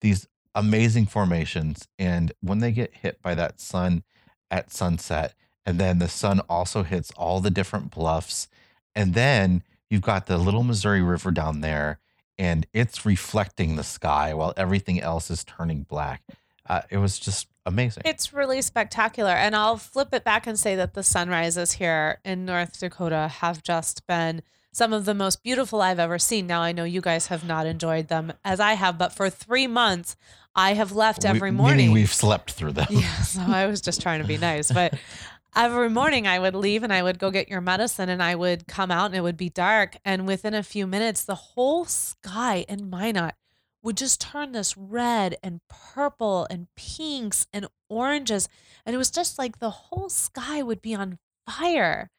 these 0.00 0.26
amazing 0.54 1.06
formations, 1.06 1.86
and 1.98 2.32
when 2.40 2.58
they 2.58 2.72
get 2.72 2.94
hit 2.94 3.22
by 3.22 3.34
that 3.34 3.60
sun 3.60 4.02
at 4.50 4.72
sunset, 4.72 5.34
and 5.64 5.78
then 5.78 5.98
the 5.98 6.08
sun 6.08 6.40
also 6.48 6.82
hits 6.82 7.10
all 7.16 7.40
the 7.40 7.50
different 7.50 7.90
bluffs, 7.90 8.48
and 8.94 9.14
then 9.14 9.62
you've 9.88 10.02
got 10.02 10.26
the 10.26 10.38
little 10.38 10.64
Missouri 10.64 11.02
River 11.02 11.30
down 11.30 11.60
there, 11.60 12.00
and 12.42 12.66
it's 12.72 13.06
reflecting 13.06 13.76
the 13.76 13.84
sky 13.84 14.34
while 14.34 14.52
everything 14.56 15.00
else 15.00 15.30
is 15.30 15.44
turning 15.44 15.84
black. 15.84 16.24
Uh, 16.68 16.80
it 16.90 16.96
was 16.96 17.20
just 17.20 17.46
amazing. 17.64 18.02
It's 18.04 18.32
really 18.32 18.60
spectacular. 18.62 19.30
And 19.30 19.54
I'll 19.54 19.76
flip 19.76 20.08
it 20.12 20.24
back 20.24 20.48
and 20.48 20.58
say 20.58 20.74
that 20.74 20.94
the 20.94 21.04
sunrises 21.04 21.74
here 21.74 22.18
in 22.24 22.44
North 22.44 22.80
Dakota 22.80 23.28
have 23.28 23.62
just 23.62 24.04
been 24.08 24.42
some 24.72 24.92
of 24.92 25.04
the 25.04 25.14
most 25.14 25.44
beautiful 25.44 25.80
I've 25.80 26.00
ever 26.00 26.18
seen. 26.18 26.48
Now, 26.48 26.62
I 26.62 26.72
know 26.72 26.82
you 26.82 27.00
guys 27.00 27.28
have 27.28 27.46
not 27.46 27.64
enjoyed 27.64 28.08
them 28.08 28.32
as 28.44 28.58
I 28.58 28.72
have, 28.72 28.98
but 28.98 29.12
for 29.12 29.30
three 29.30 29.68
months, 29.68 30.16
I 30.56 30.74
have 30.74 30.90
left 30.90 31.24
every 31.24 31.52
we, 31.52 31.56
morning. 31.56 31.76
Meaning 31.76 31.92
we've 31.92 32.12
slept 32.12 32.50
through 32.50 32.72
them. 32.72 32.88
Yeah, 32.90 33.22
so 33.22 33.40
I 33.40 33.66
was 33.66 33.80
just 33.80 34.02
trying 34.02 34.20
to 34.20 34.26
be 34.26 34.36
nice. 34.36 34.72
But 34.72 34.94
every 35.54 35.90
morning 35.90 36.26
I 36.26 36.38
would 36.38 36.54
leave 36.54 36.82
and 36.82 36.92
I 36.92 37.02
would 37.02 37.18
go 37.18 37.30
get 37.30 37.48
your 37.48 37.60
medicine 37.60 38.08
and 38.08 38.22
I 38.22 38.34
would 38.34 38.66
come 38.66 38.90
out 38.90 39.06
and 39.06 39.14
it 39.14 39.20
would 39.20 39.36
be 39.36 39.48
dark. 39.48 39.96
And 40.04 40.26
within 40.26 40.54
a 40.54 40.62
few 40.62 40.86
minutes, 40.86 41.24
the 41.24 41.34
whole 41.34 41.84
sky 41.84 42.64
in 42.68 42.88
Minot 42.88 43.34
would 43.82 43.96
just 43.96 44.20
turn 44.20 44.52
this 44.52 44.76
red 44.76 45.36
and 45.42 45.60
purple 45.68 46.46
and 46.50 46.68
pinks 46.76 47.46
and 47.52 47.66
oranges. 47.88 48.48
And 48.86 48.94
it 48.94 48.98
was 48.98 49.10
just 49.10 49.38
like 49.38 49.58
the 49.58 49.70
whole 49.70 50.08
sky 50.08 50.62
would 50.62 50.80
be 50.80 50.94
on 50.94 51.18
fire. 51.48 52.10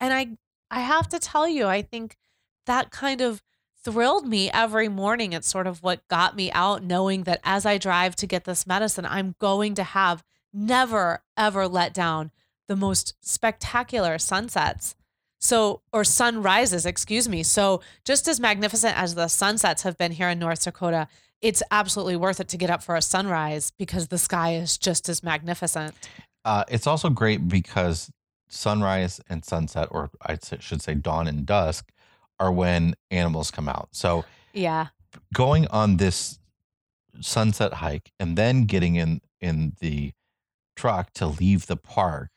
And 0.00 0.12
I 0.12 0.36
I 0.70 0.80
have 0.80 1.08
to 1.10 1.18
tell 1.18 1.48
you, 1.48 1.66
I 1.66 1.82
think 1.82 2.16
that 2.66 2.90
kind 2.90 3.20
of 3.20 3.42
thrilled 3.84 4.26
me 4.26 4.50
every 4.50 4.88
morning. 4.88 5.32
It's 5.32 5.48
sort 5.48 5.68
of 5.68 5.82
what 5.82 6.08
got 6.08 6.34
me 6.34 6.50
out 6.50 6.82
knowing 6.82 7.22
that 7.22 7.40
as 7.44 7.64
I 7.64 7.78
drive 7.78 8.16
to 8.16 8.26
get 8.26 8.44
this 8.44 8.66
medicine, 8.66 9.06
I'm 9.06 9.36
going 9.38 9.74
to 9.76 9.84
have 9.84 10.24
never 10.52 11.22
ever 11.36 11.68
let 11.68 11.94
down 11.94 12.32
the 12.68 12.76
most 12.76 13.14
spectacular 13.20 14.18
sunsets. 14.18 14.94
So, 15.38 15.82
or 15.92 16.02
sunrises, 16.02 16.86
excuse 16.86 17.28
me. 17.28 17.42
So, 17.42 17.82
just 18.04 18.26
as 18.26 18.40
magnificent 18.40 18.96
as 18.98 19.14
the 19.14 19.28
sunsets 19.28 19.82
have 19.82 19.98
been 19.98 20.12
here 20.12 20.28
in 20.28 20.38
North 20.38 20.64
Dakota, 20.64 21.08
it's 21.42 21.62
absolutely 21.70 22.16
worth 22.16 22.40
it 22.40 22.48
to 22.48 22.56
get 22.56 22.70
up 22.70 22.82
for 22.82 22.96
a 22.96 23.02
sunrise 23.02 23.70
because 23.78 24.08
the 24.08 24.18
sky 24.18 24.54
is 24.54 24.78
just 24.78 25.08
as 25.08 25.22
magnificent. 25.22 25.94
Uh, 26.44 26.64
it's 26.68 26.86
also 26.86 27.10
great 27.10 27.48
because 27.48 28.10
sunrise 28.48 29.20
and 29.28 29.44
sunset, 29.44 29.88
or 29.90 30.10
I 30.24 30.38
should 30.58 30.80
say 30.80 30.94
dawn 30.94 31.26
and 31.26 31.44
dusk, 31.44 31.90
are 32.40 32.50
when 32.50 32.94
animals 33.10 33.50
come 33.50 33.68
out. 33.68 33.88
So, 33.92 34.24
Yeah. 34.54 34.88
going 35.34 35.66
on 35.68 35.98
this 35.98 36.38
sunset 37.20 37.74
hike 37.74 38.10
and 38.18 38.36
then 38.36 38.64
getting 38.64 38.96
in 38.96 39.20
in 39.40 39.74
the 39.80 40.12
truck 40.76 41.12
to 41.14 41.26
leave 41.26 41.66
the 41.66 41.76
park 41.76 42.30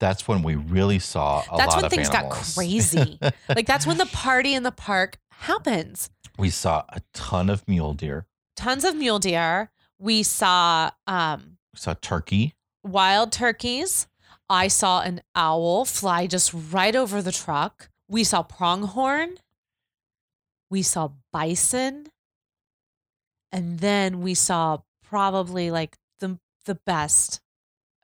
that's 0.00 0.26
when 0.26 0.42
we 0.42 0.56
really 0.56 0.98
saw 0.98 1.42
a 1.52 1.56
That's 1.56 1.74
lot 1.74 1.84
of 1.84 1.92
animals. 1.92 1.92
That's 1.92 1.92
when 1.92 2.00
things 2.00 2.08
got 2.08 2.54
crazy. 2.54 3.18
like 3.54 3.66
that's 3.66 3.86
when 3.86 3.98
the 3.98 4.06
party 4.06 4.54
in 4.54 4.62
the 4.64 4.72
park 4.72 5.18
happens. 5.30 6.10
we 6.38 6.50
saw 6.50 6.84
a 6.88 7.00
ton 7.12 7.48
of 7.48 7.66
mule 7.68 7.94
deer 7.94 8.26
Tons 8.56 8.84
of 8.84 8.94
mule 8.96 9.18
deer. 9.18 9.70
We 9.98 10.22
saw 10.22 10.90
um 11.06 11.58
we 11.72 11.78
saw 11.78 11.94
turkey 11.94 12.54
wild 12.82 13.32
turkeys. 13.32 14.06
I 14.48 14.68
saw 14.68 15.00
an 15.02 15.22
owl 15.34 15.84
fly 15.84 16.26
just 16.26 16.52
right 16.72 16.96
over 16.96 17.22
the 17.22 17.32
truck. 17.32 17.88
We 18.08 18.24
saw 18.24 18.42
pronghorn. 18.42 19.36
We 20.68 20.82
saw 20.82 21.12
bison. 21.32 22.08
And 23.52 23.78
then 23.78 24.20
we 24.20 24.34
saw 24.34 24.78
probably 25.02 25.70
like 25.70 25.96
the 26.18 26.38
the 26.64 26.74
best 26.74 27.40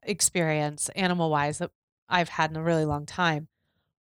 experience 0.03 0.89
animal 0.97 1.31
wise 1.31 1.59
that 1.59 1.71
I've 2.09 2.29
had 2.29 2.51
in 2.51 2.57
a 2.57 2.63
really 2.63 2.85
long 2.85 3.07
time. 3.07 3.49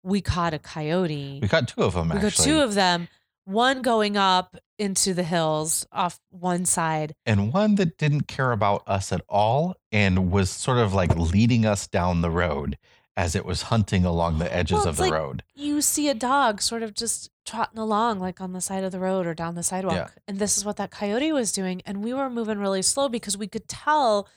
We 0.02 0.20
caught 0.20 0.54
a 0.54 0.58
coyote. 0.58 1.38
we 1.40 1.48
caught 1.48 1.68
two 1.68 1.82
of 1.82 1.94
them 1.94 2.08
We 2.08 2.16
actually 2.16 2.30
got 2.30 2.36
two 2.44 2.60
of 2.60 2.74
them, 2.74 3.08
one 3.44 3.82
going 3.82 4.16
up 4.16 4.56
into 4.78 5.14
the 5.14 5.22
hills 5.22 5.86
off 5.92 6.18
one 6.30 6.64
side. 6.64 7.14
and 7.24 7.52
one 7.52 7.76
that 7.76 7.98
didn't 7.98 8.26
care 8.26 8.50
about 8.52 8.82
us 8.86 9.12
at 9.12 9.20
all 9.28 9.76
and 9.92 10.30
was 10.32 10.50
sort 10.50 10.78
of 10.78 10.92
like 10.92 11.14
leading 11.16 11.64
us 11.64 11.86
down 11.86 12.20
the 12.20 12.30
road 12.30 12.76
as 13.16 13.36
it 13.36 13.44
was 13.44 13.62
hunting 13.62 14.04
along 14.04 14.38
the 14.38 14.52
edges 14.52 14.78
Well, 14.78 14.88
of 14.88 14.96
the 14.96 15.02
like- 15.02 15.12
road 15.12 15.42
You 15.54 15.82
see 15.82 16.08
a 16.08 16.14
dog 16.14 16.60
sort 16.62 16.82
of 16.82 16.94
just 16.94 17.30
trotting 17.44 17.78
along, 17.78 18.18
like 18.20 18.40
on 18.40 18.52
the 18.54 18.60
side 18.60 18.82
of 18.84 18.90
the 18.90 18.98
road 19.00 19.26
or 19.26 19.34
down 19.34 19.54
the 19.54 19.62
sidewalk. 19.62 20.14
And 20.26 20.38
this 20.38 20.56
is 20.56 20.64
what 20.64 20.76
that 20.78 20.90
coyote 20.90 21.30
was 21.32 21.52
doing. 21.52 21.82
And 21.84 22.02
we 22.02 22.14
were 22.14 22.30
moving 22.30 22.58
really 22.58 22.82
slow 22.82 23.08
because 23.08 23.36
we 23.36 23.46
could 23.48 23.68
tell 23.68 24.28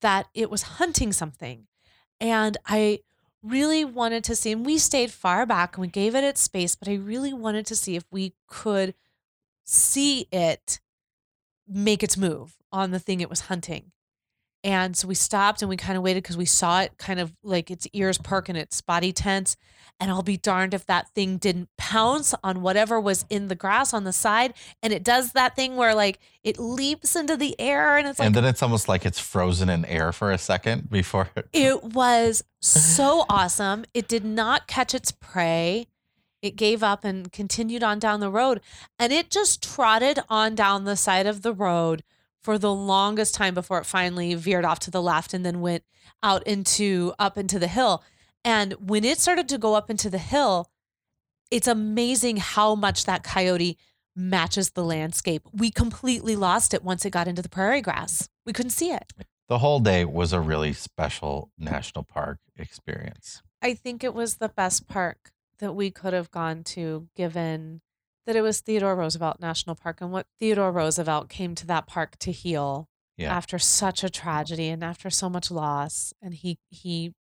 that 0.00 0.26
it 0.34 0.50
was 0.50 0.62
hunting 0.62 1.12
something. 1.12 1.66
And 2.20 2.56
I 2.66 3.00
really 3.42 3.84
wanted 3.84 4.24
to 4.24 4.36
see, 4.36 4.52
and 4.52 4.66
we 4.66 4.78
stayed 4.78 5.10
far 5.10 5.46
back 5.46 5.76
and 5.76 5.82
we 5.82 5.88
gave 5.88 6.14
it 6.14 6.24
its 6.24 6.40
space, 6.40 6.74
but 6.74 6.88
I 6.88 6.94
really 6.94 7.32
wanted 7.32 7.66
to 7.66 7.76
see 7.76 7.96
if 7.96 8.04
we 8.10 8.34
could 8.46 8.94
see 9.64 10.26
it 10.32 10.80
make 11.66 12.02
its 12.02 12.16
move 12.16 12.56
on 12.72 12.90
the 12.90 12.98
thing 12.98 13.20
it 13.20 13.30
was 13.30 13.42
hunting. 13.42 13.92
And 14.68 14.94
so 14.94 15.08
we 15.08 15.14
stopped 15.14 15.62
and 15.62 15.70
we 15.70 15.78
kind 15.78 15.96
of 15.96 16.04
waited 16.04 16.22
because 16.22 16.36
we 16.36 16.44
saw 16.44 16.82
it 16.82 16.92
kind 16.98 17.18
of 17.18 17.32
like 17.42 17.70
its 17.70 17.88
ears 17.94 18.18
perk 18.18 18.50
and 18.50 18.58
its 18.58 18.82
body 18.82 19.14
tense. 19.14 19.56
And 19.98 20.10
I'll 20.10 20.22
be 20.22 20.36
darned 20.36 20.74
if 20.74 20.84
that 20.84 21.08
thing 21.14 21.38
didn't 21.38 21.70
pounce 21.78 22.34
on 22.44 22.60
whatever 22.60 23.00
was 23.00 23.24
in 23.30 23.48
the 23.48 23.54
grass 23.54 23.94
on 23.94 24.04
the 24.04 24.12
side. 24.12 24.52
And 24.82 24.92
it 24.92 25.02
does 25.02 25.32
that 25.32 25.56
thing 25.56 25.76
where 25.76 25.94
like 25.94 26.18
it 26.44 26.58
leaps 26.58 27.16
into 27.16 27.34
the 27.34 27.58
air 27.58 27.96
and 27.96 28.06
it's 28.06 28.18
like 28.18 28.26
and 28.26 28.34
then 28.34 28.44
it's 28.44 28.62
almost 28.62 28.88
like 28.88 29.06
it's 29.06 29.18
frozen 29.18 29.70
in 29.70 29.86
air 29.86 30.12
for 30.12 30.30
a 30.30 30.36
second 30.36 30.90
before 30.90 31.30
it, 31.34 31.48
it 31.54 31.82
was 31.82 32.44
so 32.60 33.24
awesome. 33.30 33.86
It 33.94 34.06
did 34.06 34.22
not 34.22 34.66
catch 34.66 34.94
its 34.94 35.12
prey. 35.12 35.86
It 36.42 36.56
gave 36.56 36.82
up 36.82 37.04
and 37.04 37.32
continued 37.32 37.82
on 37.82 37.98
down 37.98 38.20
the 38.20 38.30
road. 38.30 38.60
And 38.98 39.14
it 39.14 39.30
just 39.30 39.62
trotted 39.62 40.18
on 40.28 40.54
down 40.54 40.84
the 40.84 40.94
side 40.94 41.26
of 41.26 41.40
the 41.40 41.54
road 41.54 42.02
for 42.42 42.58
the 42.58 42.72
longest 42.72 43.34
time 43.34 43.54
before 43.54 43.78
it 43.78 43.86
finally 43.86 44.34
veered 44.34 44.64
off 44.64 44.78
to 44.80 44.90
the 44.90 45.02
left 45.02 45.34
and 45.34 45.44
then 45.44 45.60
went 45.60 45.84
out 46.22 46.46
into 46.46 47.12
up 47.18 47.36
into 47.38 47.58
the 47.58 47.68
hill. 47.68 48.02
And 48.44 48.72
when 48.74 49.04
it 49.04 49.18
started 49.18 49.48
to 49.50 49.58
go 49.58 49.74
up 49.74 49.90
into 49.90 50.08
the 50.08 50.18
hill, 50.18 50.70
it's 51.50 51.66
amazing 51.66 52.36
how 52.38 52.74
much 52.74 53.04
that 53.04 53.24
coyote 53.24 53.78
matches 54.14 54.70
the 54.70 54.84
landscape. 54.84 55.42
We 55.52 55.70
completely 55.70 56.36
lost 56.36 56.74
it 56.74 56.82
once 56.82 57.04
it 57.04 57.10
got 57.10 57.28
into 57.28 57.42
the 57.42 57.48
prairie 57.48 57.80
grass. 57.82 58.28
We 58.46 58.52
couldn't 58.52 58.70
see 58.70 58.90
it. 58.90 59.12
the 59.48 59.58
whole 59.58 59.80
day 59.80 60.04
was 60.04 60.32
a 60.32 60.40
really 60.40 60.72
special 60.72 61.50
national 61.58 62.04
park 62.04 62.38
experience 62.56 63.42
I 63.60 63.74
think 63.74 64.04
it 64.04 64.14
was 64.14 64.36
the 64.36 64.48
best 64.48 64.86
park 64.86 65.32
that 65.58 65.74
we 65.74 65.90
could 65.90 66.12
have 66.12 66.30
gone 66.30 66.62
to, 66.62 67.08
given 67.16 67.80
that 68.28 68.36
it 68.36 68.42
was 68.42 68.60
Theodore 68.60 68.94
Roosevelt 68.94 69.40
National 69.40 69.74
Park 69.74 70.02
and 70.02 70.12
what 70.12 70.26
Theodore 70.38 70.70
Roosevelt 70.70 71.30
came 71.30 71.54
to 71.54 71.66
that 71.66 71.86
park 71.86 72.18
to 72.18 72.30
heal 72.30 72.86
Yeah. 73.16 73.34
after 73.34 73.58
such 73.58 74.04
a 74.04 74.10
tragedy 74.10 74.68
and 74.68 74.84
after 74.84 75.08
so 75.08 75.30
much 75.30 75.50
loss. 75.50 76.12
And 76.20 76.34
he 76.34 76.58
he 76.68 77.14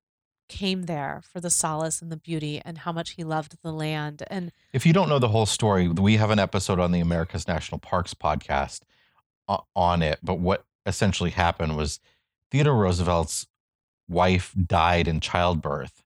came 0.49 0.87
there 0.87 1.22
for 1.33 1.41
the 1.41 1.49
solace 1.51 2.03
and 2.03 2.11
the 2.11 2.16
beauty 2.16 2.61
and 2.64 2.78
how 2.78 2.91
much 2.91 3.11
he 3.11 3.22
loved 3.22 3.57
the 3.62 3.72
land. 3.72 4.24
And 4.28 4.51
If 4.72 4.85
you 4.85 4.93
don't 4.93 5.09
know 5.09 5.20
the 5.20 5.28
whole 5.28 5.47
story, 5.47 5.87
we 5.89 6.16
have 6.16 6.30
an 6.30 6.41
episode 6.41 6.80
on 6.80 6.91
the 6.91 7.01
America's 7.01 7.47
National 7.47 7.78
Parks 7.78 8.12
podcast 8.14 8.80
uh, 9.49 9.59
on 9.76 10.03
it. 10.03 10.18
But 10.24 10.41
what 10.41 10.64
essentially 10.85 11.30
happened 11.30 11.76
was 11.76 12.01
Theodore 12.51 12.76
Roosevelt's 12.76 13.47
wife 14.09 14.53
died 14.61 15.07
in 15.07 15.20
childbirth 15.20 16.03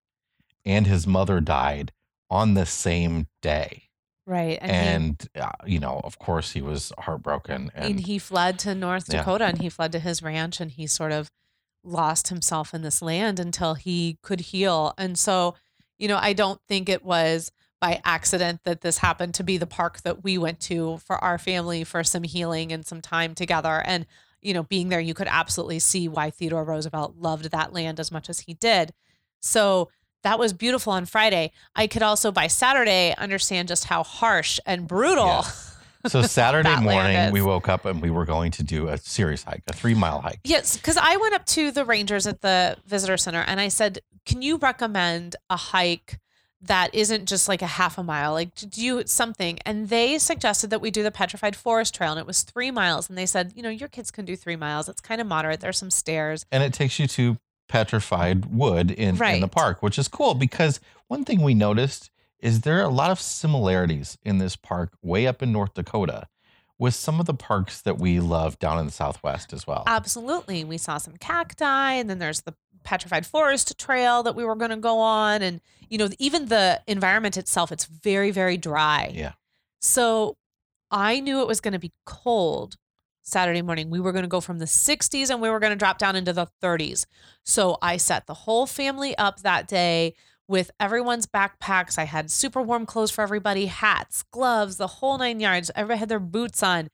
and 0.66 0.86
his 0.86 1.06
mother 1.06 1.40
died 1.40 1.92
on 2.30 2.52
the 2.52 2.66
same 2.66 3.28
day. 3.42 3.89
Right. 4.30 4.58
And, 4.62 5.28
uh, 5.34 5.50
you 5.66 5.80
know, 5.80 6.00
of 6.04 6.18
course, 6.18 6.52
he 6.52 6.62
was 6.62 6.92
heartbroken. 6.98 7.70
and 7.74 7.96
And 7.96 8.00
he 8.00 8.18
fled 8.18 8.58
to 8.60 8.74
North 8.74 9.06
Yeah. 9.08 9.18
Dakota 9.18 9.44
and 9.46 9.60
he 9.60 9.68
fled 9.68 9.92
to 9.92 9.98
his 9.98 10.22
ranch 10.22 10.60
and 10.60 10.70
he 10.70 10.86
sort 10.86 11.12
of 11.12 11.30
lost 11.82 12.28
himself 12.28 12.72
in 12.72 12.82
this 12.82 13.02
land 13.02 13.40
until 13.40 13.74
he 13.74 14.18
could 14.22 14.40
heal. 14.40 14.94
And 14.96 15.18
so, 15.18 15.54
you 15.98 16.08
know, 16.08 16.18
I 16.20 16.32
don't 16.32 16.60
think 16.68 16.88
it 16.88 17.04
was 17.04 17.50
by 17.80 18.00
accident 18.04 18.60
that 18.64 18.82
this 18.82 18.98
happened 18.98 19.34
to 19.34 19.42
be 19.42 19.56
the 19.56 19.66
park 19.66 20.02
that 20.02 20.22
we 20.22 20.36
went 20.38 20.60
to 20.60 20.98
for 20.98 21.16
our 21.24 21.38
family 21.38 21.82
for 21.82 22.04
some 22.04 22.22
healing 22.22 22.72
and 22.72 22.86
some 22.86 23.00
time 23.00 23.34
together. 23.34 23.82
And, 23.84 24.06
you 24.42 24.52
know, 24.52 24.62
being 24.62 24.90
there, 24.90 25.00
you 25.00 25.14
could 25.14 25.28
absolutely 25.28 25.78
see 25.78 26.06
why 26.06 26.30
Theodore 26.30 26.64
Roosevelt 26.64 27.16
loved 27.16 27.50
that 27.50 27.72
land 27.72 27.98
as 27.98 28.12
much 28.12 28.28
as 28.28 28.40
he 28.40 28.54
did. 28.54 28.92
So 29.40 29.90
that 30.22 30.38
was 30.38 30.52
beautiful 30.52 30.92
on 30.92 31.06
Friday. 31.06 31.52
I 31.74 31.86
could 31.86 32.02
also 32.02 32.30
by 32.32 32.46
Saturday 32.46 33.14
understand 33.16 33.68
just 33.68 33.84
how 33.84 34.02
harsh 34.02 34.60
and 34.66 34.86
brutal. 34.86 35.26
Yes. 35.26 35.66
So 36.06 36.22
Saturday 36.22 36.80
morning, 36.80 37.30
we 37.30 37.42
woke 37.42 37.68
up 37.68 37.84
and 37.84 38.00
we 38.00 38.08
were 38.08 38.24
going 38.24 38.52
to 38.52 38.62
do 38.62 38.88
a 38.88 38.96
serious 38.96 39.42
hike, 39.42 39.62
a 39.68 39.74
three 39.74 39.92
mile 39.92 40.22
hike. 40.22 40.40
Yes, 40.44 40.78
because 40.78 40.96
I 40.96 41.18
went 41.18 41.34
up 41.34 41.44
to 41.46 41.70
the 41.70 41.84
rangers 41.84 42.26
at 42.26 42.40
the 42.40 42.78
visitor 42.86 43.18
center 43.18 43.44
and 43.46 43.60
I 43.60 43.68
said, 43.68 43.98
"Can 44.24 44.40
you 44.40 44.56
recommend 44.56 45.36
a 45.50 45.58
hike 45.58 46.18
that 46.62 46.94
isn't 46.94 47.26
just 47.26 47.48
like 47.48 47.60
a 47.60 47.66
half 47.66 47.98
a 47.98 48.02
mile, 48.02 48.32
like 48.32 48.54
to 48.54 48.66
do 48.66 49.02
something?" 49.04 49.58
And 49.66 49.90
they 49.90 50.16
suggested 50.16 50.70
that 50.70 50.80
we 50.80 50.90
do 50.90 51.02
the 51.02 51.10
Petrified 51.10 51.54
Forest 51.54 51.94
Trail, 51.94 52.12
and 52.12 52.18
it 52.18 52.26
was 52.26 52.44
three 52.44 52.70
miles. 52.70 53.10
And 53.10 53.18
they 53.18 53.26
said, 53.26 53.52
"You 53.54 53.62
know, 53.62 53.68
your 53.68 53.90
kids 53.90 54.10
can 54.10 54.24
do 54.24 54.36
three 54.36 54.56
miles. 54.56 54.88
It's 54.88 55.02
kind 55.02 55.20
of 55.20 55.26
moderate. 55.26 55.60
There's 55.60 55.76
some 55.76 55.90
stairs." 55.90 56.46
And 56.50 56.62
it 56.62 56.72
takes 56.72 56.98
you 56.98 57.08
to 57.08 57.36
petrified 57.70 58.46
wood 58.46 58.90
in, 58.90 59.22
in 59.22 59.40
the 59.40 59.48
park, 59.48 59.80
which 59.80 59.96
is 59.96 60.08
cool 60.08 60.34
because 60.34 60.80
one 61.06 61.24
thing 61.24 61.40
we 61.40 61.54
noticed 61.54 62.10
is 62.40 62.62
there 62.62 62.78
are 62.80 62.84
a 62.84 62.88
lot 62.88 63.12
of 63.12 63.20
similarities 63.20 64.18
in 64.24 64.38
this 64.38 64.56
park 64.56 64.92
way 65.02 65.26
up 65.26 65.40
in 65.40 65.52
North 65.52 65.74
Dakota 65.74 66.26
with 66.78 66.94
some 66.94 67.20
of 67.20 67.26
the 67.26 67.34
parks 67.34 67.80
that 67.82 67.96
we 67.98 68.18
love 68.18 68.58
down 68.58 68.78
in 68.80 68.86
the 68.86 68.92
Southwest 68.92 69.52
as 69.52 69.68
well. 69.68 69.84
Absolutely, 69.86 70.64
we 70.64 70.78
saw 70.78 70.98
some 70.98 71.16
cacti, 71.16 71.92
and 71.92 72.10
then 72.10 72.18
there's 72.18 72.40
the 72.40 72.54
Petrified 72.82 73.24
Forest 73.24 73.78
Trail 73.78 74.24
that 74.24 74.34
we 74.34 74.44
were 74.44 74.56
going 74.56 74.70
to 74.70 74.76
go 74.76 74.98
on, 74.98 75.40
and 75.40 75.60
you 75.88 75.98
know, 75.98 76.08
even 76.18 76.46
the 76.46 76.80
environment 76.88 77.36
itself, 77.36 77.70
it's 77.70 77.84
very, 77.84 78.32
very 78.32 78.56
dry. 78.56 79.12
Yeah. 79.14 79.32
So 79.80 80.38
I 80.90 81.20
knew 81.20 81.40
it 81.40 81.46
was 81.46 81.60
going 81.60 81.72
to 81.72 81.78
be 81.78 81.92
cold 82.04 82.76
Saturday 83.22 83.62
morning. 83.62 83.90
We 83.90 84.00
were 84.00 84.12
going 84.12 84.24
to 84.24 84.28
go 84.28 84.40
from 84.40 84.58
the 84.58 84.64
60s 84.64 85.30
and 85.30 85.40
we 85.40 85.50
were 85.50 85.60
going 85.60 85.72
to 85.72 85.76
drop 85.76 85.98
down 85.98 86.16
into 86.16 86.32
the 86.32 86.46
30s. 86.62 87.06
So 87.44 87.76
I 87.82 87.96
set 87.96 88.26
the 88.26 88.34
whole 88.34 88.66
family 88.66 89.16
up 89.18 89.40
that 89.40 89.68
day 89.68 90.14
with 90.48 90.70
everyone's 90.80 91.26
backpacks. 91.26 91.96
I 91.98 92.04
had 92.04 92.30
super 92.30 92.60
warm 92.60 92.86
clothes 92.86 93.10
for 93.10 93.22
everybody, 93.22 93.66
hats, 93.66 94.24
gloves, 94.32 94.78
the 94.78 94.86
whole 94.88 95.16
nine 95.18 95.38
yards. 95.40 95.70
Everybody 95.76 95.98
had 96.00 96.08
their 96.08 96.18
boots 96.18 96.62
on. 96.62 96.90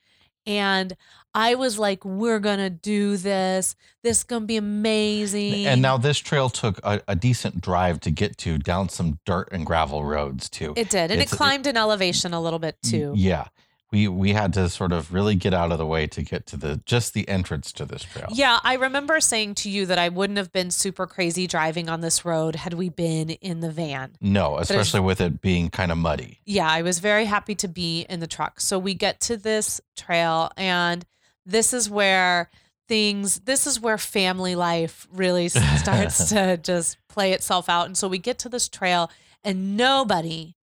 And 0.48 0.94
I 1.34 1.56
was 1.56 1.76
like, 1.76 2.04
we're 2.04 2.38
going 2.38 2.58
to 2.58 2.70
do 2.70 3.16
this. 3.16 3.74
This 4.04 4.18
is 4.18 4.24
going 4.24 4.42
to 4.42 4.46
be 4.46 4.56
amazing. 4.56 5.66
And 5.66 5.82
now 5.82 5.96
this 5.96 6.18
trail 6.18 6.48
took 6.50 6.78
a, 6.84 7.02
a 7.08 7.16
decent 7.16 7.60
drive 7.60 7.98
to 8.00 8.10
get 8.12 8.36
to 8.38 8.56
down 8.58 8.88
some 8.88 9.18
dirt 9.26 9.48
and 9.50 9.66
gravel 9.66 10.04
roads 10.04 10.48
too. 10.48 10.72
it 10.76 10.88
did. 10.88 11.10
And 11.10 11.12
it's- 11.20 11.32
it 11.32 11.34
it- 11.34 11.36
climbed 11.36 11.66
in 11.66 11.76
elevation 11.76 12.32
a 12.32 12.40
little 12.40 12.58
bit 12.60 12.76
mm, 12.84 12.90
too. 12.90 13.12
Yeah. 13.16 13.46
We 13.92 14.08
we 14.08 14.32
had 14.32 14.52
to 14.54 14.68
sort 14.68 14.92
of 14.92 15.12
really 15.12 15.36
get 15.36 15.54
out 15.54 15.70
of 15.70 15.78
the 15.78 15.86
way 15.86 16.06
to 16.08 16.22
get 16.22 16.46
to 16.46 16.56
the 16.56 16.80
just 16.86 17.14
the 17.14 17.28
entrance 17.28 17.70
to 17.72 17.84
this 17.84 18.02
trail. 18.02 18.26
Yeah, 18.32 18.58
I 18.64 18.74
remember 18.74 19.20
saying 19.20 19.54
to 19.56 19.70
you 19.70 19.86
that 19.86 19.98
I 19.98 20.08
wouldn't 20.08 20.38
have 20.38 20.52
been 20.52 20.72
super 20.72 21.06
crazy 21.06 21.46
driving 21.46 21.88
on 21.88 22.00
this 22.00 22.24
road 22.24 22.56
had 22.56 22.74
we 22.74 22.88
been 22.88 23.30
in 23.30 23.60
the 23.60 23.70
van. 23.70 24.16
No, 24.20 24.58
especially 24.58 25.00
with 25.00 25.20
it 25.20 25.40
being 25.40 25.70
kind 25.70 25.92
of 25.92 25.98
muddy. 25.98 26.40
Yeah, 26.44 26.68
I 26.68 26.82
was 26.82 26.98
very 26.98 27.26
happy 27.26 27.54
to 27.56 27.68
be 27.68 28.06
in 28.08 28.18
the 28.18 28.26
truck. 28.26 28.60
So 28.60 28.78
we 28.78 28.94
get 28.94 29.20
to 29.22 29.36
this 29.36 29.80
trail, 29.96 30.50
and 30.56 31.04
this 31.44 31.72
is 31.72 31.88
where 31.88 32.50
things, 32.88 33.40
this 33.40 33.66
is 33.66 33.80
where 33.80 33.98
family 33.98 34.56
life 34.56 35.06
really 35.12 35.48
starts 35.48 36.28
to 36.30 36.56
just 36.56 36.98
play 37.08 37.32
itself 37.32 37.68
out. 37.68 37.86
And 37.86 37.96
so 37.96 38.08
we 38.08 38.18
get 38.18 38.40
to 38.40 38.48
this 38.48 38.68
trail, 38.68 39.10
and 39.44 39.76
nobody, 39.76 40.55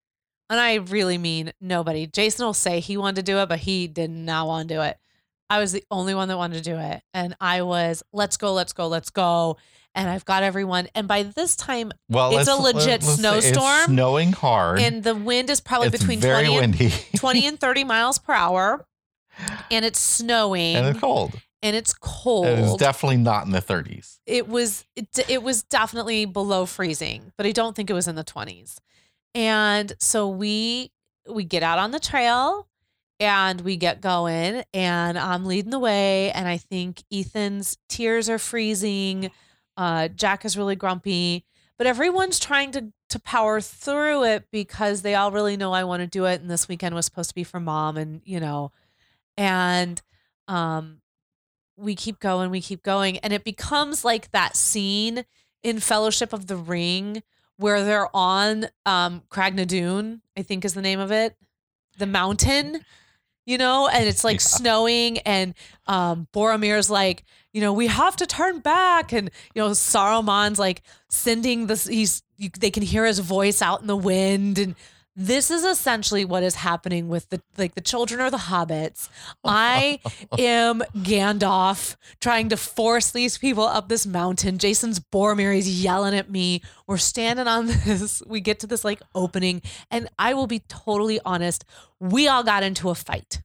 and 0.54 0.62
I 0.62 0.76
really 0.76 1.18
mean 1.18 1.52
nobody, 1.60 2.08
Jason 2.08 2.46
will 2.46 2.54
say 2.54 2.80
he 2.80 2.96
wanted 2.98 3.18
to 3.18 3.24
do 3.32 3.40
it, 3.40 3.50
but 3.50 3.60
he 3.60 3.88
did 3.88 4.10
not 4.10 4.48
want 4.48 4.68
to 4.70 4.74
do 4.76 4.82
it. 4.82 4.98
I 5.50 5.60
was 5.60 5.72
the 5.72 5.84
only 5.92 6.16
one 6.16 6.30
that 6.30 6.38
wanted 6.38 6.64
to 6.64 6.70
do 6.70 6.78
it. 6.78 7.02
And 7.14 7.36
I 7.42 7.62
was, 7.64 8.02
let's 8.14 8.38
go, 8.38 8.54
let's 8.54 8.74
go, 8.74 8.88
let's 8.88 9.10
go. 9.10 9.58
And 9.94 10.10
I've 10.10 10.26
got 10.26 10.42
everyone. 10.42 10.88
And 10.96 11.08
by 11.08 11.24
this 11.24 11.56
time, 11.56 11.92
Well, 12.10 12.36
It's 12.38 12.50
a 12.50 12.56
legit 12.56 13.04
snowstorm, 13.04 13.76
It's 13.82 13.86
snowing 13.86 14.32
hard. 14.32 14.80
and 14.80 15.04
the 15.04 15.14
wind 15.14 15.50
is 15.52 15.62
probably 15.62 15.90
it's 15.90 16.00
between 16.00 16.20
very 16.20 16.46
20 16.48 16.58
and 16.64 16.76
windy 16.80 16.94
20 17.18 17.46
and 17.48 17.60
30 17.60 17.84
miles 17.84 18.18
per 18.18 18.34
hour 18.34 18.86
and 19.72 19.84
it's 19.86 20.00
snowing 20.00 20.76
and 20.76 20.88
it's 20.88 21.00
cold. 21.00 21.34
And 21.62 21.76
it's 21.76 21.94
cold 21.94 22.46
And 22.48 22.66
it's 22.66 22.76
definitely 22.76 23.18
not 23.18 23.46
in 23.46 23.52
the 23.52 23.62
30s. 23.62 24.20
it 24.26 24.48
was 24.48 24.86
it, 24.96 25.08
it 25.30 25.42
was 25.44 25.64
definitely 25.64 26.26
below 26.26 26.66
freezing 26.66 27.32
but 27.38 27.46
i 27.46 27.52
don't 27.52 27.76
think 27.76 27.90
it 27.90 27.94
was 27.94 28.08
in 28.08 28.16
the 28.16 28.24
20s 28.24 28.78
and 29.36 29.94
so 30.00 30.28
we 30.28 30.92
we 31.30 31.44
get 31.44 31.64
out 31.64 31.80
on 31.80 31.92
the 31.92 32.00
trail 32.00 32.68
and 33.20 33.62
we 33.62 33.78
get 33.78 34.02
going 34.02 34.64
and 34.74 35.18
i'm 35.18 35.46
leading 35.46 35.72
the 35.72 35.80
way 35.80 36.32
and 36.32 36.48
i 36.48 36.58
think 36.58 37.04
ethan's 37.12 37.78
tears 37.88 38.30
are 38.30 38.40
freezing 38.40 39.32
uh, 39.76 40.08
jack 40.10 40.46
is 40.46 40.58
really 40.58 40.76
grumpy 40.76 41.46
but 41.78 41.88
everyone's 41.88 42.40
trying 42.40 42.72
to 42.72 42.92
to 43.10 43.20
power 43.20 43.60
through 43.62 44.24
it 44.24 44.46
because 44.52 45.02
they 45.02 45.16
all 45.16 45.32
really 45.32 45.58
know 45.58 45.72
i 45.72 45.84
want 45.84 46.02
to 46.02 46.08
do 46.08 46.26
it 46.26 46.42
and 46.42 46.50
this 46.50 46.68
weekend 46.68 46.94
was 46.94 47.06
supposed 47.06 47.30
to 47.30 47.36
be 47.36 47.44
for 47.44 47.60
mom 47.60 47.98
and 47.98 48.22
you 48.26 48.40
know 48.40 48.72
and 49.38 50.02
um 50.48 51.02
we 51.78 51.96
keep 51.96 52.20
going, 52.20 52.50
we 52.50 52.62
keep 52.62 52.84
going, 52.84 53.18
and 53.20 53.34
it 53.34 53.44
becomes 53.44 54.06
like 54.06 54.32
that 54.32 54.56
scene 54.56 55.26
in 55.64 55.80
Fellowship 55.80 56.34
of 56.34 56.48
the 56.48 56.58
Ring 56.58 57.24
where 57.58 57.84
they're 57.84 58.10
on 58.16 58.68
um 58.86 59.22
Cragnadoon, 59.30 60.22
I 60.38 60.42
think 60.42 60.66
is 60.66 60.74
the 60.74 60.82
name 60.82 61.00
of 61.00 61.12
it, 61.12 61.36
the 61.98 62.06
mountain, 62.08 62.84
you 63.46 63.58
know, 63.58 63.88
and 63.88 64.08
it's 64.08 64.24
like 64.24 64.36
Yeah. 64.36 64.40
snowing, 64.40 65.18
and 65.20 65.54
um 65.88 66.28
Boromir's 66.34 66.90
like, 66.90 67.24
you 67.54 67.62
know, 67.62 67.74
we 67.74 67.88
have 67.88 68.16
to 68.18 68.26
turn 68.26 68.60
back, 68.60 69.12
and 69.14 69.30
you 69.54 69.62
know, 69.62 69.70
Saruman's 69.72 70.60
like 70.60 70.82
sending 71.10 71.68
this. 71.68 71.86
He's 71.88 72.24
you, 72.38 72.50
they 72.60 72.72
can 72.72 72.84
hear 72.84 73.06
his 73.06 73.20
voice 73.20 73.62
out 73.62 73.82
in 73.82 73.88
the 73.88 73.96
wind, 73.98 74.58
and 74.58 74.76
this 75.16 75.52
is 75.52 75.64
essentially 75.64 76.26
what 76.26 76.44
is 76.44 76.56
happening 76.56 77.08
with 77.08 77.30
the 77.30 77.42
like 77.58 77.76
the 77.76 77.82
children 77.82 78.20
or 78.20 78.32
the 78.32 78.38
hobbits. 78.38 79.10
I 79.44 80.00
am 80.40 80.82
Gandalf 80.98 81.96
trying 82.20 82.50
to 82.50 82.58
force 82.58 83.12
these 83.12 83.38
people 83.38 83.64
up 83.64 83.90
this 83.90 84.06
mountain. 84.06 84.58
Jason's 84.58 85.00
Boromir 85.00 85.56
is 85.56 85.84
yelling 85.84 86.16
at 86.16 86.32
me. 86.32 86.64
We're 86.88 86.98
standing 86.98 87.48
on 87.48 87.68
this. 87.86 88.24
We 88.26 88.42
get 88.42 88.60
to 88.62 88.68
this 88.68 88.84
like 88.84 89.02
opening, 89.14 89.62
and 89.92 90.10
I 90.18 90.34
will 90.34 90.48
be 90.48 90.60
totally 90.68 91.20
honest. 91.26 91.64
We 92.00 92.28
all 92.28 92.44
got 92.44 92.64
into 92.64 92.90
a 92.90 92.96
fight. 92.96 93.42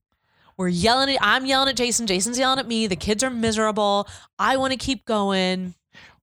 We're 0.57 0.69
yelling 0.69 1.15
at. 1.15 1.19
I'm 1.21 1.47
yelling 1.47 1.69
at 1.69 1.77
Jason. 1.77 2.07
Jason's 2.07 2.39
yelling 2.39 2.59
at 2.59 2.67
me. 2.67 2.87
The 2.87 2.97
kids 2.97 3.23
are 3.23 3.31
miserable. 3.31 4.09
I 4.39 4.57
want 4.57 4.73
to 4.73 4.79
keep 4.79 5.05
going. 5.05 5.75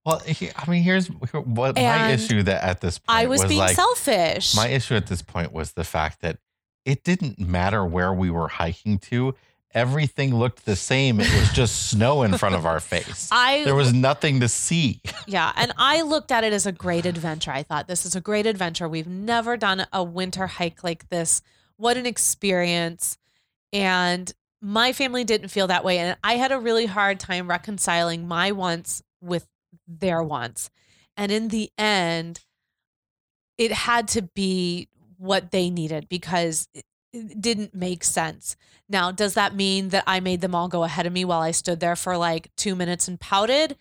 Well, 0.06 0.20
he, 0.20 0.52
I 0.56 0.70
mean, 0.70 0.84
here's 0.84 1.08
what 1.08 1.76
my 1.76 2.12
issue 2.12 2.44
that 2.44 2.64
at 2.64 2.80
this 2.80 3.00
point 3.00 3.30
was. 3.30 3.42
I 3.42 3.44
was, 3.44 3.50
being 3.50 3.60
like 3.60 3.76
selfish. 3.76 4.56
my 4.56 4.68
issue 4.68 4.94
at 4.94 5.08
this 5.08 5.24
point 5.24 5.52
was 5.52 5.72
the 5.72 5.84
fact 5.84 6.22
that 6.22 6.38
it 6.86 7.04
didn't 7.04 7.40
matter 7.40 7.84
where 7.84 8.14
we 8.14 8.30
were 8.30 8.48
hiking 8.48 9.00
to. 9.00 9.34
Everything 9.74 10.36
looked 10.36 10.66
the 10.66 10.76
same. 10.76 11.20
It 11.20 11.34
was 11.34 11.50
just 11.52 11.90
snow 11.90 12.22
in 12.22 12.38
front 12.38 12.54
of 12.54 12.68
our 12.68 12.80
face. 12.80 13.30
I 13.32 13.64
There 13.66 13.76
was 13.76 13.94
nothing 13.94 14.40
to 14.42 14.48
see. 14.48 15.02
Yeah, 15.28 15.52
and 15.56 15.74
I 15.76 16.04
looked 16.04 16.32
at 16.32 16.44
it 16.44 16.54
as 16.54 16.68
a 16.68 16.72
great 16.72 17.08
adventure. 17.08 17.50
I 17.50 17.64
thought 17.64 17.88
this 17.88 18.06
is 18.06 18.16
a 18.16 18.22
great 18.22 18.46
adventure. 18.46 18.88
We've 18.88 19.08
never 19.08 19.58
done 19.58 19.88
a 19.92 20.04
winter 20.04 20.46
hike 20.46 20.84
like 20.84 21.10
this. 21.10 21.42
What 21.78 21.98
an 21.98 22.06
experience. 22.06 23.18
And 23.74 24.32
my 24.62 24.94
family 24.94 25.24
didn't 25.24 25.48
feel 25.48 25.66
that 25.66 25.84
way. 25.84 25.98
And 25.98 26.16
I 26.24 26.36
had 26.36 26.52
a 26.52 26.60
really 26.60 26.86
hard 26.86 27.20
time 27.20 27.50
reconciling 27.50 28.28
my 28.28 28.52
wants 28.52 29.02
with 29.20 29.48
their 29.88 30.24
wants. 30.24 30.70
And 31.18 31.32
in 31.32 31.48
the 31.50 31.72
end, 31.78 32.42
it 33.58 33.72
had 33.72 34.08
to 34.10 34.22
be 34.22 34.90
what 35.18 35.52
they 35.52 35.70
needed 35.70 36.08
because 36.10 36.68
it, 36.74 36.86
it 37.14 37.42
didn't 37.42 37.74
make 37.74 38.04
sense. 38.04 38.56
Now, 38.90 39.12
does 39.12 39.34
that 39.36 39.56
mean 39.56 39.90
that 39.90 40.04
I 40.06 40.20
made 40.20 40.42
them 40.42 40.54
all 40.54 40.68
go 40.68 40.84
ahead 40.84 41.06
of 41.06 41.14
me 41.14 41.26
while 41.26 41.42
I 41.42 41.52
stood 41.52 41.80
there 41.80 41.96
for 41.96 42.18
like 42.18 42.50
two 42.56 42.76
minutes 42.76 43.08
and 43.08 43.20
pouted? 43.20 43.78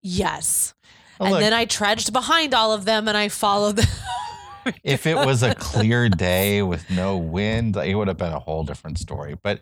Yes. 0.00 0.74
Well, 1.18 1.26
and 1.26 1.32
look, 1.34 1.40
then 1.40 1.52
I 1.52 1.66
trudged 1.66 2.12
behind 2.12 2.54
all 2.54 2.72
of 2.72 2.84
them 2.84 3.06
and 3.06 3.16
I 3.16 3.28
followed 3.28 3.76
them. 3.76 3.86
if 4.82 5.06
it 5.06 5.14
was 5.14 5.42
a 5.42 5.54
clear 5.54 6.08
day 6.08 6.62
with 6.62 6.90
no 6.90 7.16
wind, 7.16 7.76
it 7.76 7.94
would 7.94 8.08
have 8.08 8.16
been 8.16 8.32
a 8.32 8.38
whole 8.38 8.64
different 8.64 8.98
story. 8.98 9.36
But 9.40 9.60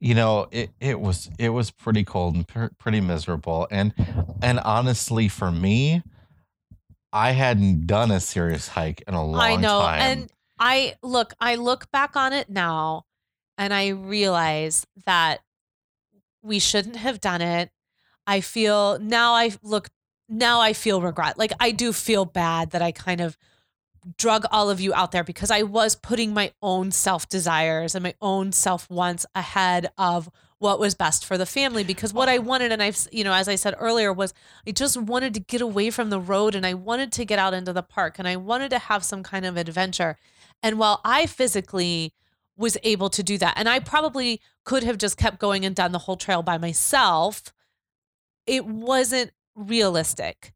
you 0.00 0.14
know, 0.14 0.48
it, 0.50 0.70
it 0.80 1.00
was 1.00 1.30
it 1.38 1.50
was 1.50 1.70
pretty 1.70 2.04
cold 2.04 2.34
and 2.34 2.46
per, 2.46 2.70
pretty 2.78 3.00
miserable. 3.00 3.66
And 3.70 3.92
and 4.42 4.60
honestly, 4.60 5.28
for 5.28 5.50
me, 5.50 6.02
I 7.12 7.32
hadn't 7.32 7.86
done 7.86 8.10
a 8.10 8.20
serious 8.20 8.68
hike 8.68 9.02
in 9.06 9.14
a 9.14 9.24
long 9.24 9.40
time. 9.40 9.52
I 9.52 9.56
know. 9.56 9.80
time. 9.80 10.00
And 10.00 10.32
I 10.58 10.94
look, 11.02 11.34
I 11.40 11.56
look 11.56 11.90
back 11.90 12.16
on 12.16 12.32
it 12.32 12.48
now 12.48 13.04
and 13.56 13.74
I 13.74 13.88
realize 13.88 14.86
that 15.06 15.40
we 16.42 16.58
shouldn't 16.58 16.96
have 16.96 17.20
done 17.20 17.42
it. 17.42 17.70
I 18.26 18.40
feel 18.40 18.98
now 18.98 19.34
I 19.34 19.52
look 19.62 19.88
now 20.28 20.60
I 20.60 20.74
feel 20.74 21.00
regret. 21.00 21.38
Like 21.38 21.52
I 21.58 21.70
do 21.70 21.92
feel 21.92 22.24
bad 22.24 22.70
that 22.70 22.82
I 22.82 22.92
kind 22.92 23.20
of 23.20 23.36
drug 24.16 24.44
all 24.50 24.70
of 24.70 24.80
you 24.80 24.94
out 24.94 25.12
there 25.12 25.24
because 25.24 25.50
I 25.50 25.62
was 25.62 25.94
putting 25.94 26.32
my 26.32 26.52
own 26.62 26.90
self 26.90 27.28
desires 27.28 27.94
and 27.94 28.02
my 28.02 28.14
own 28.20 28.52
self 28.52 28.88
wants 28.90 29.26
ahead 29.34 29.90
of 29.98 30.30
what 30.58 30.80
was 30.80 30.94
best 30.94 31.24
for 31.24 31.38
the 31.38 31.46
family 31.46 31.84
because 31.84 32.12
what 32.12 32.28
I 32.28 32.38
wanted 32.38 32.72
and 32.72 32.82
I've 32.82 32.98
you 33.12 33.22
know 33.22 33.32
as 33.32 33.48
I 33.48 33.54
said 33.54 33.74
earlier 33.78 34.12
was 34.12 34.34
I 34.66 34.72
just 34.72 34.96
wanted 34.96 35.34
to 35.34 35.40
get 35.40 35.60
away 35.60 35.90
from 35.90 36.10
the 36.10 36.20
road 36.20 36.54
and 36.54 36.66
I 36.66 36.74
wanted 36.74 37.12
to 37.12 37.24
get 37.24 37.38
out 37.38 37.54
into 37.54 37.72
the 37.72 37.82
park 37.82 38.18
and 38.18 38.26
I 38.26 38.36
wanted 38.36 38.70
to 38.70 38.78
have 38.78 39.04
some 39.04 39.22
kind 39.22 39.44
of 39.44 39.56
adventure. 39.56 40.16
And 40.62 40.78
while 40.78 41.00
I 41.04 41.26
physically 41.26 42.12
was 42.56 42.76
able 42.82 43.08
to 43.10 43.22
do 43.22 43.38
that 43.38 43.54
and 43.56 43.68
I 43.68 43.78
probably 43.78 44.40
could 44.64 44.82
have 44.82 44.98
just 44.98 45.16
kept 45.16 45.38
going 45.38 45.64
and 45.64 45.76
done 45.76 45.92
the 45.92 46.00
whole 46.00 46.16
trail 46.16 46.42
by 46.42 46.58
myself, 46.58 47.52
it 48.46 48.66
wasn't 48.66 49.30
realistic. 49.54 50.52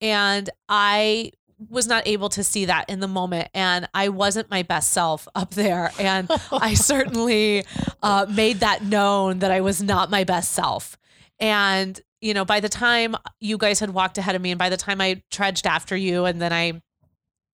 And 0.00 0.50
I 0.68 1.32
was 1.68 1.86
not 1.86 2.06
able 2.06 2.28
to 2.28 2.44
see 2.44 2.66
that 2.66 2.88
in 2.88 3.00
the 3.00 3.08
moment 3.08 3.48
and 3.52 3.88
I 3.92 4.10
wasn't 4.10 4.50
my 4.50 4.62
best 4.62 4.92
self 4.92 5.26
up 5.34 5.50
there 5.50 5.90
and 5.98 6.30
I 6.52 6.74
certainly 6.74 7.64
uh, 8.02 8.26
made 8.28 8.60
that 8.60 8.84
known 8.84 9.40
that 9.40 9.50
I 9.50 9.60
was 9.60 9.82
not 9.82 10.10
my 10.10 10.24
best 10.24 10.52
self. 10.52 10.96
And, 11.40 12.00
you 12.20 12.34
know, 12.34 12.44
by 12.44 12.60
the 12.60 12.68
time 12.68 13.16
you 13.40 13.58
guys 13.58 13.80
had 13.80 13.90
walked 13.90 14.18
ahead 14.18 14.36
of 14.36 14.42
me 14.42 14.50
and 14.52 14.58
by 14.58 14.68
the 14.68 14.76
time 14.76 15.00
I 15.00 15.22
trudged 15.30 15.66
after 15.66 15.96
you 15.96 16.24
and 16.24 16.40
then 16.40 16.52
I 16.52 16.80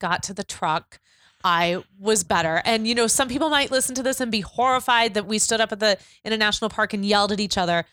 got 0.00 0.22
to 0.24 0.34
the 0.34 0.44
truck, 0.44 1.00
I 1.42 1.82
was 1.98 2.24
better. 2.24 2.62
And, 2.64 2.86
you 2.88 2.94
know, 2.94 3.07
some 3.07 3.28
people 3.28 3.50
might 3.50 3.70
listen 3.70 3.94
to 3.96 4.02
this 4.02 4.20
and 4.20 4.32
be 4.32 4.40
horrified 4.40 5.14
that 5.14 5.26
we 5.26 5.38
stood 5.38 5.61
up 5.61 5.72
at 5.72 5.80
the 5.80 5.98
in 6.24 6.32
a 6.32 6.38
national 6.38 6.70
park 6.70 6.94
and 6.94 7.05
yelled 7.05 7.32
at 7.32 7.40
each 7.40 7.59
other. 7.59 7.84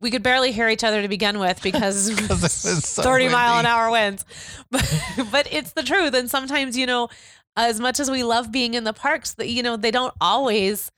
We 0.00 0.10
could 0.10 0.22
barely 0.22 0.52
hear 0.52 0.68
each 0.68 0.84
other 0.84 1.02
to 1.02 1.08
begin 1.08 1.38
with 1.38 1.62
because 1.62 2.16
so 2.44 3.02
30 3.02 3.28
mile 3.28 3.58
an 3.58 3.66
hour 3.66 3.90
winds. 3.90 4.24
But, 4.70 5.02
but 5.32 5.48
it's 5.52 5.72
the 5.72 5.82
truth. 5.82 6.14
And 6.14 6.30
sometimes, 6.30 6.76
you 6.76 6.86
know, 6.86 7.08
as 7.56 7.80
much 7.80 7.98
as 7.98 8.08
we 8.08 8.22
love 8.22 8.52
being 8.52 8.74
in 8.74 8.84
the 8.84 8.92
parks, 8.92 9.34
that 9.34 9.48
you 9.48 9.64
know, 9.64 9.76
they 9.76 9.90
don't 9.90 10.14
always 10.20 10.92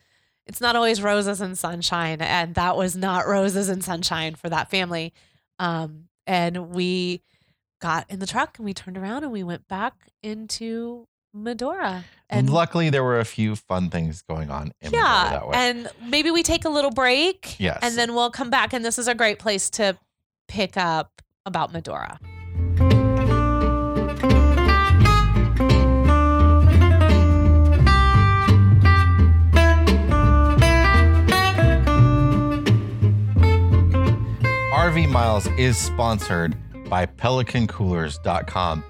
it's 0.46 0.61
not 0.61 0.76
always 0.76 1.03
roses 1.03 1.40
and 1.40 1.57
sunshine. 1.57 2.20
And 2.20 2.55
that 2.57 2.76
was 2.76 2.96
not 2.96 3.26
roses 3.26 3.68
and 3.68 3.82
sunshine 3.82 4.34
for 4.34 4.48
that 4.50 4.70
family. 4.70 5.12
Um, 5.59 6.09
and 6.26 6.70
we 6.70 7.22
got 7.80 8.11
in 8.11 8.18
the 8.18 8.26
truck 8.26 8.59
and 8.59 8.64
we 8.64 8.74
turned 8.74 8.96
around 8.96 9.24
and 9.24 9.32
we 9.32 9.42
went 9.42 9.68
back 9.68 9.94
into 10.22 11.07
Medora. 11.35 12.05
And 12.28 12.49
luckily, 12.51 12.91
there 12.91 13.05
were 13.05 13.20
a 13.20 13.24
few 13.24 13.57
fun 13.57 13.91
things 13.91 14.22
going 14.22 14.51
on 14.51 14.72
in 14.80 14.91
Medora 14.91 15.03
yeah, 15.03 15.30
that 15.30 15.49
way. 15.49 15.55
and 15.57 15.89
maybe 16.07 16.30
we 16.30 16.43
take 16.43 16.64
a 16.64 16.68
little 16.68 16.91
break. 16.91 17.57
Yes. 17.59 17.78
And 17.83 17.97
then 17.97 18.14
we'll 18.14 18.30
come 18.30 18.51
back. 18.51 18.72
And 18.72 18.85
this 18.85 18.99
is 18.99 19.09
a 19.09 19.14
great 19.14 19.39
place 19.39 19.68
to 19.70 19.99
pick 20.49 20.76
up 20.76 21.22
about 21.45 21.72
Medora. 21.72 22.18
RV 34.74 35.09
Miles 35.11 35.47
is 35.59 35.76
sponsored 35.76 36.57
by 36.89 37.07
PelicanCoolers.com. 37.07 38.85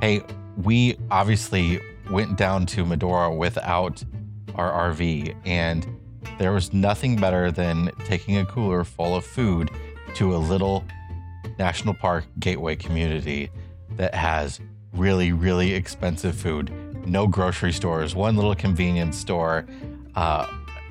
Hey, 0.00 0.22
we 0.56 0.96
obviously 1.10 1.80
went 2.10 2.36
down 2.36 2.66
to 2.66 2.84
Medora 2.84 3.32
without 3.34 4.02
our 4.54 4.92
RV, 4.92 5.34
and 5.44 5.86
there 6.38 6.52
was 6.52 6.72
nothing 6.72 7.16
better 7.16 7.50
than 7.50 7.90
taking 8.04 8.38
a 8.38 8.46
cooler 8.46 8.84
full 8.84 9.16
of 9.16 9.24
food 9.24 9.70
to 10.14 10.34
a 10.34 10.38
little 10.38 10.84
national 11.58 11.94
park 11.94 12.24
gateway 12.38 12.76
community 12.76 13.50
that 13.96 14.14
has 14.14 14.60
really, 14.92 15.32
really 15.32 15.74
expensive 15.74 16.34
food. 16.34 16.72
No 17.06 17.26
grocery 17.26 17.72
stores, 17.72 18.14
one 18.14 18.36
little 18.36 18.54
convenience 18.54 19.16
store, 19.16 19.66
uh, 20.14 20.46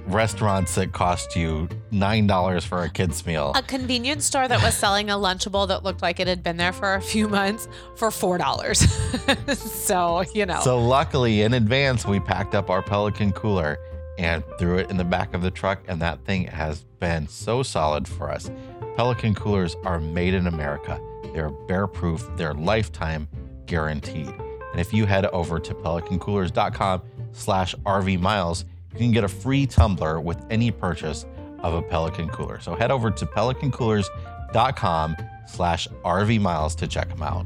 restaurants 0.08 0.76
that 0.76 0.92
cost 0.92 1.36
you 1.36 1.68
$9 1.92 2.64
for 2.64 2.84
a 2.84 2.90
kid's 2.90 3.26
meal. 3.26 3.52
A 3.56 3.62
convenience 3.62 4.26
store 4.26 4.48
that 4.48 4.62
was 4.62 4.76
selling 4.76 5.10
a 5.10 5.16
Lunchable 5.16 5.68
that 5.68 5.84
looked 5.84 6.02
like 6.02 6.20
it 6.20 6.28
had 6.28 6.44
been 6.44 6.58
there 6.58 6.74
for 6.74 6.96
a 6.96 7.02
few 7.02 7.28
months 7.28 7.68
for 7.96 8.10
$4. 8.10 9.56
so, 9.58 10.24
you 10.34 10.46
know. 10.46 10.62
So 10.62 10.80
luckily, 10.80 11.42
in 11.42 11.54
advance, 11.54 12.06
we 12.06 12.20
packed 12.20 12.56
up 12.56 12.70
our 12.70 12.82
Pelican 12.82 13.32
cooler 13.32 13.80
and 14.18 14.44
threw 14.58 14.78
it 14.78 14.90
in 14.90 14.98
the 14.98 15.04
back 15.04 15.34
of 15.34 15.42
the 15.42 15.52
truck, 15.52 15.84
and 15.88 16.02
that 16.02 16.24
thing 16.24 16.46
has 16.46 16.86
been 17.00 17.28
so 17.28 17.64
solid 17.64 18.08
for 18.08 18.32
us. 18.32 18.50
Pelican 18.96 19.36
coolers 19.36 19.76
are 19.84 20.00
made 20.00 20.34
in 20.34 20.48
America. 20.48 21.02
They're 21.34 21.50
bear 21.50 21.88
proof, 21.88 22.30
they're 22.38 22.54
lifetime 22.54 23.28
guaranteed. 23.66 24.28
And 24.28 24.80
if 24.80 24.94
you 24.94 25.06
head 25.06 25.26
over 25.28 25.60
to 25.60 25.74
pelicancoolers.com 25.74 27.02
slash 27.34 27.76
RV 27.86 28.20
miles, 28.20 28.66
you 28.96 29.00
can 29.00 29.12
get 29.12 29.26
a 29.26 29.28
free 29.28 29.68
tumbler 29.68 30.22
with 30.22 30.42
any 30.50 30.72
purchase 30.72 31.26
of 31.60 31.74
a 31.74 31.82
Pelican 31.82 32.30
cooler. 32.30 32.62
So 32.62 32.76
head 32.76 32.92
over 32.92 33.12
to 33.12 33.26
pelicancoolers.com 33.26 35.18
slash 35.48 35.88
RV 36.06 36.40
miles 36.40 36.76
to 36.76 36.88
check 36.88 37.10
them 37.10 37.22
out. 37.22 37.46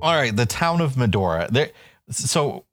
All 0.00 0.14
right, 0.14 0.34
the 0.34 0.46
town 0.46 0.80
of 0.80 0.96
Medora. 0.96 1.46
There, 1.52 1.72
so 2.08 2.64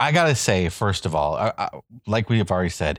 I 0.00 0.10
gotta 0.10 0.34
say, 0.34 0.68
first 0.70 1.06
of 1.06 1.14
all, 1.14 1.36
I, 1.36 1.52
I, 1.56 1.68
like 2.08 2.28
we 2.28 2.38
have 2.38 2.50
already 2.50 2.68
said, 2.68 2.98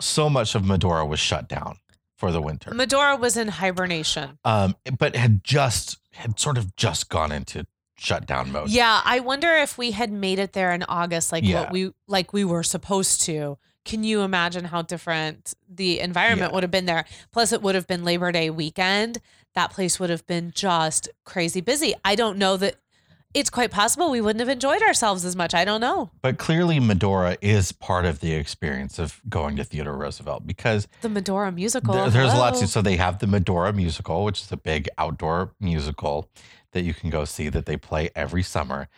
so 0.00 0.28
much 0.28 0.56
of 0.56 0.64
Medora 0.64 1.06
was 1.06 1.20
shut 1.20 1.48
down 1.48 1.78
for 2.18 2.30
the 2.32 2.42
winter. 2.42 2.74
Medora 2.74 3.16
was 3.16 3.36
in 3.36 3.48
hibernation. 3.48 4.38
Um, 4.44 4.74
but 4.98 5.16
had 5.16 5.42
just 5.42 5.96
had 6.12 6.38
sort 6.38 6.58
of 6.58 6.76
just 6.76 7.08
gone 7.08 7.32
into 7.32 7.64
shutdown 7.96 8.52
mode. 8.52 8.68
Yeah, 8.70 9.00
I 9.04 9.20
wonder 9.20 9.50
if 9.54 9.78
we 9.78 9.92
had 9.92 10.12
made 10.12 10.38
it 10.38 10.52
there 10.52 10.72
in 10.72 10.82
August 10.82 11.32
like 11.32 11.44
Yeah. 11.44 11.60
what 11.62 11.72
we 11.72 11.92
like 12.06 12.32
we 12.32 12.44
were 12.44 12.62
supposed 12.62 13.22
to. 13.22 13.56
Can 13.84 14.04
you 14.04 14.20
imagine 14.22 14.66
how 14.66 14.82
different 14.82 15.54
the 15.68 16.00
environment 16.00 16.50
Yeah. 16.50 16.54
would 16.54 16.62
have 16.64 16.70
been 16.70 16.86
there? 16.86 17.04
Plus 17.32 17.52
it 17.52 17.62
would 17.62 17.74
have 17.74 17.86
been 17.86 18.04
Labor 18.04 18.30
Day 18.32 18.50
weekend. 18.50 19.18
That 19.54 19.70
place 19.72 19.98
would 19.98 20.10
have 20.10 20.26
been 20.26 20.52
just 20.54 21.08
crazy 21.24 21.60
busy. 21.60 21.94
I 22.04 22.14
don't 22.14 22.36
know 22.36 22.56
that 22.58 22.76
it's 23.34 23.50
quite 23.50 23.70
possible 23.70 24.10
we 24.10 24.20
wouldn't 24.20 24.40
have 24.40 24.48
enjoyed 24.48 24.82
ourselves 24.82 25.24
as 25.24 25.36
much. 25.36 25.54
I 25.54 25.64
don't 25.64 25.80
know. 25.80 26.10
But 26.22 26.38
clearly, 26.38 26.80
Medora 26.80 27.36
is 27.40 27.72
part 27.72 28.04
of 28.04 28.20
the 28.20 28.32
experience 28.34 28.98
of 28.98 29.20
going 29.28 29.56
to 29.56 29.64
Theodore 29.64 29.96
Roosevelt 29.96 30.46
because 30.46 30.88
The 31.02 31.08
Medora 31.08 31.52
musical. 31.52 31.94
There- 31.94 32.10
there's 32.10 32.32
hello. 32.32 32.50
to 32.58 32.66
so 32.66 32.80
they 32.82 32.96
have 32.96 33.18
the 33.18 33.26
Medora 33.26 33.72
musical, 33.72 34.24
which 34.24 34.40
is 34.42 34.50
a 34.52 34.56
big 34.56 34.88
outdoor 34.98 35.52
musical 35.60 36.28
that 36.72 36.82
you 36.82 36.94
can 36.94 37.10
go 37.10 37.24
see 37.24 37.48
that 37.48 37.66
they 37.66 37.76
play 37.76 38.10
every 38.14 38.42
summer. 38.42 38.88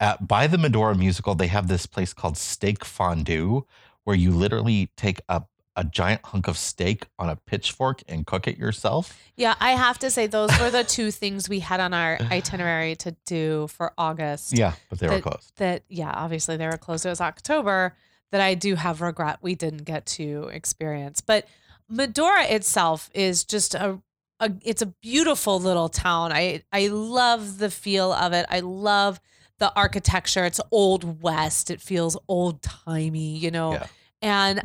At, 0.00 0.26
by 0.26 0.46
the 0.46 0.58
Medora 0.58 0.94
musical, 0.96 1.34
they 1.34 1.46
have 1.48 1.68
this 1.68 1.86
place 1.86 2.12
called 2.12 2.36
Steak 2.36 2.84
Fondue, 2.84 3.66
where 4.04 4.16
you 4.16 4.32
literally 4.32 4.90
take 4.96 5.20
a 5.28 5.42
a 5.76 5.84
giant 5.84 6.20
hunk 6.24 6.48
of 6.48 6.58
steak 6.58 7.06
on 7.18 7.28
a 7.28 7.36
pitchfork 7.36 8.02
and 8.06 8.26
cook 8.26 8.46
it 8.46 8.58
yourself. 8.58 9.18
Yeah, 9.36 9.54
I 9.60 9.72
have 9.72 9.98
to 10.00 10.10
say 10.10 10.26
those 10.26 10.50
were 10.60 10.70
the 10.70 10.84
two 10.84 11.10
things 11.10 11.48
we 11.48 11.60
had 11.60 11.80
on 11.80 11.94
our 11.94 12.18
itinerary 12.30 12.96
to 12.96 13.16
do 13.26 13.68
for 13.68 13.92
August. 13.96 14.56
Yeah, 14.56 14.74
but 14.90 14.98
they 14.98 15.08
were 15.08 15.20
closed. 15.20 15.52
That 15.56 15.84
yeah, 15.88 16.12
obviously 16.14 16.56
they 16.56 16.66
were 16.66 16.76
closed. 16.76 17.06
It 17.06 17.10
was 17.10 17.20
October 17.20 17.94
that 18.32 18.40
I 18.40 18.54
do 18.54 18.74
have 18.74 19.00
regret 19.00 19.38
we 19.42 19.54
didn't 19.54 19.84
get 19.84 20.06
to 20.06 20.48
experience. 20.52 21.20
But 21.20 21.46
Medora 21.88 22.44
itself 22.44 23.10
is 23.14 23.44
just 23.44 23.74
a, 23.74 24.00
a 24.40 24.52
it's 24.62 24.82
a 24.82 24.86
beautiful 24.86 25.58
little 25.60 25.88
town. 25.88 26.32
I 26.32 26.62
I 26.72 26.88
love 26.88 27.58
the 27.58 27.70
feel 27.70 28.12
of 28.12 28.32
it. 28.32 28.46
I 28.50 28.60
love 28.60 29.20
the 29.58 29.72
architecture. 29.74 30.44
It's 30.44 30.60
old 30.70 31.22
west. 31.22 31.70
It 31.70 31.80
feels 31.80 32.18
old 32.28 32.62
timey, 32.62 33.36
you 33.36 33.50
know. 33.50 33.74
Yeah. 33.74 33.86
And 34.20 34.62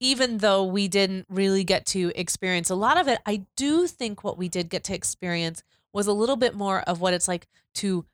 even 0.00 0.38
though 0.38 0.64
we 0.64 0.88
didn't 0.88 1.26
really 1.28 1.64
get 1.64 1.86
to 1.86 2.12
experience 2.14 2.70
a 2.70 2.74
lot 2.74 2.98
of 2.98 3.08
it, 3.08 3.18
I 3.26 3.46
do 3.56 3.86
think 3.86 4.24
what 4.24 4.36
we 4.36 4.48
did 4.48 4.68
get 4.68 4.84
to 4.84 4.94
experience 4.94 5.62
was 5.92 6.06
a 6.06 6.12
little 6.12 6.36
bit 6.36 6.54
more 6.54 6.80
of 6.82 7.00
what 7.00 7.14
it's 7.14 7.28
like 7.28 7.46
to 7.74 8.04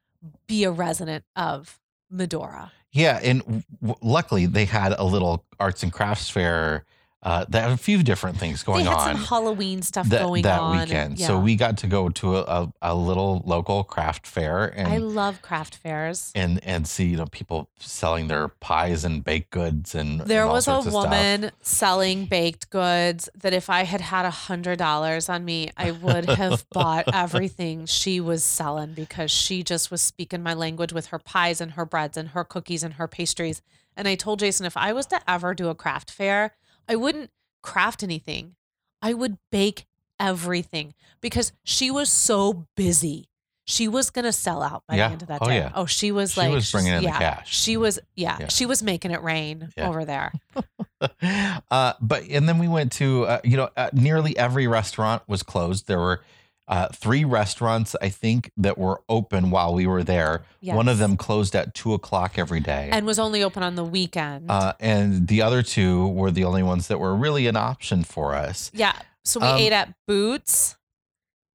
be 0.47 0.65
a 0.65 0.71
resident 0.71 1.25
of 1.35 1.79
Medora. 2.11 2.73
Yeah, 2.93 3.21
and 3.23 3.65
w- 3.81 3.99
luckily 4.03 4.47
they 4.47 4.65
had 4.65 4.95
a 4.99 5.05
little 5.05 5.45
arts 5.59 5.83
and 5.83 5.93
crafts 5.93 6.29
fair. 6.29 6.85
Uh, 7.23 7.45
they 7.51 7.61
have 7.61 7.71
a 7.73 7.77
few 7.77 8.03
different 8.03 8.39
things 8.39 8.63
going 8.63 8.83
they 8.85 8.91
had 8.91 8.99
on. 8.99 9.17
some 9.17 9.25
Halloween 9.27 9.83
stuff 9.83 10.09
that, 10.09 10.23
going 10.23 10.43
that 10.43 10.59
on. 10.61 10.81
weekend. 10.81 11.19
yeah. 11.19 11.27
So 11.27 11.39
we 11.39 11.55
got 11.55 11.77
to 11.79 11.87
go 11.87 12.09
to 12.09 12.39
a, 12.39 12.43
a, 12.43 12.73
a 12.81 12.95
little 12.95 13.43
local 13.45 13.85
craft 13.85 14.27
fair 14.27 14.65
and 14.75 14.89
I 14.89 14.97
love 14.97 15.43
craft 15.43 15.77
fairs. 15.77 16.33
and 16.35 16.65
and 16.65 16.89
see 16.89 17.05
you 17.09 17.19
know 17.19 17.27
people 17.27 17.69
selling 17.79 18.29
their 18.29 18.49
pies 18.49 19.05
and 19.05 19.23
baked 19.23 19.51
goods 19.51 19.95
and 19.95 20.21
There 20.23 20.45
and 20.45 20.51
was 20.53 20.67
a 20.67 20.73
of 20.73 20.85
stuff. 20.85 20.95
woman 20.95 21.51
selling 21.61 22.25
baked 22.25 22.71
goods 22.71 23.29
that 23.39 23.53
if 23.53 23.69
I 23.69 23.85
had 23.85 24.01
had 24.01 24.25
a 24.25 24.31
hundred 24.31 24.79
dollars 24.79 25.29
on 25.29 25.45
me, 25.45 25.71
I 25.77 25.91
would 25.91 26.25
have 26.25 26.65
bought 26.73 27.05
everything 27.13 27.85
she 27.85 28.19
was 28.21 28.43
selling 28.43 28.95
because 28.95 29.31
she 29.31 29.63
just 29.63 29.91
was 29.91 30.01
speaking 30.01 30.43
my 30.43 30.55
language 30.55 30.95
with 30.95 31.09
her 31.09 31.19
pies 31.19 31.61
and 31.61 31.73
her 31.73 31.85
breads 31.85 32.17
and 32.17 32.31
her 32.31 32.45
cookies 32.45 32.83
and 32.83 32.95
her 32.95 33.07
pastries. 33.07 33.61
And 33.95 34.09
I 34.09 34.15
told 34.15 34.39
Jason 34.39 34.65
if 34.65 34.77
I 34.79 34.95
was 34.95 35.05
to 35.09 35.21
ever 35.29 35.53
do 35.53 35.69
a 35.69 35.75
craft 35.75 36.11
fair, 36.11 36.53
I 36.91 36.97
wouldn't 36.97 37.31
craft 37.63 38.03
anything. 38.03 38.57
I 39.01 39.15
would 39.15 39.39
bake 39.51 39.87
everything 40.19 40.93
because 41.23 41.53
she 41.65 41.91
was 41.91 42.11
so 42.11 42.67
busy. 42.77 43.29
she 43.67 43.87
was 43.87 44.11
gonna 44.11 44.33
sell 44.33 44.63
out 44.65 44.83
by 44.89 44.97
Yeah. 44.97 45.07
the 45.07 45.13
end 45.13 45.23
of 45.23 45.29
that 45.29 45.39
Oh, 45.43 45.47
day. 45.47 45.59
yeah. 45.59 45.71
Oh, 45.77 45.87
she 45.87 46.11
was 46.11 46.33
She 46.33 46.41
like 46.41 46.53
was 46.53 46.73
bringing 46.73 46.93
in 46.93 46.99
the 46.99 47.05
yeah, 47.05 47.19
cash. 47.19 47.55
She 47.57 47.77
was 47.77 48.01
yeah, 48.17 48.37
Yeah. 48.41 48.49
she 48.49 48.67
was 48.67 48.83
making 48.83 49.13
it 49.13 49.23
rain 49.23 49.71
over 49.79 50.05
there. 50.05 50.33
uh, 51.71 51.93
but 52.01 52.25
and 52.25 52.49
then 52.49 52.59
we 52.59 52.67
went 52.67 52.91
to 52.93 53.25
uh, 53.27 53.41
you 53.45 53.57
know 53.57 53.71
uh, 53.77 53.91
nearly 53.93 54.37
every 54.37 54.67
restaurant 54.67 55.23
was 55.29 55.43
closed. 55.45 55.87
There 55.87 56.01
were 56.01 56.23
uh, 56.71 56.89
three 56.89 57.25
restaurants 57.25 57.95
I 58.01 58.09
think 58.09 58.53
that 58.57 58.79
were 58.79 59.03
open 59.09 59.51
while 59.51 59.75
we 59.75 59.87
were 59.87 60.05
there. 60.05 60.45
One 60.63 60.89
of 60.89 60.99
them 60.99 61.17
closed 61.17 61.55
at 61.57 61.75
two 61.75 61.93
o'clock 61.93 62.39
every 62.39 62.61
day, 62.61 62.89
and 62.93 63.05
was 63.05 63.19
only 63.19 63.43
open 63.43 63.63
on 63.63 63.75
the 63.75 63.85
weekend. 63.85 64.51
uh, 64.51 64.73
and 64.81 65.29
the 65.29 65.43
other 65.43 65.63
two 65.63 66.09
were 66.09 66.31
the 66.31 66.45
only 66.45 66.63
ones 66.63 66.89
that 66.89 66.99
were 66.99 67.15
really 67.15 67.47
an 67.47 67.57
option 67.57 68.05
for 68.05 68.35
us. 68.35 68.71
yeah. 68.73 68.95
So 69.23 69.39
we 69.39 69.47
um, 69.47 69.59
ate 69.59 69.73
at 69.73 69.95
Boots 70.07 70.79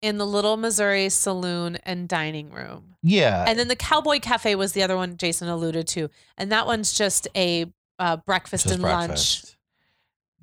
in 0.02 0.20
the 0.20 0.28
Little 0.28 0.56
Missouri 0.56 1.10
Saloon 1.10 1.78
and 1.78 2.08
Dining 2.08 2.52
Room. 2.52 2.96
Yeah, 3.02 3.46
And 3.48 3.58
then 3.58 3.68
the 3.70 3.76
Cowboy 3.76 4.20
Cafe 4.20 4.54
was 4.56 4.74
the 4.74 4.84
other 4.84 4.96
one 4.96 5.18
Jason 5.18 5.48
alluded 5.48 5.88
to. 5.90 6.10
And 6.38 6.52
that 6.52 6.68
one's 6.68 6.94
just 6.94 7.28
a 7.36 7.72
uh, 7.98 8.18
breakfast 8.18 8.66
just 8.66 8.76
and 8.76 8.84
lunch. 8.84 9.44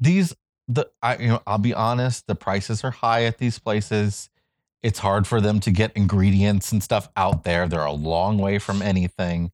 These 0.00 0.34
the 0.66 0.88
I 1.02 1.16
you 1.18 1.28
know 1.28 1.42
I'll 1.46 1.58
be 1.58 1.74
honest, 1.74 2.26
the 2.26 2.34
prices 2.34 2.82
are 2.82 2.90
high 2.90 3.24
at 3.24 3.38
these 3.38 3.58
places. 3.58 4.30
It's 4.82 4.98
hard 4.98 5.26
for 5.26 5.40
them 5.40 5.60
to 5.60 5.70
get 5.70 5.92
ingredients 5.96 6.72
and 6.72 6.82
stuff 6.82 7.08
out 7.16 7.44
there. 7.44 7.68
They're 7.68 7.84
a 7.84 7.92
long 7.92 8.38
way 8.38 8.58
from 8.58 8.82
anything. 8.82 9.52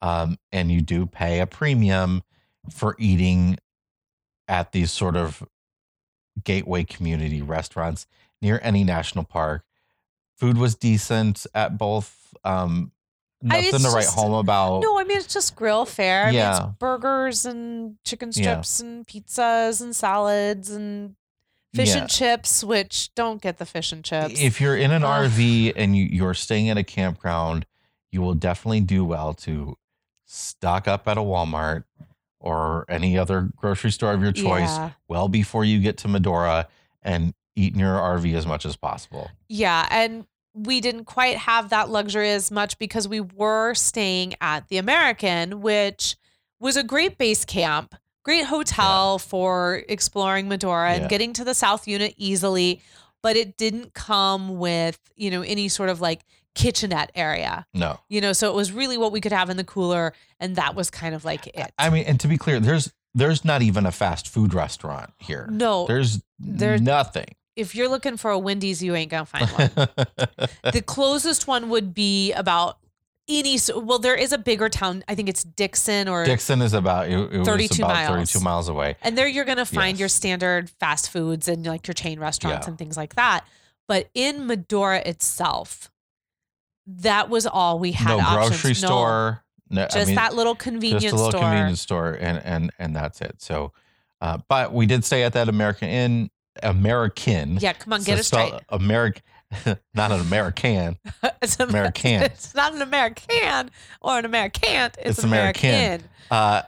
Um, 0.00 0.38
and 0.52 0.70
you 0.70 0.80
do 0.80 1.06
pay 1.06 1.40
a 1.40 1.46
premium 1.46 2.22
for 2.70 2.94
eating 2.98 3.58
at 4.46 4.70
these 4.72 4.92
sort 4.92 5.16
of 5.16 5.42
gateway 6.44 6.84
community 6.84 7.42
restaurants 7.42 8.06
near 8.40 8.60
any 8.62 8.84
national 8.84 9.24
park. 9.24 9.64
Food 10.36 10.56
was 10.56 10.76
decent 10.76 11.44
at 11.54 11.76
both. 11.76 12.32
Um, 12.44 12.92
I- 13.42 13.46
nothing 13.62 13.74
it's 13.74 13.82
to 13.84 13.90
write 13.90 14.02
just- 14.04 14.14
home 14.16 14.34
about. 14.34 14.82
No, 14.82 14.98
I 15.00 15.02
mean 15.04 15.18
it's 15.18 15.32
just 15.32 15.56
grill 15.56 15.84
fare. 15.84 16.24
I 16.24 16.26
mean, 16.26 16.34
Yeah. 16.36 16.50
it's 16.68 16.76
burgers 16.78 17.44
and 17.44 17.96
chicken 18.04 18.30
Yeah. 18.34 18.60
strips 18.62 18.78
and 18.80 19.04
pizzas 19.06 19.80
and 19.80 19.94
salads 19.96 20.70
and 20.70 21.16
fish 21.74 21.90
Yeah. 21.90 21.98
and 22.02 22.10
chips, 22.10 22.64
which 22.64 23.14
don't 23.14 23.40
get 23.42 23.58
the 23.58 23.66
fish 23.66 23.92
and 23.92 24.04
chips. 24.04 24.40
If 24.40 24.60
you're 24.60 24.76
in 24.76 24.90
an 24.90 25.04
Ugh. 25.04 25.30
RV 25.30 25.72
and 25.76 25.96
you, 25.96 26.04
you're 26.04 26.34
staying 26.34 26.68
at 26.70 26.78
a 26.78 26.84
campground, 26.84 27.66
you 28.10 28.22
will 28.22 28.34
definitely 28.34 28.80
do 28.80 29.04
well 29.04 29.34
to 29.34 29.76
stock 30.24 30.88
up 30.88 31.06
at 31.08 31.18
a 31.18 31.20
Walmart 31.20 31.84
or 32.40 32.84
any 32.88 33.18
other 33.18 33.50
grocery 33.56 33.90
store 33.90 34.12
of 34.12 34.22
your 34.22 34.32
choice 34.32 34.76
Yeah. 34.76 34.90
well 35.08 35.28
before 35.28 35.64
you 35.64 35.80
get 35.80 35.96
to 35.98 36.08
Medora 36.08 36.68
and 37.02 37.34
eat 37.56 37.74
in 37.74 37.80
your 37.80 37.96
RV 37.96 38.34
as 38.36 38.46
much 38.46 38.64
as 38.64 38.76
possible. 38.76 39.30
Yeah, 39.48 39.86
and 39.90 40.26
we 40.54 40.80
didn't 40.80 41.04
quite 41.04 41.36
have 41.38 41.68
that 41.70 41.88
luxury 41.90 42.30
as 42.30 42.50
much 42.50 42.78
because 42.78 43.06
we 43.08 43.20
were 43.20 43.74
staying 43.74 44.34
at 44.40 44.68
the 44.68 44.76
AmericInn, 44.80 45.54
which 45.60 46.16
was 46.60 46.76
a 46.76 46.82
great 46.82 47.18
base 47.18 47.44
camp, 47.44 47.94
great 48.28 48.44
hotel 48.44 49.18
for 49.18 49.82
exploring 49.88 50.48
Medora 50.48 50.90
Yeah. 50.90 51.00
and 51.00 51.08
getting 51.08 51.32
to 51.32 51.44
the 51.44 51.54
South 51.54 51.88
Unit 51.88 52.12
easily, 52.18 52.82
but 53.22 53.36
it 53.36 53.56
didn't 53.56 53.94
come 53.94 54.58
with, 54.58 54.98
you 55.16 55.30
know, 55.30 55.40
any 55.40 55.68
sort 55.68 55.88
of 55.88 56.02
like 56.02 56.20
kitchenette 56.54 57.10
area. 57.14 57.66
No. 57.72 58.00
You 58.10 58.20
know, 58.20 58.34
so 58.34 58.50
it 58.50 58.54
was 58.54 58.70
really 58.70 58.98
what 58.98 59.12
we 59.12 59.20
could 59.22 59.32
have 59.32 59.48
in 59.48 59.56
the 59.56 59.64
cooler 59.64 60.12
and 60.40 60.56
that 60.56 60.74
was 60.74 60.90
kind 60.90 61.14
of 61.14 61.24
like 61.24 61.46
it. 61.46 61.72
I 61.78 61.88
mean, 61.88 62.04
and 62.04 62.20
to 62.20 62.28
be 62.28 62.36
clear, 62.36 62.60
there's 62.60 62.92
there's 63.14 63.46
not 63.46 63.62
even 63.62 63.86
a 63.86 63.92
fast 63.92 64.28
food 64.28 64.52
restaurant 64.52 65.10
here. 65.18 65.48
no, 65.50 65.86
There's 65.86 66.20
There's- 66.38 66.80
nothing. 66.82 67.34
if 67.56 67.74
you're 67.74 67.88
looking 67.88 68.18
for 68.18 68.30
a 68.30 68.38
Wendy's, 68.38 68.82
you 68.82 68.94
ain't 68.94 69.10
gonna 69.10 69.24
find 69.24 69.48
one. 69.48 69.70
the 70.72 70.82
closest 70.84 71.46
one 71.48 71.70
would 71.70 71.94
be 71.94 72.32
about 72.34 72.76
any 73.28 73.58
well 73.76 73.98
there 73.98 74.14
is 74.14 74.32
a 74.32 74.38
bigger 74.38 74.68
town 74.68 75.04
i 75.08 75.14
think 75.14 75.28
it's 75.28 75.44
dixon 75.44 76.08
or 76.08 76.24
Dixon 76.24 76.62
is 76.62 76.72
about 76.72 77.08
it, 77.08 77.18
it 77.32 77.44
32 77.44 77.82
about 77.82 77.94
miles. 77.94 78.30
32 78.32 78.40
miles 78.44 78.68
away. 78.68 78.96
and 79.02 79.16
there 79.18 79.28
you're 79.28 79.44
going 79.44 79.58
to 79.58 79.66
find 79.66 79.98
your 79.98 80.08
standard 80.08 80.70
fast 80.80 81.10
foods 81.10 81.46
and 81.48 81.66
like 81.66 81.86
your 81.86 81.94
chain 81.94 82.18
restaurants 82.20 82.66
Yeah. 82.66 82.70
and 82.70 82.78
things 82.78 82.96
like 82.96 83.14
that 83.16 83.44
but 83.86 84.08
in 84.14 84.46
medora 84.46 85.00
itself 85.04 85.90
that 86.86 87.28
was 87.28 87.46
all 87.46 87.78
we 87.78 87.92
had 87.92 88.08
no 88.08 88.18
options. 88.20 88.48
grocery 88.62 88.70
No, 88.70 88.74
store. 88.88 89.44
No, 89.70 89.82
I 89.82 89.86
just 89.88 90.06
mean, 90.06 90.16
that 90.16 90.34
little 90.34 90.54
convenience 90.54 91.02
just 91.02 91.12
a 91.12 91.16
little 91.16 91.30
store 91.32 91.42
convenience 91.42 91.80
store 91.82 92.12
and 92.18 92.38
and 92.42 92.70
and 92.78 92.96
that's 92.96 93.20
it 93.20 93.34
so 93.42 93.72
uh 94.22 94.38
but 94.48 94.72
we 94.72 94.86
did 94.86 95.04
stay 95.04 95.22
at 95.24 95.34
that 95.34 95.48
american 95.50 95.90
inn 95.90 96.30
american 96.62 97.58
yeah 97.60 97.74
come 97.74 97.92
on 97.92 98.00
So 98.00 98.06
get 98.06 98.18
it 98.18 98.24
straight 98.24 98.54
american 98.70 99.22
not 99.94 100.12
an 100.12 100.20
american 100.20 100.98
it's 101.42 101.58
an 101.60 101.68
American. 101.70 102.22
it's 102.22 102.54
not 102.54 102.74
an 102.74 102.82
american 102.82 103.70
or 104.02 104.18
an 104.18 104.24
american 104.24 104.68
it's, 104.98 104.98
It's 105.20 105.24
American. 105.24 105.70
american 105.70 106.08
uh, 106.30 106.62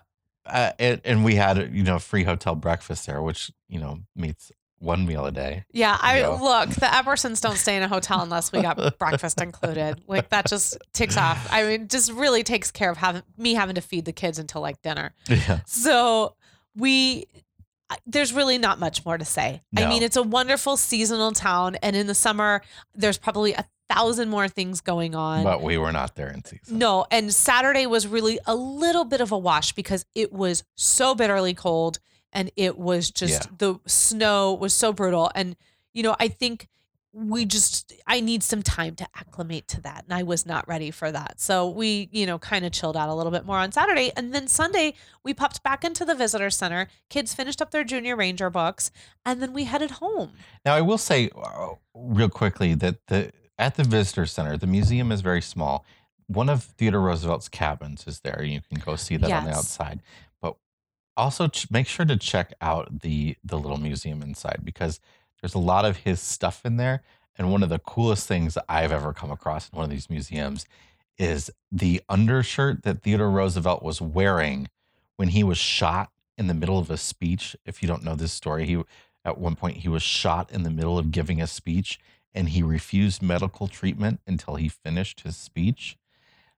uh 0.47 0.73
and, 0.79 1.01
and 1.05 1.25
we 1.25 1.35
had 1.35 1.75
you 1.75 1.83
know 1.83 1.99
free 1.99 2.25
hotel 2.25 2.55
breakfast 2.55 3.07
there 3.07 3.21
which 3.23 3.51
you 3.69 3.79
know 3.79 3.99
meets 4.17 4.51
one 4.79 5.05
meal 5.07 5.27
a 5.27 5.31
day 5.31 5.63
Yeah, 5.73 5.95
I 6.01 6.21
Yeah. 6.21 6.29
look, 6.29 6.71
the 6.71 6.87
Eppersons 6.87 7.43
don't 7.43 7.59
stay 7.59 7.77
in 7.77 7.83
a 7.83 7.89
hotel 7.89 8.23
unless 8.23 8.51
we 8.51 8.63
got 8.63 8.99
breakfast 8.99 9.43
included. 9.43 10.01
Like 10.07 10.31
that 10.31 10.47
just 10.49 10.79
ticks 10.95 11.19
off. 11.19 11.47
I 11.51 11.65
mean, 11.65 11.89
just 11.89 12.11
really 12.11 12.43
takes 12.43 12.71
care 12.71 12.91
of 12.91 12.97
having 12.97 13.21
me 13.37 13.53
having 13.53 13.75
to 13.75 13.83
feed 13.83 14.07
the 14.07 14.15
kids 14.15 14.39
until 14.39 14.63
like 14.63 14.81
dinner. 14.81 15.13
yeah 15.29 15.61
So 15.67 16.35
we 16.75 17.27
there's 18.07 18.33
really 18.33 18.59
not 18.59 18.79
much 18.79 19.05
more 19.05 19.19
to 19.19 19.25
say. 19.25 19.63
I 19.77 19.89
mean, 19.89 20.03
it's 20.03 20.17
a 20.17 20.23
wonderful 20.23 20.77
seasonal 20.77 21.33
town 21.33 21.77
and 21.83 21.97
in 21.97 22.07
the 22.07 22.15
summer 22.15 22.63
there's 22.95 23.19
probably 23.19 23.53
a 23.55 23.65
thousand 23.89 24.29
more 24.31 24.47
things 24.49 24.81
going 24.81 25.15
on. 25.17 25.43
but 25.43 25.63
we 25.63 25.77
were 25.77 25.91
not 25.91 26.15
there 26.15 26.31
in 26.31 26.45
season 26.45 26.79
No, 26.79 27.07
and 27.11 27.35
Saturday 27.35 27.87
was 27.87 28.07
really 28.07 28.39
a 28.47 28.55
little 28.55 29.05
bit 29.05 29.21
of 29.21 29.33
a 29.33 29.39
wash 29.39 29.73
because 29.73 30.05
it 30.15 30.33
was 30.33 30.63
so 30.77 31.15
bitterly 31.17 31.55
cold 31.55 31.99
and 32.33 32.53
it 32.57 32.79
was 32.79 33.11
just 33.11 33.33
Yeah. 33.47 33.51
the 33.59 33.81
snow 33.87 34.55
was 34.55 34.73
so 34.75 34.93
brutal 34.93 35.31
and 35.35 35.57
you 35.93 36.05
know, 36.05 36.15
I 36.21 36.29
think 36.29 36.69
we 37.13 37.45
just 37.45 37.93
I 38.07 38.21
need 38.21 38.43
some 38.43 38.63
time 38.63 38.95
to 38.97 39.09
acclimate 39.17 39.67
to 39.69 39.81
that 39.83 40.05
and 40.05 40.15
I 40.15 40.23
was 40.23 40.47
not 40.47 40.69
ready 40.69 40.91
for 40.91 41.11
that. 41.11 41.41
So 41.41 41.69
we, 41.69 42.09
you 42.13 42.25
know, 42.25 42.39
kind 42.39 42.65
of 42.65 42.73
chilled 42.73 42.97
out 42.97 43.09
a 43.09 43.15
little 43.15 43.33
bit 43.33 43.45
more 43.45 43.59
on 43.59 43.73
Saturday 43.73 44.13
and 44.17 44.33
then 44.33 44.47
Sunday 44.47 44.95
we 45.25 45.35
popped 45.35 45.63
back 45.63 45.83
into 45.83 46.05
the 46.05 46.15
visitor 46.15 46.51
center. 46.51 46.87
Kids 47.09 47.35
finished 47.35 47.61
up 47.61 47.73
their 47.73 47.85
junior 47.85 48.15
ranger 48.15 48.49
books 48.49 48.93
and 49.25 49.43
then 49.43 49.53
we 49.53 49.65
headed 49.65 49.93
home. 49.93 50.33
Now, 50.65 50.75
I 50.75 50.81
will 50.83 50.99
say 50.99 51.31
uh, 51.35 51.71
real 51.95 52.29
quickly 52.29 52.75
that 52.75 53.07
the 53.09 53.33
at 53.59 53.75
the 53.75 53.85
visitor 53.85 54.25
center, 54.25 54.57
the 54.57 54.67
museum 54.69 55.11
is 55.11 55.21
very 55.21 55.43
small. 55.43 55.85
One 56.29 56.49
of 56.49 56.63
Theodore 56.63 57.01
Roosevelt's 57.01 57.49
cabins 57.49 58.07
is 58.07 58.21
there. 58.21 58.43
You 58.45 58.61
can 58.61 58.81
go 58.81 58.95
see 58.95 59.17
that 59.17 59.31
on 59.33 59.45
the 59.45 59.51
outside, 59.51 60.01
but 60.41 60.57
also 61.17 61.49
ch- 61.49 61.69
make 61.73 61.89
sure 61.89 62.07
to 62.07 62.17
check 62.17 62.55
out 62.61 63.01
the 63.01 63.37
the 63.43 63.59
little 63.59 63.79
museum 63.79 64.23
inside 64.23 64.61
because 64.63 65.01
there's 65.41 65.55
a 65.55 65.59
lot 65.59 65.85
of 65.85 65.99
his 65.99 66.21
stuff 66.21 66.65
in 66.65 66.77
there. 66.77 67.03
And 67.37 67.51
one 67.51 67.63
of 67.63 67.69
the 67.71 67.79
coolest 67.79 68.27
things 68.27 68.59
I've 68.69 68.93
ever 68.93 69.13
come 69.13 69.31
across 69.31 69.69
in 69.71 69.77
one 69.77 69.85
of 69.85 69.91
these 69.91 70.11
museums 70.11 70.67
is 71.19 71.51
the 71.73 72.03
undershirt 72.09 72.83
that 72.83 73.03
Theodore 73.03 73.31
Roosevelt 73.31 73.83
was 73.83 74.01
wearing 74.01 74.69
when 75.17 75.29
he 75.29 75.43
was 75.43 75.57
shot 75.59 76.11
in 76.37 76.47
the 76.49 76.55
middle 76.55 76.79
of 76.79 76.91
a 76.91 76.97
speech. 76.97 77.57
If 77.65 77.83
you 77.83 77.89
don't 77.89 78.03
know 78.05 78.15
this 78.15 78.33
story, 78.33 78.67
he 78.67 78.83
at 79.25 79.39
one 79.39 79.55
point 79.55 79.79
he 79.79 79.89
was 79.89 80.03
shot 80.03 80.51
in 80.51 80.63
the 80.63 80.71
middle 80.71 80.99
of 80.99 81.11
giving 81.11 81.41
a 81.41 81.47
speech 81.47 81.99
and 82.35 82.51
he 82.51 82.63
refused 82.63 83.23
medical 83.23 83.69
treatment 83.69 84.21
until 84.27 84.57
he 84.57 84.69
finished 84.69 85.21
his 85.23 85.37
speech. 85.37 85.97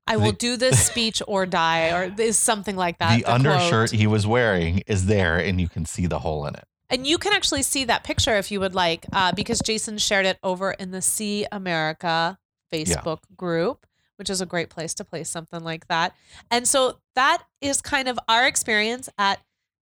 I 0.07 0.17
The- 0.17 0.23
will 0.23 0.33
do 0.33 0.57
this 0.57 0.85
speech 0.85 1.23
or 1.29 1.47
die 1.47 1.91
or 1.93 2.13
is 2.21 2.37
something 2.39 2.77
like 2.77 2.99
that. 2.99 3.17
the 3.19 3.23
quote. 3.23 3.35
undershirt 3.35 3.91
he 3.93 4.07
was 4.07 4.27
wearing 4.27 4.79
is 4.89 5.07
there 5.07 5.39
and 5.39 5.61
you 5.61 5.69
can 5.69 5.85
see 5.87 6.07
the 6.07 6.21
hole 6.21 6.45
in 6.47 6.55
it. 6.57 6.65
And 6.93 7.07
you 7.07 7.17
can 7.17 7.33
actually 7.33 7.63
see 7.63 7.85
that 7.87 8.05
picture 8.05 8.37
if 8.37 8.51
you 8.51 8.61
would 8.61 8.75
like, 8.75 9.07
uh, 9.13 9.33
because 9.33 9.61
Jason 9.61 9.97
shared 9.97 10.27
it 10.27 10.39
over 10.43 10.73
in 10.73 10.91
the 10.91 11.01
See 11.01 11.47
America 11.51 12.39
Facebook 12.73 13.21
group, 13.35 13.87
which 14.17 14.29
is 14.29 14.43
a 14.43 14.47
great 14.47 14.69
place 14.69 14.93
to 14.95 15.05
place 15.05 15.31
something 15.31 15.65
like 15.65 15.89
that. 15.89 16.15
And 16.51 16.69
so 16.69 16.99
that 17.15 17.45
is 17.63 17.81
kind 17.81 18.09
of 18.09 18.19
our 18.29 18.47
experience 18.47 19.09
at 19.17 19.41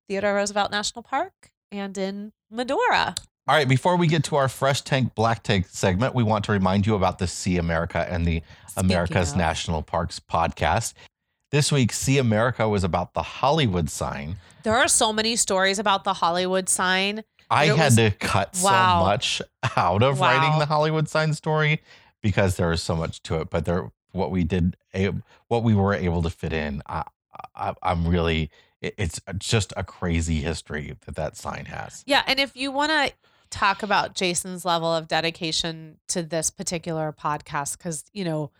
Theodore 0.09 0.35
Roosevelt 0.35 0.71
National 0.71 1.03
Park 1.03 1.51
and 1.73 1.99
in 1.99 2.33
Medora. 2.51 3.17
All 3.49 3.57
right, 3.57 3.69
before 3.69 3.97
we 3.97 4.07
get 4.07 4.23
to 4.25 4.37
our 4.37 4.49
fresh 4.49 4.83
tank 4.83 5.17
black 5.17 5.43
tank 5.43 5.67
segment, 5.69 6.15
we 6.15 6.23
want 6.23 6.45
to 6.45 6.53
remind 6.53 6.87
you 6.87 6.95
about 6.95 7.19
the 7.19 7.27
See 7.27 7.57
America 7.57 8.07
and 8.09 8.25
the 8.25 8.43
Speaking 8.69 8.85
America's 8.85 9.33
of. 9.33 9.39
National 9.39 9.83
Parks 9.83 10.21
podcast. 10.21 10.95
This 11.51 11.73
week, 11.73 11.93
See 11.93 12.19
America 12.19 12.69
was 12.69 12.85
about 12.85 13.15
the 13.15 13.23
Hollywood 13.23 13.91
sign. 13.91 14.37
There 14.63 14.77
are 14.77 14.87
so 14.89 15.13
many 15.13 15.35
stories 15.37 15.79
about 15.81 16.05
the 16.05 16.15
Hollywood 16.15 16.69
sign. 16.69 17.25
I 17.51 17.67
had 17.67 17.77
was- 17.87 17.97
to 17.97 18.11
cut 18.13 18.57
Wow. 18.63 19.01
so 19.01 19.05
much 19.07 19.43
out 19.77 20.03
of 20.05 20.21
Wow. 20.21 20.29
writing 20.39 20.59
the 20.61 20.67
Hollywood 20.67 21.09
sign 21.09 21.35
story 21.35 21.83
because 22.23 22.57
there 22.57 22.69
was 22.69 22.83
so 22.83 22.95
much 22.95 23.23
to 23.25 23.41
it. 23.41 23.51
But 23.51 23.65
there, 23.65 23.91
what 24.13 24.31
we 24.31 24.45
did, 24.45 24.77
what 25.49 25.65
we 25.65 25.75
were 25.75 25.93
able 25.95 26.23
to 26.23 26.31
fit 26.31 26.53
in, 26.53 26.83
I, 26.87 27.03
I, 27.57 27.75
I'm 27.83 28.07
really, 28.07 28.51
it's 28.81 29.21
just 29.39 29.73
a 29.77 29.83
crazy 29.83 30.41
history 30.43 30.97
that 31.07 31.17
that 31.17 31.37
sign 31.37 31.65
has. 31.65 32.05
Yeah, 32.07 32.23
and 32.29 32.39
if 32.39 32.55
you 32.55 32.71
want 32.71 32.93
to 32.93 33.13
talk 33.51 33.83
about 33.83 34.15
Jason's 34.15 34.65
level 34.65 34.95
of 34.95 35.09
dedication 35.09 35.99
to 36.07 36.23
this 36.23 36.51
particular 36.51 37.13
podcast 37.13 37.77
because, 37.79 38.05
you 38.13 38.25
know, 38.25 38.53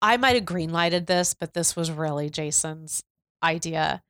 I 0.00 0.16
might 0.16 0.36
have 0.36 0.44
greenlighted 0.44 1.06
this, 1.06 1.34
but 1.34 1.54
this 1.54 1.74
was 1.74 1.90
really 1.90 2.30
Jason's 2.30 3.02
idea. 3.42 4.02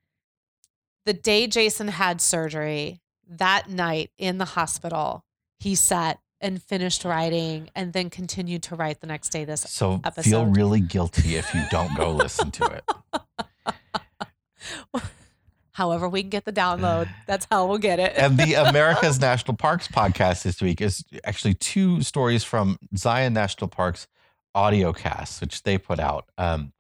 The 1.06 1.14
day 1.14 1.46
Jason 1.46 1.88
had 1.88 2.20
surgery, 2.20 3.00
that 3.28 3.68
night 3.70 4.10
in 4.18 4.38
the 4.38 4.44
hospital, 4.44 5.24
he 5.58 5.74
sat 5.74 6.18
and 6.40 6.62
finished 6.62 7.04
writing 7.04 7.70
and 7.74 7.92
then 7.92 8.10
continued 8.10 8.62
to 8.64 8.76
write 8.76 9.00
the 9.00 9.06
next 9.06 9.30
day 9.30 9.44
this 9.44 9.62
So 9.62 10.00
feel 10.22 10.46
really 10.46 10.80
guilty 10.80 11.36
if 11.36 11.52
you 11.54 11.62
don't 11.70 11.96
go 11.96 12.12
listen 12.12 12.50
to 12.52 12.64
it. 12.64 12.84
however 15.72 16.08
we 16.08 16.22
can 16.22 16.28
get 16.28 16.44
the 16.44 16.52
download 16.52 17.08
that's 17.26 17.46
how 17.50 17.64
we'll 17.64 17.78
get 17.78 18.00
it 18.00 18.12
and 18.16 18.36
the 18.36 18.54
America's 18.54 19.20
National 19.20 19.56
Parks 19.56 19.86
podcast 19.86 20.42
this 20.42 20.60
week 20.60 20.80
is 20.80 21.04
actually 21.24 21.54
two 21.54 22.02
stories 22.02 22.42
from 22.42 22.78
Zion 22.96 23.32
National 23.32 23.68
Park's 23.68 24.08
audio 24.58 24.92
casts, 24.92 25.40
which 25.40 25.62
they 25.62 25.78
put 25.78 26.00
out 26.00 26.24
um, 26.36 26.72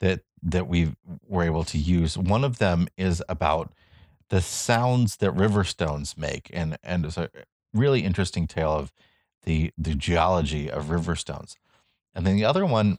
that 0.00 0.20
that 0.42 0.68
we 0.68 0.94
were 1.26 1.42
able 1.42 1.64
to 1.64 1.78
use. 1.78 2.16
One 2.16 2.44
of 2.44 2.58
them 2.58 2.86
is 2.96 3.22
about 3.28 3.72
the 4.28 4.40
sounds 4.40 5.16
that 5.16 5.32
river 5.32 5.64
stones 5.64 6.16
make, 6.16 6.50
and 6.52 6.78
and 6.82 7.04
it's 7.04 7.16
a 7.18 7.28
really 7.74 8.00
interesting 8.04 8.46
tale 8.46 8.72
of 8.72 8.92
the 9.42 9.72
the 9.76 9.94
geology 9.94 10.70
of 10.70 10.90
river 10.90 11.16
stones. 11.16 11.56
And 12.14 12.26
then 12.26 12.36
the 12.36 12.44
other 12.44 12.64
one 12.64 12.98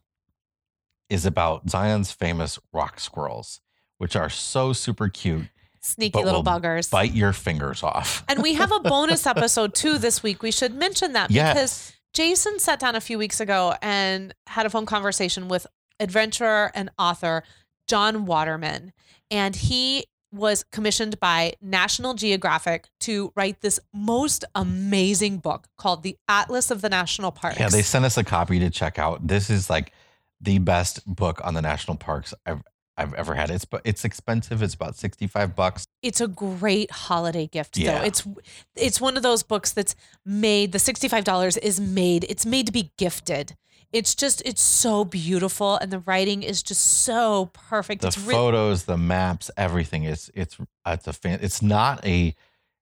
is 1.10 1.26
about 1.26 1.70
Zion's 1.70 2.12
famous 2.12 2.60
rock 2.74 3.00
squirrels, 3.00 3.62
which 3.98 4.16
are 4.16 4.30
so 4.30 4.74
super 4.74 5.08
cute, 5.10 5.48
sneaky 5.80 6.22
little 6.24 6.44
buggers 6.44 6.92
bite 6.92 7.14
your 7.14 7.34
fingers 7.34 7.82
off. 7.82 8.24
and 8.28 8.44
we 8.44 8.54
have 8.56 8.72
a 8.74 8.80
bonus 8.82 9.26
episode 9.34 9.74
too 9.74 9.98
this 9.98 10.22
week 10.22 10.44
we 10.44 10.52
should 10.52 10.74
mention 10.76 11.14
that 11.14 11.30
because 11.30 11.56
Yes. 11.56 11.97
Jason 12.18 12.58
sat 12.58 12.80
down 12.80 12.96
a 12.96 13.00
few 13.00 13.20
weeks 13.20 13.40
ago 13.40 13.76
and 13.80 14.34
had 14.48 14.66
a 14.66 14.72
phone 14.72 14.88
conversation 14.88 15.48
with 15.48 15.68
adventurer 16.00 16.72
and 16.74 16.90
author 16.98 17.44
jon 17.88 18.26
waterman 18.26 18.92
and 19.30 19.56
he 19.56 20.04
was 20.32 20.66
commissioned 20.72 21.20
by 21.20 21.54
national 21.62 22.16
geographic 22.16 22.88
to 23.00 23.32
write 23.36 23.62
this 23.62 23.80
most 23.94 24.44
amazing 24.56 25.38
book 25.38 25.68
called 25.78 26.02
the 26.02 26.18
atlas 26.28 26.72
of 26.72 26.82
the 26.82 26.90
national 26.90 27.32
parks 27.32 27.60
Yeah, 27.60 27.70
they 27.70 27.84
sent 27.84 28.04
us 28.04 28.18
a 28.18 28.24
copy 28.24 28.58
to 28.62 28.72
check 28.72 28.98
out. 28.98 29.28
This 29.28 29.52
is 29.52 29.70
like 29.70 29.94
the 30.42 30.58
best 30.58 31.06
book 31.06 31.40
on 31.44 31.54
the 31.54 31.62
national 31.62 31.98
parks 31.98 32.34
I've 32.48 32.64
I've 32.98 33.14
ever 33.14 33.36
had. 33.36 33.50
It's 33.52 33.66
but 33.66 33.82
it's 33.86 34.04
expensive. 34.04 34.62
It's 34.64 34.74
about 34.74 34.96
sixty 34.96 35.28
five 35.28 35.56
bucks. 35.56 35.86
it's 36.02 36.22
a 36.22 36.28
great 36.28 36.90
holiday 36.92 37.48
gift 37.48 37.78
Yeah. 37.78 38.00
though 38.00 38.06
it's 38.06 38.28
it's 38.76 39.00
one 39.02 39.18
of 39.18 39.24
those 39.24 39.44
books 39.44 39.72
that's 39.72 39.96
made 40.26 40.72
the 40.72 40.78
$65 40.78 41.58
is 41.62 41.80
made 41.80 42.26
it's 42.30 42.46
made 42.46 42.66
to 42.68 42.72
be 42.72 42.92
gifted 42.98 43.56
it's 43.92 44.14
just 44.16 44.42
it's 44.46 44.62
so 44.62 45.04
beautiful 45.06 45.76
and 45.78 45.92
the 45.92 46.00
writing 46.00 46.44
is 46.44 46.62
just 46.62 46.84
so 47.04 47.50
perfect 47.54 48.02
The 48.02 48.08
it's 48.08 48.18
photos, 48.18 48.84
the 48.84 48.98
maps, 48.98 49.50
everything 49.58 50.04
is 50.04 50.30
it's 50.36 50.58
it's 50.86 51.08
a 51.08 51.14
fan. 51.14 51.40
It's 51.42 51.62
not 51.62 52.06
a 52.06 52.36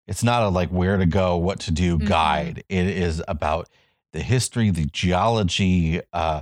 it's 0.07 0.23
not 0.23 0.43
a 0.43 0.49
like 0.49 0.69
where 0.69 0.97
to 0.97 1.05
go, 1.05 1.37
what 1.37 1.59
to 1.61 1.71
do 1.71 1.97
Mhm. 1.97 2.07
guide. 2.07 2.63
It 2.69 2.87
is 2.87 3.21
about 3.27 3.69
the 4.13 4.21
history, 4.23 4.69
the 4.71 4.85
geology, 4.85 5.99
uh, 6.13 6.41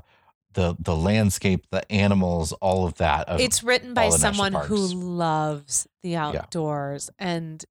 the 0.53 0.75
the 0.79 0.95
landscape, 0.95 1.65
the 1.71 1.89
animals, 1.91 2.51
all 2.53 2.85
of 2.85 2.95
that. 2.95 3.27
Of, 3.29 3.39
it's 3.39 3.63
written 3.63 3.93
by 3.93 4.05
all 4.05 4.11
the 4.11 4.17
national 4.17 4.33
someone 4.45 4.65
who 4.67 4.77
loves 4.77 5.87
the 6.01 6.15
outdoors 6.15 7.09
and 7.19 7.63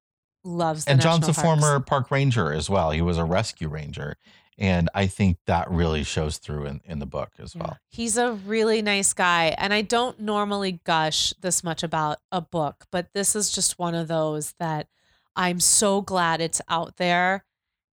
loves 0.43 0.85
the 0.85 0.91
and 0.91 1.01
Jon's 1.01 1.27
a 1.27 1.33
parks. 1.33 1.41
former 1.41 1.79
park 1.79 2.11
ranger 2.11 2.51
as 2.51 2.69
well. 2.69 2.91
He 2.91 3.01
was 3.01 3.17
a 3.17 3.25
rescue 3.25 3.67
ranger. 3.69 4.17
And 4.59 4.87
I 4.93 5.07
think 5.07 5.37
that 5.47 5.71
really 5.71 6.03
shows 6.03 6.37
through 6.37 6.67
in, 6.67 6.81
in 6.85 6.99
the 6.99 7.07
book 7.07 7.31
as 7.39 7.55
Yeah. 7.55 7.63
well. 7.63 7.77
He's 7.89 8.17
a 8.17 8.33
really 8.33 8.83
nice 8.83 9.11
guy. 9.11 9.55
And 9.57 9.73
I 9.73 9.81
don't 9.81 10.19
normally 10.19 10.79
gush 10.83 11.33
this 11.41 11.63
much 11.63 11.81
about 11.81 12.19
a 12.31 12.39
book, 12.39 12.85
but 12.91 13.07
this 13.13 13.35
is 13.35 13.49
just 13.51 13.79
one 13.79 13.95
of 13.95 14.07
those 14.07 14.53
that 14.59 14.87
I'm 15.35 15.59
so 15.59 16.01
glad 16.01 16.39
it's 16.39 16.61
out 16.69 16.97
there 16.97 17.45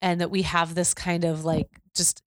and 0.02 0.20
that 0.20 0.32
we 0.32 0.42
have 0.42 0.76
this 0.76 0.94
kind 0.94 1.24
of 1.24 1.46
like 1.46 1.70
just 1.96 2.22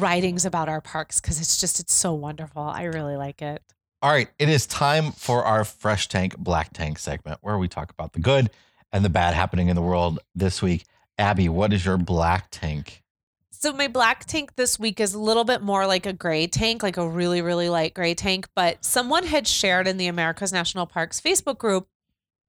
writings 0.00 0.44
about 0.44 0.68
our 0.68 0.80
parks 0.80 1.20
because 1.20 1.40
it's 1.40 1.60
just, 1.60 1.80
it's 1.80 1.92
so 1.92 2.12
wonderful. 2.12 2.62
I 2.62 2.84
really 2.84 3.16
like 3.16 3.42
it. 3.42 3.62
All 4.02 4.10
right, 4.10 4.28
it 4.38 4.48
is 4.48 4.66
time 4.66 5.12
for 5.12 5.44
our 5.44 5.64
Fresh 5.64 6.08
Tank 6.08 6.36
Black 6.36 6.72
Tank 6.72 6.98
segment 6.98 7.38
where 7.40 7.56
we 7.56 7.68
talk 7.68 7.90
about 7.90 8.12
the 8.12 8.20
good 8.20 8.50
and 8.92 9.04
the 9.04 9.08
bad 9.08 9.34
happening 9.34 9.68
in 9.68 9.76
the 9.76 9.82
world 9.82 10.18
this 10.34 10.60
week. 10.60 10.84
Abby, 11.18 11.48
what 11.48 11.72
is 11.72 11.84
your 11.84 11.96
black 11.96 12.48
tank? 12.50 13.02
So 13.50 13.72
my 13.72 13.88
black 13.88 14.26
tank 14.26 14.56
this 14.56 14.78
week 14.78 15.00
is 15.00 15.14
a 15.14 15.18
little 15.18 15.44
bit 15.44 15.62
more 15.62 15.86
like 15.86 16.04
a 16.04 16.12
gray 16.12 16.46
tank, 16.46 16.82
like 16.82 16.98
a 16.98 17.08
really, 17.08 17.40
really 17.40 17.70
light 17.70 17.94
gray 17.94 18.14
tank. 18.14 18.46
But 18.54 18.84
someone 18.84 19.24
had 19.24 19.48
shared 19.48 19.88
in 19.88 19.96
the 19.96 20.06
America's 20.06 20.52
National 20.52 20.84
Parks 20.84 21.18
Facebook 21.18 21.56
group 21.56 21.88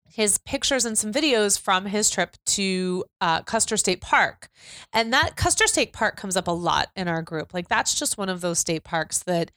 his 0.07 0.37
pictures 0.39 0.85
and 0.85 0.97
some 0.97 1.11
videos 1.11 1.59
from 1.59 1.87
his 1.87 2.09
trip 2.09 2.37
to 2.45 3.03
uh, 3.21 3.41
Custer 3.41 3.77
State 3.77 4.01
Park. 4.01 4.49
And 4.93 5.11
that 5.13 5.35
Custer 5.35 5.67
State 5.67 5.93
Park 5.93 6.15
comes 6.15 6.37
up 6.37 6.47
a 6.47 6.51
lot 6.51 6.89
in 6.95 7.07
our 7.07 7.21
group. 7.21 7.53
Like 7.53 7.67
that's 7.67 7.97
just 7.97 8.17
one 8.17 8.29
of 8.29 8.41
those 8.41 8.59
state 8.59 8.83
parks 8.83 9.19
that, 9.23 9.51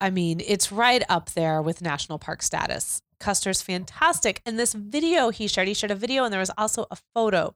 I 0.00 0.10
mean, 0.10 0.40
it's 0.44 0.72
right 0.72 1.02
up 1.08 1.30
there 1.30 1.62
with 1.62 1.80
national 1.80 2.18
park 2.18 2.42
status. 2.42 3.02
Custer's 3.20 3.62
fantastic. 3.62 4.42
And 4.44 4.58
this 4.58 4.74
video 4.74 5.30
he 5.30 5.46
shared, 5.46 5.68
he 5.68 5.74
shared 5.74 5.92
a 5.92 5.96
video 5.96 6.24
and 6.24 6.32
there 6.32 6.40
was 6.40 6.50
also 6.58 6.86
a 6.90 6.96
photo. 7.14 7.54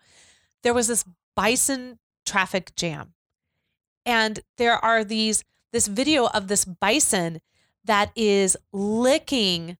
There 0.62 0.74
was 0.74 0.86
this 0.86 1.04
bison 1.34 1.98
traffic 2.24 2.74
jam 2.76 3.14
and 4.06 4.40
there 4.56 4.82
are 4.82 5.04
these 5.04 5.44
this 5.72 5.88
video 5.88 6.28
of 6.28 6.48
this 6.48 6.64
bison 6.64 7.40
that 7.84 8.10
is 8.16 8.56
licking 8.72 9.76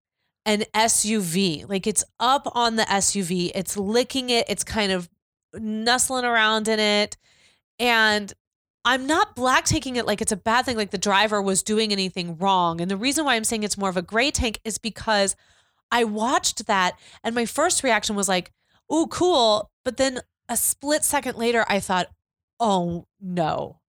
an 0.46 0.62
SUV. 0.72 1.68
Like 1.68 1.86
it's 1.86 2.04
up 2.18 2.50
on 2.54 2.76
the 2.76 2.84
SUV, 2.84 3.50
it's 3.54 3.76
licking 3.76 4.30
it, 4.30 4.46
it's 4.48 4.64
kind 4.64 4.92
of 4.92 5.10
nuzzling 5.52 6.24
around 6.24 6.68
in 6.68 6.78
it. 6.78 7.18
And 7.78 8.32
I'm 8.84 9.06
not 9.06 9.34
black 9.34 9.64
taking 9.64 9.96
it 9.96 10.06
like 10.06 10.22
it's 10.22 10.32
a 10.32 10.36
bad 10.36 10.64
thing, 10.64 10.76
like 10.76 10.92
the 10.92 10.98
driver 10.98 11.42
was 11.42 11.64
doing 11.64 11.92
anything 11.92 12.38
wrong. 12.38 12.80
And 12.80 12.90
the 12.90 12.96
reason 12.96 13.24
why 13.24 13.34
I'm 13.34 13.44
saying 13.44 13.64
it's 13.64 13.76
more 13.76 13.90
of 13.90 13.96
a 13.96 14.02
gray 14.02 14.30
tank 14.30 14.60
is 14.64 14.78
because 14.78 15.34
I 15.90 16.04
watched 16.04 16.66
that 16.68 16.96
and 17.24 17.34
my 17.34 17.44
first 17.44 17.82
reaction 17.82 18.14
was 18.14 18.28
like, 18.28 18.52
oh, 18.88 19.08
cool. 19.08 19.70
But 19.84 19.96
then 19.96 20.20
a 20.48 20.56
split 20.56 21.02
second 21.04 21.36
later, 21.36 21.66
I 21.68 21.80
thought, 21.80 22.06
oh 22.60 23.06
no. 23.20 23.80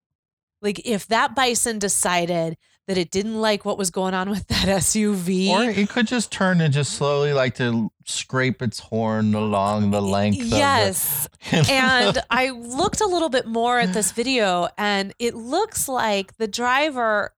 Like 0.60 0.82
if 0.86 1.08
that 1.08 1.36
bison 1.36 1.78
decided 1.78 2.58
that 2.88 2.98
it 2.98 3.12
didn't 3.12 3.40
like 3.40 3.66
what 3.66 3.78
was 3.78 3.92
going 3.92 4.14
on 4.14 4.30
with 4.32 4.48
that 4.48 4.68
SUV. 4.68 5.50
Or 5.50 5.70
it 5.70 5.90
could 5.90 6.08
just 6.08 6.32
turn 6.32 6.60
and 6.62 6.74
just 6.74 6.94
slowly 6.94 7.34
like 7.34 7.56
to 7.56 7.92
scrape 8.06 8.62
its 8.62 8.80
horn 8.80 9.36
along 9.36 9.92
the 9.92 10.02
length 10.02 10.38
yes. 10.38 11.26
of 11.26 11.68
the 11.68 11.74
and 11.74 12.20
I 12.30 12.50
looked 12.50 13.02
a 13.02 13.06
little 13.06 13.30
bit 13.30 13.46
more 13.46 13.78
at 13.80 13.94
this 13.94 14.12
video, 14.12 14.70
and 14.78 15.14
it 15.20 15.36
looks 15.36 15.88
like 15.88 16.38
the 16.38 16.48
driver. 16.48 17.34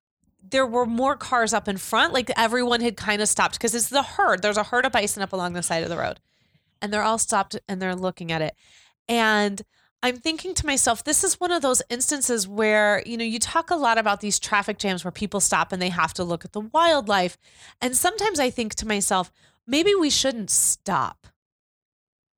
There 0.51 0.65
were 0.65 0.85
more 0.87 1.15
cars 1.15 1.53
up 1.53 1.67
in 1.67 1.77
front, 1.77 2.13
like 2.13 2.31
everyone 2.35 2.81
had 2.81 2.97
kind 2.97 3.21
of 3.21 3.27
stopped 3.27 3.53
because 3.53 3.75
it's 3.75 3.89
the 3.89 4.01
herd. 4.01 4.41
There's 4.41 4.57
a 4.57 4.63
herd 4.63 4.85
of 4.85 4.91
bison 4.91 5.21
up 5.21 5.33
along 5.33 5.53
the 5.53 5.61
side 5.61 5.83
of 5.83 5.89
the 5.89 5.97
road, 5.97 6.19
and 6.81 6.91
they're 6.93 7.03
all 7.03 7.19
stopped 7.19 7.59
and 7.67 7.81
they're 7.81 7.95
looking 7.95 8.31
at 8.31 8.41
it. 8.41 8.55
And 9.07 9.61
I'm 10.01 10.17
thinking 10.17 10.53
to 10.55 10.65
myself, 10.65 11.03
this 11.03 11.23
is 11.23 11.39
one 11.39 11.51
of 11.51 11.61
those 11.61 11.81
instances 11.89 12.47
where, 12.47 13.03
you 13.05 13.17
know, 13.17 13.25
you 13.25 13.37
talk 13.37 13.69
a 13.69 13.75
lot 13.75 13.97
about 13.97 14.21
these 14.21 14.39
traffic 14.39 14.77
jams 14.77 15.03
where 15.03 15.11
people 15.11 15.41
stop 15.41 15.73
and 15.73 15.81
they 15.81 15.89
have 15.89 16.13
to 16.13 16.23
look 16.23 16.45
at 16.45 16.53
the 16.53 16.61
wildlife. 16.61 17.37
And 17.81 17.95
sometimes 17.95 18.39
I 18.39 18.49
think 18.49 18.75
to 18.75 18.87
myself, 18.87 19.31
maybe 19.67 19.93
we 19.93 20.09
shouldn't 20.09 20.49
stop. 20.49 21.27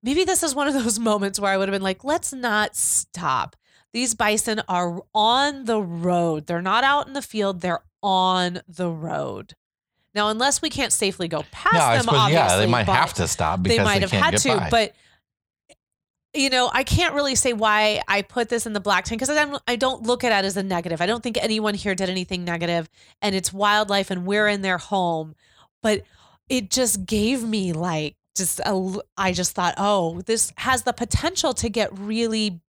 Maybe 0.01 0.23
this 0.23 0.41
is 0.41 0.55
one 0.55 0.67
of 0.67 0.73
those 0.83 0.97
moments 0.97 1.39
where 1.39 1.51
I 1.51 1.57
would 1.57 1.69
have 1.69 1.73
been 1.73 1.83
like, 1.83 2.03
let's 2.03 2.33
not 2.33 2.75
stop. 2.75 3.55
These 3.93 4.15
bison 4.15 4.61
are 4.67 5.01
on 5.13 5.65
the 5.65 5.81
road. 5.81 6.47
They're 6.47 6.61
not 6.61 6.83
out 6.83 7.07
in 7.07 7.13
the 7.13 7.21
field, 7.21 7.61
they're 7.61 7.83
on 8.01 8.61
the 8.67 8.89
road. 8.89 9.53
Now, 10.15 10.29
unless 10.29 10.61
we 10.61 10.69
can't 10.69 10.91
safely 10.91 11.27
go 11.27 11.43
past 11.51 11.75
no, 11.75 11.79
I 11.81 11.95
them, 11.97 12.03
suppose 12.03 12.19
obviously, 12.19 12.47
yeah, 12.47 12.57
they 12.57 12.65
might 12.67 12.87
have 12.87 13.13
to 13.15 13.27
stop 13.27 13.63
because 13.63 13.77
they 13.77 13.83
might 13.83 13.95
they 13.95 13.99
have 14.01 14.11
can't 14.11 14.23
had 14.25 14.31
get 14.31 14.41
to, 14.41 14.57
by. 14.57 14.69
but 14.69 14.95
you 16.33 16.49
know, 16.49 16.69
I 16.71 16.83
can't 16.83 17.13
really 17.13 17.35
say 17.35 17.53
why 17.53 18.01
I 18.07 18.21
put 18.21 18.49
this 18.49 18.65
in 18.65 18.73
the 18.73 18.79
black 18.79 19.05
tank 19.05 19.19
because 19.21 19.59
I, 19.67 19.75
don't 19.75 20.03
look 20.03 20.23
at 20.23 20.31
it 20.31 20.45
as 20.45 20.55
a 20.55 20.63
negative. 20.63 21.01
I 21.01 21.05
don't 21.05 21.21
think 21.21 21.37
anyone 21.41 21.73
here 21.73 21.93
did 21.93 22.09
anything 22.09 22.45
negative, 22.45 22.89
and 23.21 23.35
it's 23.35 23.51
wildlife, 23.51 24.11
and 24.11 24.25
we're 24.25 24.47
in 24.47 24.61
their 24.61 24.77
home. 24.77 25.35
But 25.83 26.03
it 26.47 26.69
just 26.69 27.05
gave 27.05 27.43
me 27.43 27.73
like 27.73 28.15
just 28.35 28.59
a. 28.61 28.99
I 29.17 29.33
just 29.33 29.53
thought, 29.53 29.73
oh, 29.77 30.21
this 30.21 30.53
has 30.57 30.83
the 30.83 30.93
potential 30.93 31.53
to 31.55 31.69
get 31.69 31.97
really 31.97 32.61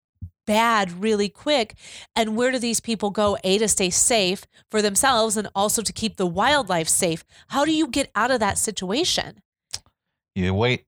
bad 0.45 1.01
really 1.01 1.29
quick. 1.29 1.77
And 2.17 2.37
where 2.37 2.51
do 2.51 2.59
these 2.59 2.81
people 2.81 3.11
go? 3.11 3.39
A 3.45 3.59
to 3.59 3.69
stay 3.69 3.91
safe 3.91 4.45
for 4.73 4.83
themselves, 4.83 5.37
and 5.37 5.49
also 5.55 5.83
to 5.83 5.93
keep 5.93 6.17
the 6.17 6.27
wildlife 6.27 6.89
safe. 6.89 7.25
How 7.49 7.65
do 7.65 7.73
you 7.73 7.87
get 7.87 8.11
out 8.17 8.33
of 8.33 8.41
that 8.41 8.59
situation? 8.59 9.43
you 10.35 10.55
wait 10.55 10.87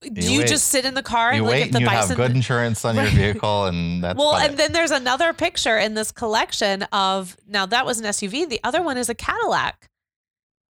do 0.00 0.20
You 0.30 0.40
you, 0.40 0.46
just 0.46 0.68
sit 0.68 0.84
in 0.84 0.94
the 0.94 1.02
car 1.02 1.32
You 1.32 1.38
and 1.38 1.44
like 1.46 1.52
wait 1.52 1.62
and 1.64 1.72
the 1.74 1.80
you 1.80 1.86
bison 1.86 2.08
have 2.08 2.16
good 2.16 2.36
insurance 2.36 2.84
on 2.84 2.94
your 2.94 3.06
vehicle, 3.10 3.66
and 3.66 4.02
that's 4.02 4.18
well, 4.18 4.36
and 4.36 4.54
it. 4.54 4.56
then 4.56 4.72
there's 4.72 4.90
another 4.92 5.32
picture 5.32 5.76
in 5.78 5.94
this 5.94 6.12
collection 6.12 6.82
of 6.92 7.36
now 7.46 7.66
that 7.66 7.84
was 7.84 7.98
an 8.00 8.06
SUV. 8.06 8.48
The 8.48 8.60
other 8.64 8.82
one 8.82 8.96
is 8.96 9.08
a 9.08 9.14
Cadillac, 9.14 9.88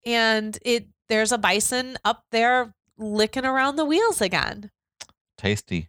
and 0.05 0.59
it 0.63 0.87
there's 1.09 1.33
a 1.33 1.39
bison 1.39 1.97
up 2.05 2.25
there 2.33 2.75
licking 2.97 3.45
around 3.45 3.77
the 3.77 3.85
wheels 3.85 4.21
again. 4.21 4.71
tasty. 5.37 5.89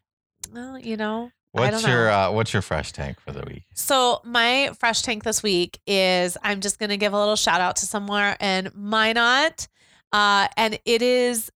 Well, 0.53 0.78
you 0.78 0.97
know, 0.97 1.32
What's 1.53 1.86
your 1.86 2.09
uh, 2.09 2.32
what's 2.32 2.51
your 2.51 2.61
fresh 2.63 2.91
tank 2.91 3.19
for 3.19 3.32
the 3.32 3.43
week? 3.47 3.63
So 3.76 4.21
my 4.26 4.71
fresh 4.80 5.01
tank 5.03 5.24
this 5.24 5.41
week 5.43 5.80
is 5.88 6.36
I'm 6.43 6.61
just 6.61 6.80
gonna 6.80 6.97
give 6.97 7.13
a 7.13 7.19
little 7.19 7.36
shout 7.36 7.61
out 7.61 7.76
to 7.78 7.86
somewhere 7.86 8.36
in 8.39 8.69
Minot, 8.76 9.67
uh, 10.11 10.47
and 10.57 10.80
it 10.86 11.01
is 11.03 11.51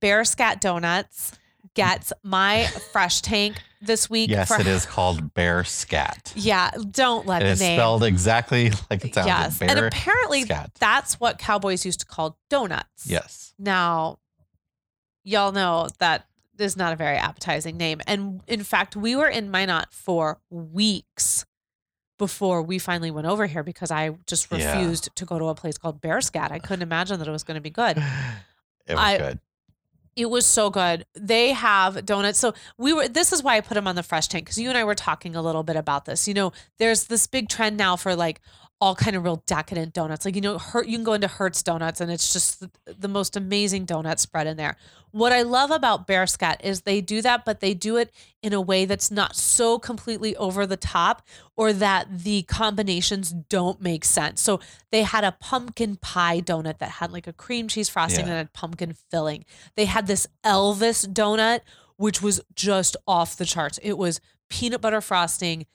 Bear 0.00 0.24
Scat 0.24 0.60
Donuts 0.60 1.32
gets 1.74 2.12
my 2.22 2.66
fresh 2.92 3.20
tank 3.20 3.60
this 3.80 4.08
week. 4.10 4.30
Yes, 4.30 4.48
for- 4.48 4.60
it 4.60 4.66
is 4.66 4.86
called 4.86 5.34
Bear 5.34 5.64
Scat. 5.64 6.32
Yeah, 6.34 6.70
don't 6.90 7.26
let 7.26 7.42
It 7.42 7.58
name. 7.60 7.76
spelled 7.78 8.02
exactly 8.04 8.70
like 8.90 9.04
it 9.04 9.14
sounds. 9.14 9.26
yes, 9.26 9.62
and 9.62 9.78
apparently 9.78 10.42
Scat. 10.42 10.72
that's 10.80 11.20
what 11.20 11.38
cowboys 11.38 11.84
used 11.86 12.00
to 12.00 12.06
call 12.06 12.38
donuts. 12.50 13.06
Yes. 13.06 13.54
Now, 13.58 14.18
y'all 15.24 15.52
know 15.52 15.88
that 15.98 16.26
is 16.58 16.76
not 16.76 16.92
a 16.92 16.96
very 16.96 17.16
appetizing 17.16 17.76
name. 17.76 18.00
And 18.06 18.40
in 18.48 18.64
fact, 18.64 18.96
we 18.96 19.14
were 19.14 19.28
in 19.28 19.50
Minot 19.50 19.92
for 19.92 20.40
weeks 20.50 21.44
before 22.18 22.62
we 22.62 22.80
finally 22.80 23.12
went 23.12 23.28
over 23.28 23.46
here 23.46 23.62
because 23.62 23.92
I 23.92 24.10
just 24.26 24.50
Yeah. 24.50 24.72
refused 24.76 25.10
to 25.14 25.24
go 25.24 25.38
to 25.38 25.44
a 25.46 25.54
place 25.54 25.78
called 25.78 26.00
Bear 26.00 26.20
Scat. 26.20 26.50
I 26.50 26.58
couldn't 26.58 26.82
imagine 26.82 27.20
that 27.20 27.28
it 27.28 27.30
was 27.30 27.44
going 27.44 27.54
to 27.56 27.60
be 27.60 27.70
good. 27.70 28.02
It 28.88 28.94
was 28.94 29.04
I- 29.04 29.18
good. 29.18 29.38
It 30.18 30.28
was 30.28 30.46
so 30.46 30.68
good. 30.68 31.06
They 31.14 31.52
have 31.52 32.04
donuts. 32.04 32.40
So 32.40 32.52
we 32.76 32.92
were 32.92 33.06
this 33.06 33.32
is 33.32 33.40
why 33.40 33.56
I 33.56 33.60
put 33.60 33.74
them 33.74 33.86
on 33.86 33.94
the 33.94 34.02
fresh 34.02 34.26
tank 34.26 34.46
because 34.46 34.58
you 34.58 34.68
and 34.68 34.76
I 34.76 34.82
were 34.82 34.96
talking 34.96 35.36
a 35.36 35.42
little 35.42 35.62
bit 35.62 35.76
about 35.76 36.06
this. 36.06 36.26
You 36.26 36.34
know, 36.34 36.52
there's 36.78 37.04
this 37.04 37.28
big 37.28 37.48
trend 37.48 37.76
now 37.76 37.94
for 37.94 38.16
like 38.16 38.40
all 38.80 38.94
kind 38.94 39.16
of 39.16 39.24
real 39.24 39.42
decadent 39.46 39.92
donuts. 39.92 40.24
Like 40.24 40.36
you 40.36 40.40
know, 40.40 40.56
Her- 40.58 40.84
you 40.84 40.96
can 40.96 41.04
go 41.04 41.14
into 41.14 41.26
Hurts 41.26 41.62
Donuts 41.62 42.00
and 42.00 42.10
it's 42.12 42.32
just 42.32 42.60
the, 42.60 42.70
the 42.96 43.08
most 43.08 43.36
amazing 43.36 43.86
donut 43.86 44.18
spread 44.20 44.46
in 44.46 44.56
there. 44.56 44.76
What 45.10 45.32
I 45.32 45.42
love 45.42 45.70
about 45.70 46.06
Bear 46.06 46.26
Scat 46.26 46.60
is 46.62 46.82
they 46.82 47.00
do 47.00 47.20
that, 47.22 47.44
but 47.44 47.60
they 47.60 47.74
do 47.74 47.96
it 47.96 48.12
in 48.42 48.52
a 48.52 48.60
way 48.60 48.84
that's 48.84 49.10
not 49.10 49.34
so 49.34 49.78
completely 49.78 50.36
over 50.36 50.64
the 50.66 50.76
top 50.76 51.22
or 51.56 51.72
that 51.72 52.06
the 52.10 52.42
combinations 52.42 53.32
don't 53.32 53.80
make 53.80 54.04
sense. 54.04 54.40
So 54.40 54.60
they 54.92 55.02
had 55.02 55.24
a 55.24 55.32
pumpkin 55.32 55.96
pie 55.96 56.40
donut 56.40 56.78
that 56.78 56.90
had 56.90 57.10
like 57.10 57.26
a 57.26 57.32
cream 57.32 57.66
cheese 57.68 57.88
frosting 57.88 58.26
Yeah. 58.26 58.34
and 58.34 58.48
a 58.48 58.50
pumpkin 58.52 58.94
filling. 59.10 59.44
They 59.76 59.86
had 59.86 60.06
this 60.06 60.26
Elvis 60.44 61.06
donut, 61.12 61.60
which 61.96 62.22
was 62.22 62.40
just 62.54 62.96
off 63.08 63.34
the 63.34 63.46
charts. 63.46 63.78
It 63.82 63.98
was 63.98 64.20
peanut 64.50 64.80
butter 64.82 65.00
frosting, 65.00 65.66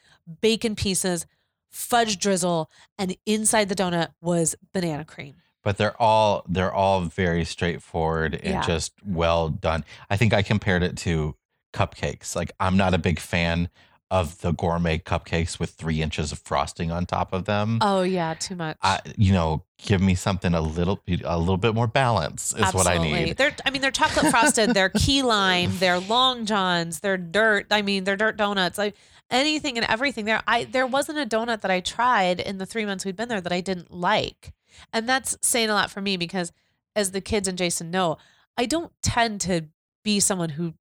bacon 0.42 0.76
pieces, 0.76 1.26
fudge 1.74 2.18
drizzle, 2.20 2.70
and 2.98 3.18
inside 3.26 3.68
the 3.68 3.76
donut 3.76 4.10
was 4.22 4.56
banana 4.74 5.04
cream. 5.04 5.36
but 5.64 5.78
they're 5.78 6.00
all 6.02 6.44
they're 6.48 6.74
all 6.74 7.02
very 7.02 7.46
straightforward 7.46 8.36
and 8.36 8.54
Yeah. 8.56 8.62
just 8.68 8.92
well 9.06 9.48
done. 9.50 9.84
I 10.10 10.18
think 10.18 10.34
I 10.34 10.42
compared 10.44 10.84
it 10.84 10.98
to 10.98 11.36
cupcakes. 11.74 12.36
Like 12.36 12.52
I'm 12.60 12.76
not 12.78 12.94
a 12.94 12.98
big 12.98 13.18
fan 13.20 13.70
of 14.12 14.42
the 14.42 14.52
gourmet 14.52 15.00
cupcakes 15.00 15.60
with 15.60 15.72
three 15.72 16.02
inches 16.02 16.32
of 16.32 16.40
frosting 16.40 16.92
on 16.92 17.06
top 17.06 17.34
of 17.34 17.46
them. 17.46 17.80
Oh 17.82 18.04
yeah, 18.04 18.36
too 18.36 18.56
much. 18.56 18.78
I, 18.84 19.00
you 19.18 19.34
know, 19.34 19.64
give 19.78 20.02
me 20.02 20.14
something 20.14 20.54
a 20.54 20.62
little 20.62 21.02
a 21.24 21.40
little 21.40 21.58
bit 21.58 21.74
more 21.74 21.88
balance 21.88 22.54
is 22.54 22.74
what 22.74 22.86
I 22.86 22.98
need. 23.00 23.38
They're 23.38 23.56
I 23.66 23.72
mean 23.72 23.82
they're 23.82 23.92
chocolate 23.92 24.28
frosted, 24.28 24.76
they're 24.76 24.90
key 24.90 25.24
lime, 25.24 25.72
they're 25.80 26.00
long 26.00 26.46
johns, 26.46 27.00
they're 27.00 27.18
dirt. 27.18 27.68
I 27.72 27.82
mean 27.82 28.04
they're 28.04 28.16
dirt 28.16 28.38
donuts. 28.38 28.78
Like 28.78 28.96
anything 29.32 29.78
and 29.78 29.88
everything 29.90 30.26
there. 30.26 30.44
I 30.46 30.66
there 30.66 30.86
wasn't 30.86 31.18
a 31.18 31.26
donut 31.26 31.62
that 31.62 31.72
I 31.72 31.80
tried 31.80 32.40
in 32.40 32.60
the 32.60 32.66
3 32.66 32.86
months 32.86 33.06
we'd 33.06 33.16
been 33.16 33.30
there 33.30 33.42
that 33.42 33.54
I 33.54 33.62
didn't 33.62 33.92
like. 33.92 34.54
And 34.92 35.10
that's 35.10 35.38
saying 35.42 35.70
a 35.70 35.74
lot 35.74 35.92
for 35.92 36.02
me 36.02 36.18
because 36.18 36.52
as 36.96 37.12
the 37.12 37.22
kids 37.22 37.48
and 37.48 37.58
Jason 37.58 37.90
know, 37.90 38.18
I 38.58 38.68
don't 38.68 38.92
tend 39.02 39.42
to 39.42 39.66
be 40.04 40.20
someone 40.20 40.50
who 40.50 40.76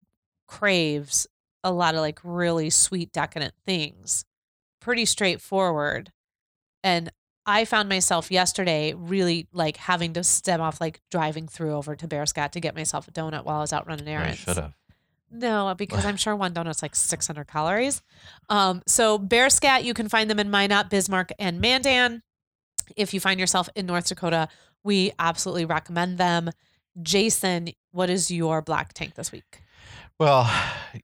craves 0.46 1.26
a 1.64 1.72
lot 1.72 1.94
of 1.94 2.00
like 2.00 2.20
really 2.22 2.70
sweet 2.70 3.12
decadent 3.12 3.54
things. 3.64 4.24
Pretty 4.80 5.04
straightforward. 5.04 6.12
And 6.82 7.10
I 7.46 7.64
found 7.64 7.88
myself 7.88 8.30
yesterday 8.30 8.94
really 8.94 9.48
like 9.52 9.76
having 9.76 10.12
to 10.14 10.24
stem 10.24 10.60
off 10.60 10.80
like 10.80 11.00
driving 11.10 11.48
through 11.48 11.74
over 11.74 11.96
to 11.96 12.06
Bear 12.06 12.26
Scat 12.26 12.52
to 12.52 12.60
get 12.60 12.74
myself 12.74 13.08
a 13.08 13.10
donut 13.10 13.44
while 13.44 13.58
I 13.58 13.60
was 13.60 13.72
out 13.72 13.86
running 13.86 14.08
I 14.08 14.12
errands. 14.12 14.38
should 14.38 14.56
have. 14.56 14.74
No, 15.30 15.74
because 15.76 16.04
I'm 16.04 16.16
sure 16.18 16.36
one 16.36 16.52
donut's 16.52 16.82
like 16.82 16.94
600 16.94 17.46
calories. 17.46 18.02
Um, 18.48 18.82
so 18.86 19.18
Bear 19.18 19.50
Scat, 19.50 19.84
you 19.84 19.94
can 19.94 20.08
find 20.08 20.30
them 20.30 20.38
in 20.38 20.50
Minot, 20.50 20.90
Bismarck, 20.90 21.32
and 21.38 21.60
Mandan. 21.60 22.22
If 22.96 23.14
you 23.14 23.20
find 23.20 23.40
yourself 23.40 23.68
in 23.74 23.86
North 23.86 24.08
Dakota, 24.08 24.48
we 24.84 25.12
absolutely 25.18 25.64
recommend 25.64 26.18
them. 26.18 26.50
Jason, 27.00 27.70
what 27.92 28.10
is 28.10 28.30
your 28.30 28.60
black 28.62 28.92
tank 28.92 29.14
this 29.14 29.32
week? 29.32 29.62
Well, 30.18 30.50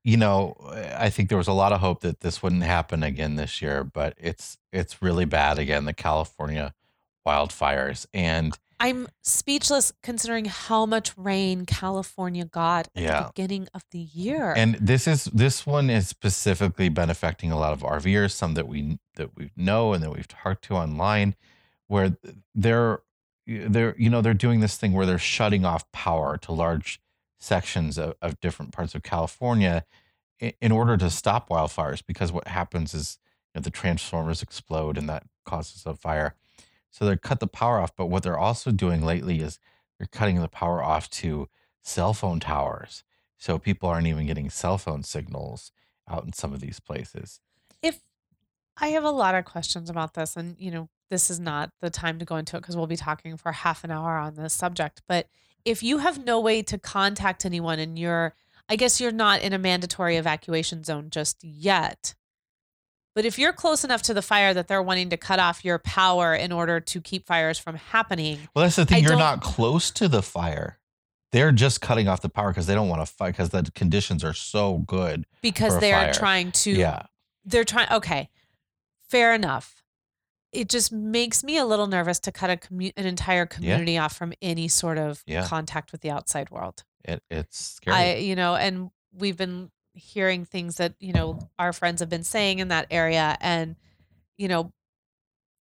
you 0.05 0.17
know, 0.17 0.57
I 0.97 1.11
think 1.11 1.29
there 1.29 1.39
was 1.39 1.49
a 1.49 1.53
lot 1.53 1.73
of 1.73 1.81
hope 1.81 2.01
that 2.03 2.21
this 2.21 2.43
wouldn't 2.43 2.63
happen 2.63 3.03
again 3.03 3.37
this 3.37 3.61
year, 3.61 3.83
but 3.85 4.15
it's 4.19 4.59
it's 4.73 5.03
really 5.03 5.25
bad 5.25 5.59
again. 5.59 5.85
The 5.87 5.93
California 5.95 6.75
wildfires, 7.27 8.07
and 8.15 8.57
I'm 8.81 9.09
speechless 9.23 9.93
considering 10.05 10.45
how 10.45 10.87
much 10.87 11.13
rain 11.19 11.67
California 11.67 12.45
got 12.45 12.89
at 12.95 13.03
Yeah. 13.03 13.23
the 13.23 13.29
beginning 13.35 13.69
of 13.75 13.83
the 13.91 13.99
year. 13.99 14.53
and 14.57 14.77
this 14.77 15.09
is 15.09 15.25
this 15.25 15.67
one 15.67 15.91
is 15.91 16.07
specifically 16.09 16.89
been 16.89 17.11
affecting 17.11 17.51
a 17.51 17.59
lot 17.59 17.73
of 17.73 17.81
RVers, 17.81 18.33
some 18.33 18.55
that 18.55 18.69
we 18.69 18.99
that 19.17 19.37
we 19.37 19.51
know 19.57 19.93
and 19.95 20.03
that 20.05 20.11
we've 20.11 20.29
talked 20.29 20.63
to 20.67 20.75
online, 20.75 21.35
where 21.89 22.17
they're 22.55 23.01
they're 23.47 23.97
you 23.99 24.11
know 24.11 24.21
they're 24.23 24.33
doing 24.35 24.61
this 24.61 24.77
thing 24.77 24.93
where 24.93 25.07
they're 25.07 25.19
shutting 25.19 25.65
off 25.65 25.91
power 25.91 26.37
to 26.39 26.53
large 26.53 27.01
sections 27.39 27.99
of, 27.99 28.15
of 28.21 28.41
different 28.41 28.73
parts 28.73 28.95
of 28.95 29.03
California 29.03 29.85
in, 30.41 30.53
in 30.61 30.73
order 30.73 30.97
to 30.97 31.11
stop 31.11 31.49
wildfires 31.49 32.03
because 32.05 32.33
what 32.33 32.49
happens 32.49 32.95
is 32.95 33.19
you 33.55 33.59
know, 33.59 33.63
the 33.63 33.71
transformers 33.71 34.43
explode 34.43 34.99
and 34.99 35.09
that 35.09 35.25
causes 35.45 35.85
a 35.87 35.95
fire. 35.95 36.35
So 36.91 37.05
they 37.05 37.17
cut 37.17 37.41
the 37.41 37.47
power 37.47 37.79
off, 37.79 37.95
but 37.97 38.07
what 38.07 38.23
they're 38.23 38.39
also 38.39 38.71
doing 38.71 39.03
lately 39.05 39.41
is 39.41 39.59
they're 39.99 40.09
cutting 40.11 40.41
the 40.41 40.49
power 40.49 40.83
off 40.83 41.09
to 41.11 41.49
cell 41.83 42.15
phone 42.15 42.41
towers. 42.41 43.05
So 43.37 43.59
people 43.59 43.89
aren't 43.89 44.07
even 44.07 44.27
getting 44.27 44.51
cell 44.51 44.79
phone 44.79 45.03
signals 45.03 45.71
out 46.09 46.25
in 46.25 46.33
some 46.33 46.53
of 46.53 46.61
these 46.61 46.81
places. 46.81 47.41
if 47.83 48.01
I 48.81 48.89
have 48.89 49.05
a 49.05 49.11
lot 49.11 49.35
of 49.35 49.45
questions 49.45 49.91
about 49.91 50.15
this, 50.15 50.37
and 50.37 50.57
you 50.59 50.71
know, 50.71 50.89
this 51.11 51.31
is 51.31 51.41
not 51.41 51.71
the 51.81 51.91
time 51.91 52.19
to 52.19 52.25
go 52.25 52.37
into 52.37 52.57
it 52.57 52.61
because 52.61 52.77
we'll 52.77 52.87
be 52.87 52.97
talking 52.97 53.37
for 53.37 53.53
half 53.53 53.85
an 53.85 53.91
hour 53.91 54.17
on 54.17 54.35
this 54.35 54.55
subject. 54.55 55.03
But 55.09 55.29
if 55.69 55.83
you 55.83 55.99
have 55.99 56.25
no 56.25 56.41
way 56.41 56.63
to 56.63 56.79
contact 56.79 57.45
anyone 57.45 57.79
and 57.79 57.99
you're, 57.99 58.35
I 58.69 58.77
guess 58.77 59.01
you're 59.01 59.13
not 59.13 59.43
in 59.43 59.53
a 59.53 59.59
mandatory 59.59 60.17
evacuation 60.17 60.83
zone 60.85 61.11
just 61.11 61.43
yet. 61.45 62.15
But 63.15 63.25
if 63.25 63.39
you're 63.39 63.53
close 63.53 63.83
enough 63.85 64.03
to 64.03 64.15
the 64.15 64.23
fire 64.23 64.55
that 64.55 64.69
they're 64.69 64.83
wanting 64.83 65.11
to 65.11 65.17
cut 65.17 65.41
off 65.41 65.65
your 65.65 65.79
power 65.79 66.35
in 66.35 66.53
order 66.53 66.79
to 66.81 67.01
keep 67.01 67.27
fires 67.27 67.59
from 67.59 67.75
happening, 67.77 68.39
Well, 68.55 68.65
that's 68.65 68.77
the 68.77 68.87
thing. 68.87 68.99
I 69.05 69.09
You're 69.09 69.17
don't- 69.19 69.43
close 69.43 69.91
to 69.93 70.09
the 70.09 70.23
fire. 70.23 70.79
They're 71.33 71.53
just 71.53 71.81
cutting 71.83 72.09
off 72.09 72.23
the 72.23 72.29
power 72.31 72.49
because 72.51 72.67
they 72.67 72.75
don't 72.75 72.89
want 72.89 73.03
to 73.03 73.07
fight 73.07 73.33
because 73.33 73.51
the 73.51 73.71
conditions 73.75 74.25
are 74.25 74.33
so 74.33 74.79
good. 74.79 75.27
because 75.43 75.79
they're 75.81 76.13
trying 76.15 76.53
to 76.53 76.71
Yeah. 76.73 77.03
they're 77.45 77.65
trying 77.65 77.91
okay 77.93 78.31
fair 79.09 79.35
enough 79.35 79.78
it 80.53 80.69
just 80.69 80.91
makes 80.93 81.45
me 81.45 81.57
a 81.59 81.65
little 81.67 81.87
nervous 81.87 82.19
to 82.21 82.33
cut 82.33 82.49
a 82.51 82.57
commu- 82.57 82.93
an 82.97 83.07
entire 83.07 83.45
community 83.47 83.99
off 83.99 84.17
from 84.17 84.33
any 84.41 84.67
sort 84.69 84.97
of 84.99 85.23
Yeah. 85.27 85.47
contact 85.47 85.93
with 85.93 86.01
the 86.01 86.11
outside 86.11 86.51
world 86.51 86.85
It, 87.05 87.23
it's 87.31 87.59
scary. 87.77 87.97
i 87.97 88.15
you 88.15 88.35
know 88.37 88.55
and 88.57 88.91
we've 89.13 89.37
been 89.37 89.71
hearing 89.95 90.45
things 90.45 90.77
that 90.77 90.95
you 91.01 91.13
know 91.13 91.39
our 91.59 91.73
friends 91.73 92.01
have 92.01 92.09
been 92.09 92.25
saying 92.25 92.61
in 92.61 92.69
that 92.69 92.87
area 92.91 93.37
and 93.41 93.77
you 94.37 94.49
know 94.49 94.73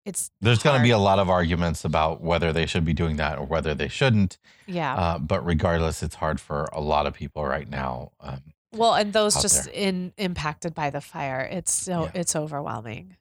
it's 0.05 0.31
There's 0.41 0.63
going 0.63 0.79
to 0.79 0.83
be 0.85 0.91
a 0.91 0.99
lot 0.99 1.19
of 1.19 1.29
arguments 1.29 1.85
about 1.85 2.21
whether 2.21 2.53
they 2.53 2.65
should 2.67 2.85
be 2.85 2.93
doing 2.93 3.17
that 3.17 3.39
or 3.39 3.45
whether 3.45 3.75
they 3.75 3.89
shouldn't. 3.89 4.39
yeah 4.67 4.95
Uh, 4.95 5.19
but 5.19 5.45
regardless, 5.45 6.01
it's 6.01 6.15
hard 6.15 6.41
for 6.41 6.69
a 6.73 6.81
lot 6.81 7.07
of 7.09 7.15
people 7.15 7.45
right 7.45 7.69
now. 7.69 8.13
Um, 8.21 8.43
well 8.73 8.95
and 8.95 9.13
those 9.13 9.41
just 9.43 9.65
there. 9.65 9.75
in 9.75 10.13
impacted 10.17 10.75
by 10.75 10.91
the 10.91 11.01
fire 11.01 11.41
it's 11.41 11.73
so 11.73 12.05
Yeah. 12.05 12.11
it's 12.21 12.37
overwhelming 12.37 13.17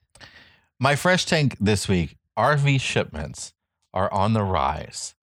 my 0.80 0.96
fresh 0.96 1.26
tank 1.26 1.56
this 1.60 1.88
week 1.88 2.18
RV 2.38 2.82
shipments 2.82 3.54
are 3.94 4.12
on 4.12 4.34
the 4.34 4.44
rise 4.44 5.16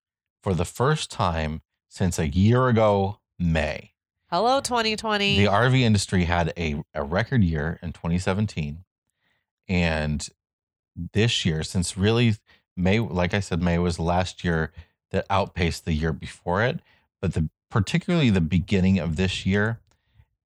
for 0.42 0.55
the 0.55 0.64
first 0.64 1.11
time 1.11 1.61
since 1.88 2.18
a 2.18 2.28
year 2.28 2.68
ago, 2.68 3.18
May. 3.38 3.92
hello 4.30 4.61
2020 4.61 5.36
The 5.36 5.50
RV 5.50 5.80
industry 5.80 6.24
had 6.24 6.53
a, 6.57 6.82
a 6.94 7.03
record 7.03 7.44
year 7.44 7.78
in 7.82 7.92
2017. 7.92 8.84
And 9.68 10.26
this 11.12 11.44
year, 11.44 11.62
since 11.62 11.96
really 11.96 12.36
May, 12.76 12.98
like 12.98 13.34
I 13.34 13.40
said, 13.40 13.62
May 13.62 13.78
was 13.78 13.98
last 13.98 14.44
year 14.44 14.72
that 15.11 15.26
outpaced 15.28 15.84
the 15.84 15.92
year 15.92 16.12
before 16.12 16.62
it. 16.62 16.80
But 17.20 17.34
the 17.34 17.48
particularly 17.70 18.30
the 18.30 18.40
beginning 18.40 18.98
of 18.98 19.16
this 19.16 19.46
year, 19.46 19.80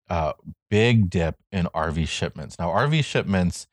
uh, 0.09 0.33
big 0.69 1.11
dip 1.11 1.37
in 1.51 1.67
RV 1.75 2.07
shipments. 2.09 2.59
Now, 2.59 2.69
RV 2.69 3.05
shipments 3.05 3.67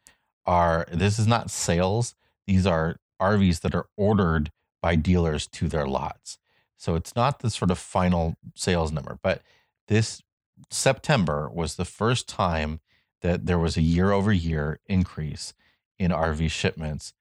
are 0.46 0.86
this 0.92 1.20
is 1.20 1.28
not 1.28 1.50
sales; 1.52 2.16
these 2.48 2.66
are 2.66 2.98
RVs 3.22 3.62
that 3.62 3.74
are 3.76 3.88
ordered 3.98 4.52
by 4.82 4.96
dealers 4.96 5.48
to 5.48 5.68
their 5.68 5.86
lots. 5.88 6.38
So 6.78 6.96
it's 6.96 7.16
not 7.16 7.40
the 7.40 7.50
sort 7.50 7.72
of 7.72 7.78
final 7.80 8.36
sales 8.56 8.92
number, 8.92 9.18
but 9.24 9.42
this 9.88 10.22
September 10.70 11.50
was 11.54 11.76
the 11.76 11.86
first 11.86 12.28
time 12.28 12.80
that 13.22 13.46
there 13.46 13.60
was 13.60 13.78
a 13.78 13.82
year 13.82 14.12
over 14.12 14.34
year 14.34 14.80
increase 14.88 15.54
in 15.98 16.12
RV 16.12 16.50
shipments 16.52 17.14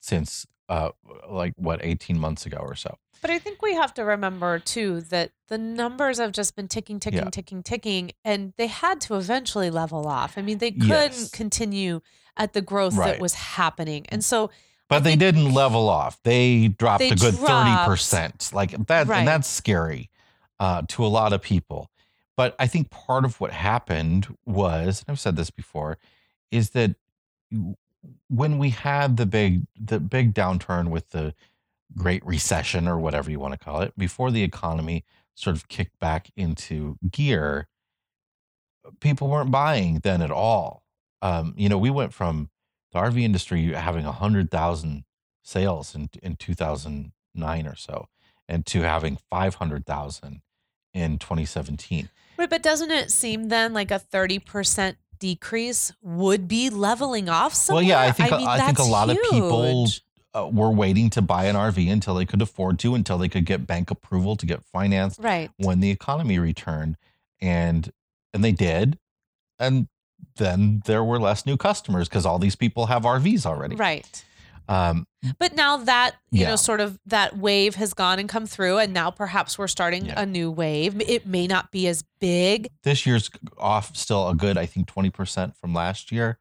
since 0.00 0.46
uh 0.68 0.90
like 1.30 1.54
what 1.56 1.80
18 1.82 2.18
months 2.18 2.44
ago 2.44 2.58
or 2.58 2.74
so. 2.74 2.98
But 3.22 3.30
I 3.30 3.38
think 3.38 3.62
we 3.62 3.74
have 3.74 3.94
to 3.94 4.04
remember 4.04 4.58
too 4.58 5.00
that 5.02 5.30
the 5.48 5.56
numbers 5.56 6.18
have 6.18 6.32
just 6.32 6.54
been 6.54 6.68
ticking, 6.68 7.00
ticking, 7.00 7.20
Yeah. 7.24 7.30
ticking, 7.30 7.62
ticking, 7.62 8.12
and 8.24 8.52
they 8.58 8.66
had 8.66 9.00
to 9.02 9.14
eventually 9.14 9.70
level 9.70 10.06
off. 10.06 10.36
I 10.36 10.42
mean, 10.42 10.58
they 10.58 10.72
couldn't 10.72 10.90
Yes. 10.90 11.30
continue 11.30 12.00
at 12.36 12.52
the 12.52 12.60
growth 12.62 12.94
Right. 12.96 13.12
that 13.12 13.20
was 13.20 13.34
happening. 13.34 14.06
And 14.08 14.24
so 14.24 14.50
But 14.88 15.04
they 15.04 15.16
didn't 15.16 15.52
level 15.52 15.88
off. 15.88 16.22
They 16.22 16.68
dropped 16.68 17.00
They 17.00 17.10
a 17.10 17.16
good 17.16 17.36
dropped. 17.36 17.88
30%. 17.88 18.52
Like 18.52 18.70
that 18.86 19.06
Right. 19.08 19.18
and 19.20 19.28
that's 19.28 19.48
scary 19.48 20.10
uh 20.60 20.82
to 20.88 21.04
a 21.04 21.08
lot 21.08 21.32
of 21.32 21.42
people. 21.42 21.90
But 22.36 22.54
I 22.58 22.66
think 22.66 22.90
part 22.90 23.24
of 23.24 23.40
what 23.40 23.50
happened 23.52 24.36
was, 24.44 25.02
and 25.06 25.12
I've 25.14 25.20
said 25.20 25.36
this 25.36 25.50
before, 25.50 25.98
is 26.50 26.70
that 26.70 26.94
when 28.28 28.58
we 28.58 28.70
had 28.70 29.16
the 29.16 29.26
big 29.26 29.66
the 29.78 29.98
big 30.00 30.34
downturn 30.34 30.88
with 30.90 31.10
the 31.10 31.34
great 31.96 32.24
recession 32.26 32.86
or 32.88 32.98
whatever 32.98 33.30
you 33.30 33.38
want 33.40 33.52
to 33.52 33.58
call 33.58 33.80
it 33.80 33.96
before 33.96 34.30
the 34.30 34.42
economy 34.42 35.04
sort 35.34 35.56
of 35.56 35.68
kicked 35.68 35.98
back 35.98 36.30
into 36.36 36.98
gear 37.10 37.68
people 39.00 39.28
weren't 39.28 39.50
buying 39.50 40.00
then 40.00 40.20
at 40.22 40.30
all 40.30 40.82
um, 41.26 41.54
you 41.56 41.68
know 41.68 41.78
we 41.78 41.90
went 41.90 42.12
from 42.12 42.50
the 42.92 42.98
rv 42.98 43.20
industry 43.20 43.72
having 43.72 44.04
100000 44.04 45.04
sales 45.42 45.94
in, 45.94 46.08
in 46.22 46.36
2009 46.36 47.66
or 47.66 47.76
so 47.76 48.08
and 48.48 48.64
to 48.66 48.82
having 48.82 49.18
500000 49.30 50.42
in 50.94 51.18
2017 51.18 52.08
Right, 52.38 52.50
but 52.50 52.62
doesn't 52.62 52.90
it 52.90 53.10
seem 53.10 53.48
then 53.48 53.72
like 53.72 53.90
a 53.90 53.98
30% 54.12 54.96
decrease 55.18 55.92
would 56.02 56.46
be 56.46 56.68
leveling 56.68 57.28
off 57.28 57.54
somewhere? 57.54 57.82
Well, 57.82 57.88
yeah, 57.88 58.00
I 58.00 58.12
think 58.12 58.30
mean, 58.30 58.46
I 58.46 58.60
think 58.66 58.78
a 58.78 58.82
lot 58.82 59.08
of 59.08 59.16
people 59.30 59.86
uh, 60.34 60.46
were 60.52 60.70
waiting 60.70 61.08
to 61.10 61.22
buy 61.22 61.46
an 61.46 61.56
RV 61.56 61.90
until 61.90 62.14
they 62.14 62.26
could 62.26 62.42
afford 62.42 62.78
to, 62.80 62.94
until 62.94 63.16
they 63.16 63.28
could 63.28 63.46
get 63.46 63.66
bank 63.66 63.90
approval 63.90 64.36
to 64.36 64.44
get 64.44 64.62
financed 64.64 65.18
Right. 65.22 65.50
when 65.56 65.80
the 65.80 65.90
economy 65.90 66.38
returned, 66.38 66.96
and 67.40 67.90
and 68.34 68.44
they 68.44 68.52
did, 68.52 68.98
and 69.58 69.88
then 70.36 70.82
there 70.86 71.02
were 71.04 71.18
less 71.18 71.46
new 71.46 71.56
customers 71.56 72.08
because 72.08 72.26
all 72.26 72.38
these 72.38 72.56
people 72.56 72.86
have 72.86 73.02
RVs 73.04 73.46
already. 73.46 73.76
Right. 73.76 74.24
Um, 74.68 75.06
But 75.38 75.54
now 75.54 75.76
that, 75.78 76.16
you 76.30 76.40
Yeah. 76.42 76.50
know, 76.50 76.56
sort 76.56 76.80
of 76.80 76.98
that 77.06 77.36
wave 77.36 77.76
has 77.76 77.94
gone 77.94 78.18
and 78.18 78.28
come 78.28 78.46
through, 78.46 78.78
and 78.78 78.92
now 78.92 79.10
perhaps 79.10 79.58
we're 79.58 79.68
starting 79.68 80.06
Yeah. 80.06 80.20
a 80.20 80.26
new 80.26 80.50
wave. 80.50 81.00
It 81.00 81.26
may 81.26 81.46
not 81.46 81.70
be 81.70 81.86
as 81.88 82.02
big. 82.20 82.68
this 82.82 83.06
year's 83.06 83.30
off 83.58 83.96
still 83.96 84.28
a 84.28 84.34
good, 84.34 84.56
I 84.58 84.66
think, 84.66 84.86
twenty 84.88 85.10
percent 85.10 85.56
from 85.56 85.72
last 85.74 86.10
year, 86.12 86.38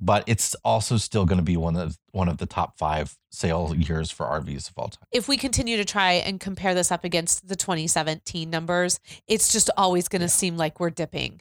but 0.00 0.22
it's 0.28 0.54
also 0.64 0.96
still 0.98 1.24
going 1.24 1.38
to 1.38 1.44
be 1.44 1.56
one 1.56 1.74
of 1.76 1.98
one 2.12 2.28
of 2.28 2.38
the 2.38 2.46
top 2.46 2.78
five 2.78 3.16
sale 3.30 3.74
years 3.76 4.10
for 4.12 4.26
RVs 4.26 4.68
of 4.68 4.74
all 4.78 4.88
time. 4.88 5.04
If 5.12 5.26
we 5.28 5.36
continue 5.36 5.76
to 5.76 5.84
try 5.84 6.12
and 6.12 6.38
compare 6.40 6.74
this 6.74 6.90
up 6.92 7.02
against 7.04 7.48
the 7.48 7.56
2017 7.56 8.50
numbers, 8.50 9.00
it's 9.26 9.52
just 9.52 9.68
always 9.76 10.06
going 10.08 10.22
to 10.22 10.28
seem 10.28 10.56
like 10.56 10.78
we're 10.80 10.90
dipping. 10.90 11.40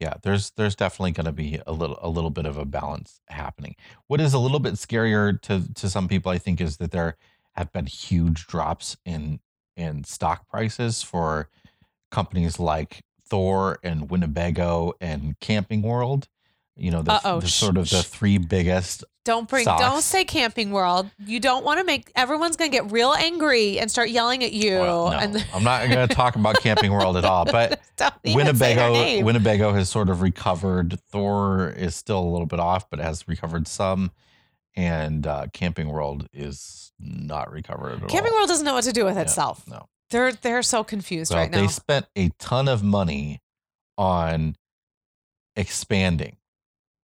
Yeah 0.00 0.14
there's 0.22 0.50
there's 0.50 0.76
definitely 0.76 1.12
going 1.12 1.26
to 1.26 1.32
be 1.32 1.60
a 1.66 1.72
little 1.72 1.98
a 2.00 2.08
little 2.08 2.30
bit 2.30 2.46
of 2.46 2.56
a 2.58 2.64
balance 2.64 3.20
happening. 3.28 3.76
What 4.06 4.20
is 4.20 4.34
a 4.34 4.38
little 4.38 4.60
bit 4.60 4.74
scarier 4.74 5.40
to 5.42 5.72
to 5.74 5.90
some 5.90 6.08
people 6.08 6.30
i 6.32 6.38
think 6.38 6.60
is 6.60 6.76
that 6.78 6.90
there 6.90 7.16
have 7.52 7.72
been 7.72 7.86
huge 7.86 8.46
drops 8.46 8.96
in 9.04 9.40
in 9.76 10.04
stock 10.04 10.48
prices 10.48 11.02
for 11.02 11.48
companies 12.10 12.58
like 12.58 13.02
thor 13.26 13.78
and 13.82 14.10
winnebago 14.10 14.92
and 15.00 15.38
camping 15.40 15.82
world 15.82 16.28
you 16.78 16.90
know 16.90 17.02
the, 17.02 17.20
the 17.40 17.46
sort 17.48 17.76
of 17.76 17.90
the 17.90 18.02
three 18.02 18.38
biggest 18.38 19.04
Don't 19.24 19.48
bring, 19.48 19.64
don't 19.64 20.00
say 20.00 20.24
Camping 20.24 20.70
World. 20.70 21.10
You 21.18 21.40
don't 21.40 21.64
want 21.64 21.80
to 21.80 21.84
make 21.84 22.10
everyone's 22.14 22.56
going 22.56 22.70
to 22.70 22.76
get 22.76 22.90
real 22.92 23.12
angry 23.12 23.78
and 23.78 23.90
start 23.90 24.10
yelling 24.10 24.44
at 24.44 24.52
you. 24.52 24.78
well, 24.78 25.10
no, 25.10 25.18
and 25.18 25.46
i'm 25.52 25.64
not 25.64 25.88
going 25.88 26.08
to 26.08 26.14
talk 26.14 26.36
about 26.36 26.60
camping 26.60 26.92
world 26.92 27.16
at 27.16 27.24
all 27.24 27.44
but 27.50 27.80
don't 27.96 28.14
even 28.24 28.54
say 28.56 28.74
their 28.74 28.90
Winnebago. 28.90 29.24
Winnebago 29.24 29.72
has 29.74 29.88
sort 29.90 30.08
of 30.08 30.22
recovered. 30.22 30.98
Thor 31.10 31.68
is 31.76 31.94
still 31.96 32.20
a 32.20 32.30
little 32.30 32.46
bit 32.46 32.60
off, 32.60 32.88
but 32.88 33.00
has 33.00 33.26
recovered 33.28 33.66
some. 33.68 34.12
And 34.76 35.26
uh, 35.26 35.46
Camping 35.52 35.88
World 35.88 36.28
is 36.32 36.92
not 37.00 37.50
recovered 37.50 37.94
at 37.96 38.02
all. 38.02 38.08
Camping 38.08 38.32
World 38.32 38.48
doesn't 38.48 38.64
know 38.64 38.74
what 38.74 38.84
to 38.84 38.92
do 38.92 39.04
with 39.04 39.16
Yeah, 39.16 39.22
itself. 39.22 39.66
No. 39.68 39.88
They're 40.10 40.32
they're 40.32 40.62
so 40.62 40.84
confused 40.84 41.32
Well, 41.32 41.40
right 41.42 41.50
now. 41.50 41.60
they 41.60 41.66
spent 41.66 42.06
a 42.16 42.30
ton 42.38 42.68
of 42.68 42.82
money 42.84 43.42
on 43.98 44.56
expanding, 45.56 46.36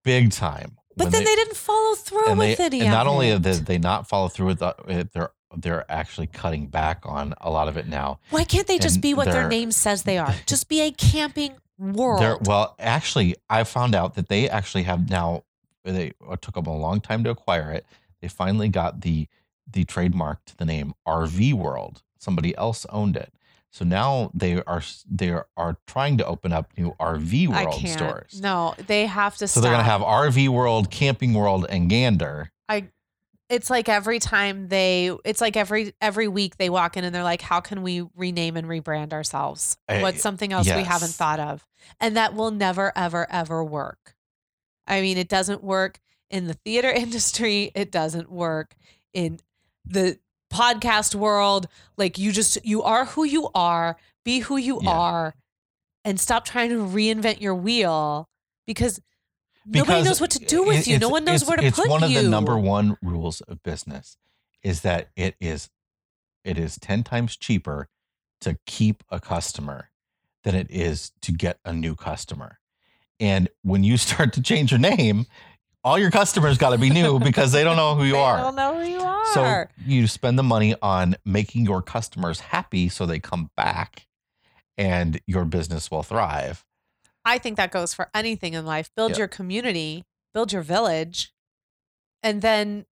big 0.05 0.31
time. 0.31 0.77
but 0.95 1.11
then 1.11 1.25
they, 1.25 1.35
didn't 1.35 1.57
follow 1.57 1.95
through 1.95 2.27
and 2.29 2.39
with 2.39 2.57
they, 2.57 2.63
any 2.63 2.81
and 2.81 2.91
not 2.91 3.07
only 3.07 3.29
it. 3.29 3.41
did 3.41 3.65
they 3.65 3.77
not 3.77 4.07
follow 4.07 4.29
through 4.29 4.45
with 4.45 4.61
uh, 4.61 4.73
it, 4.87 5.11
they're 5.11 5.31
they're 5.57 5.89
actually 5.91 6.27
cutting 6.27 6.67
back 6.67 7.01
on 7.03 7.33
a 7.41 7.49
lot 7.49 7.67
of 7.67 7.77
it 7.77 7.87
now. 7.87 8.19
Why 8.29 8.43
can't 8.43 8.67
they 8.67 8.77
just 8.77 8.95
and 8.97 9.01
be 9.01 9.13
what 9.13 9.25
their 9.25 9.47
name 9.47 9.71
says 9.71 10.03
they 10.03 10.17
are? 10.17 10.33
Just 10.45 10.69
be 10.69 10.81
a 10.81 10.91
camping 10.91 11.55
world. 11.77 12.45
Well, 12.45 12.75
actually, 12.79 13.35
I 13.49 13.63
found 13.63 13.95
out 13.95 14.15
that 14.15 14.29
they 14.29 14.49
actually 14.49 14.83
have 14.83 15.09
now. 15.09 15.43
They 15.83 16.13
it 16.31 16.41
took 16.41 16.55
them 16.55 16.65
a 16.65 16.75
long 16.75 16.99
time 16.99 17.23
to 17.25 17.29
acquire 17.29 17.71
it. 17.71 17.85
They 18.21 18.27
finally 18.27 18.69
got 18.69 19.01
the 19.01 19.27
the 19.69 19.83
trademark 19.85 20.43
to 20.45 20.57
the 20.57 20.65
name 20.65 20.93
RV 21.07 21.53
World. 21.53 22.01
Somebody 22.17 22.57
else 22.57 22.85
owned 22.89 23.15
it, 23.15 23.33
so 23.75 23.83
now 23.83 24.31
they 24.33 24.63
are 24.63 24.81
they 25.11 25.31
are 25.57 25.77
trying 25.85 26.17
to 26.19 26.25
open 26.25 26.53
up 26.53 26.71
new 26.77 26.95
RV 26.97 27.49
World 27.49 27.73
stores. 27.85 28.39
No, 28.41 28.73
they 28.87 29.05
have 29.05 29.35
to 29.35 29.49
So 29.49 29.59
stop. 29.59 29.63
they're 29.63 29.71
gonna 29.73 29.83
have 29.83 29.99
RV 29.99 30.47
World, 30.47 30.89
Camping 30.89 31.33
World, 31.33 31.65
and 31.67 31.89
Gander. 31.89 32.51
I. 32.69 32.87
It's 33.49 33.69
like 33.69 33.89
every 33.89 34.19
time 34.19 34.69
they 34.69 35.11
it's 35.25 35.41
like 35.41 35.57
every 35.57 35.93
every 35.99 36.29
week 36.29 36.55
they 36.55 36.69
walk 36.69 36.95
in 36.95 37.03
and 37.03 37.13
they're 37.13 37.21
like 37.21 37.41
how 37.41 37.59
can 37.59 37.83
we 37.83 38.01
rename 38.15 38.55
and 38.55 38.65
rebrand 38.65 39.11
ourselves 39.11 39.77
eh, 39.89 40.01
what's 40.01 40.21
something 40.21 40.51
else 40.53 40.65
we 40.65 40.81
haven't 40.81 41.11
thought 41.11 41.39
of 41.39 41.63
and 41.99 42.17
that 42.17 42.33
will 42.33 42.49
never 42.49 42.91
ever 42.95 43.29
ever 43.29 43.63
work 43.63 44.15
i 44.87 44.99
mean 44.99 45.19
it 45.19 45.29
doesn't 45.29 45.63
work 45.63 45.99
in 46.31 46.47
the 46.47 46.55
theater 46.55 46.89
industry 47.05 47.71
it 47.75 47.91
doesn't 47.91 48.31
work 48.31 48.75
in 49.13 49.39
the 49.85 50.17
podcast 50.55 51.15
world 51.15 51.67
like 51.97 52.17
you 52.17 52.31
just 52.31 52.57
you 52.65 52.81
are 52.83 53.05
who 53.05 53.23
you 53.23 53.49
are 53.53 53.97
be 54.23 54.39
who 54.39 54.57
you 54.57 54.79
Yeah. 54.81 54.89
are 54.91 55.35
and 56.03 56.19
stop 56.19 56.45
trying 56.45 56.69
to 56.69 56.77
reinvent 56.77 57.41
your 57.41 57.55
wheel 57.55 58.27
because 58.65 58.99
nobody 59.65 60.03
knows 60.03 60.21
what 60.21 60.31
to 60.31 60.39
do 60.39 60.63
with 60.63 60.87
you 60.87 60.99
no 60.99 61.09
one 61.09 61.25
knows 61.25 61.45
where 61.45 61.57
to 61.57 61.63
put 61.71 61.77
you. 61.77 61.83
it's 61.83 61.89
one 61.89 62.09
you 62.11 62.17
of 62.19 62.23
the 62.23 62.29
number 62.29 62.57
one 62.57 62.97
rules 63.01 63.41
of 63.41 63.61
business 63.63 64.17
is 64.63 64.81
that 64.81 65.09
it 65.15 65.35
is 65.39 65.69
it 66.43 66.57
is 66.57 66.77
10 66.79 67.03
times 67.03 67.35
cheaper 67.35 67.87
to 68.41 68.57
keep 68.67 69.03
a 69.09 69.19
customer 69.19 69.89
than 70.43 70.53
it 70.55 70.67
is 70.69 71.11
to 71.21 71.31
get 71.31 71.59
a 71.65 71.73
new 71.73 71.95
customer 71.95 72.59
and 73.19 73.49
when 73.63 73.83
you 73.83 73.97
start 74.07 74.33
to 74.33 74.41
change 74.41 74.71
your 74.71 74.79
name 74.79 75.25
all 75.85 75.97
your 75.97 76.11
customers 76.11 76.57
got 76.57 76.71
to 76.71 76.77
be 76.77 76.89
new 76.89 77.19
because 77.29 77.53
they 77.53 77.63
don't 77.63 77.77
know 77.77 77.95
who 77.95 78.03
you 78.03 78.13
They 78.13 78.19
are 78.19 78.37
don't 78.41 78.55
know 78.55 78.77
who 78.81 78.89
you 78.89 78.99
are 78.99 79.25
so 79.33 79.65
you 79.85 80.07
spend 80.07 80.37
the 80.37 80.43
money 80.43 80.75
on 80.81 81.15
making 81.23 81.63
your 81.63 81.81
customers 81.81 82.41
happy 82.41 82.89
so 82.89 83.05
they 83.05 83.19
come 83.19 83.51
back 83.55 84.07
and 84.77 85.21
your 85.27 85.45
business 85.45 85.89
will 85.89 86.03
thrive 86.03 86.65
I 87.23 87.37
think 87.39 87.57
that 87.57 87.71
goes 87.71 87.91
for 87.93 88.09
anything 88.13 88.53
in 88.53 88.67
life. 88.67 88.91
Build 88.95 89.11
Yep. 89.11 89.17
your 89.17 89.27
community, 89.27 90.03
build 90.35 90.53
your 90.53 90.61
village, 90.61 91.33
and 92.21 92.43
then 92.43 92.85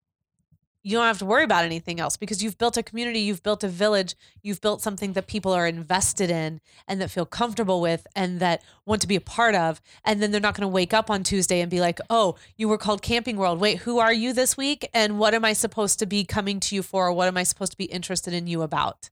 you 0.84 0.98
don't 0.98 1.06
have 1.06 1.18
to 1.20 1.26
worry 1.26 1.44
about 1.44 1.66
anything 1.66 2.00
else 2.00 2.18
because 2.18 2.44
you've 2.44 2.58
built 2.58 2.78
a 2.78 2.84
community, 2.84 3.20
you've 3.20 3.42
built 3.42 3.64
a 3.64 3.68
village, 3.68 4.16
you've 4.42 4.62
built 4.62 4.82
something 4.82 5.14
that 5.14 5.28
people 5.28 5.52
are 5.52 5.66
invested 5.66 6.30
in 6.30 6.62
and 6.88 7.02
that 7.02 7.10
feel 7.10 7.26
comfortable 7.26 7.82
with 7.82 8.06
and 8.16 8.40
that 8.40 8.62
want 8.86 9.02
to 9.02 9.08
be 9.08 9.16
a 9.16 9.22
part 9.22 9.56
of. 9.56 9.82
And 10.04 10.22
then 10.22 10.32
they're 10.32 10.42
not 10.42 10.56
going 10.56 10.62
to 10.62 10.68
wake 10.68 10.94
up 10.94 11.10
on 11.10 11.24
Tuesday 11.24 11.62
and 11.62 11.72
be 11.72 11.80
like, 11.80 12.00
oh, 12.10 12.36
you 12.58 12.68
were 12.68 12.78
called 12.78 13.02
Camping 13.02 13.38
World. 13.38 13.60
Wait, 13.60 13.80
who 13.80 14.00
are 14.00 14.14
you 14.14 14.34
this 14.34 14.58
week? 14.58 14.88
And 14.94 15.18
what 15.18 15.34
am 15.34 15.46
I 15.46 15.54
supposed 15.54 16.00
to 16.00 16.06
be 16.06 16.26
coming 16.26 16.60
to 16.60 16.76
you 16.76 16.84
for? 16.84 17.12
What 17.12 17.28
am 17.28 17.38
I 17.38 17.44
supposed 17.44 17.72
to 17.72 17.78
be 17.78 17.86
interested 17.86 18.34
in 18.34 18.48
you 18.48 18.62
about? 18.62 19.10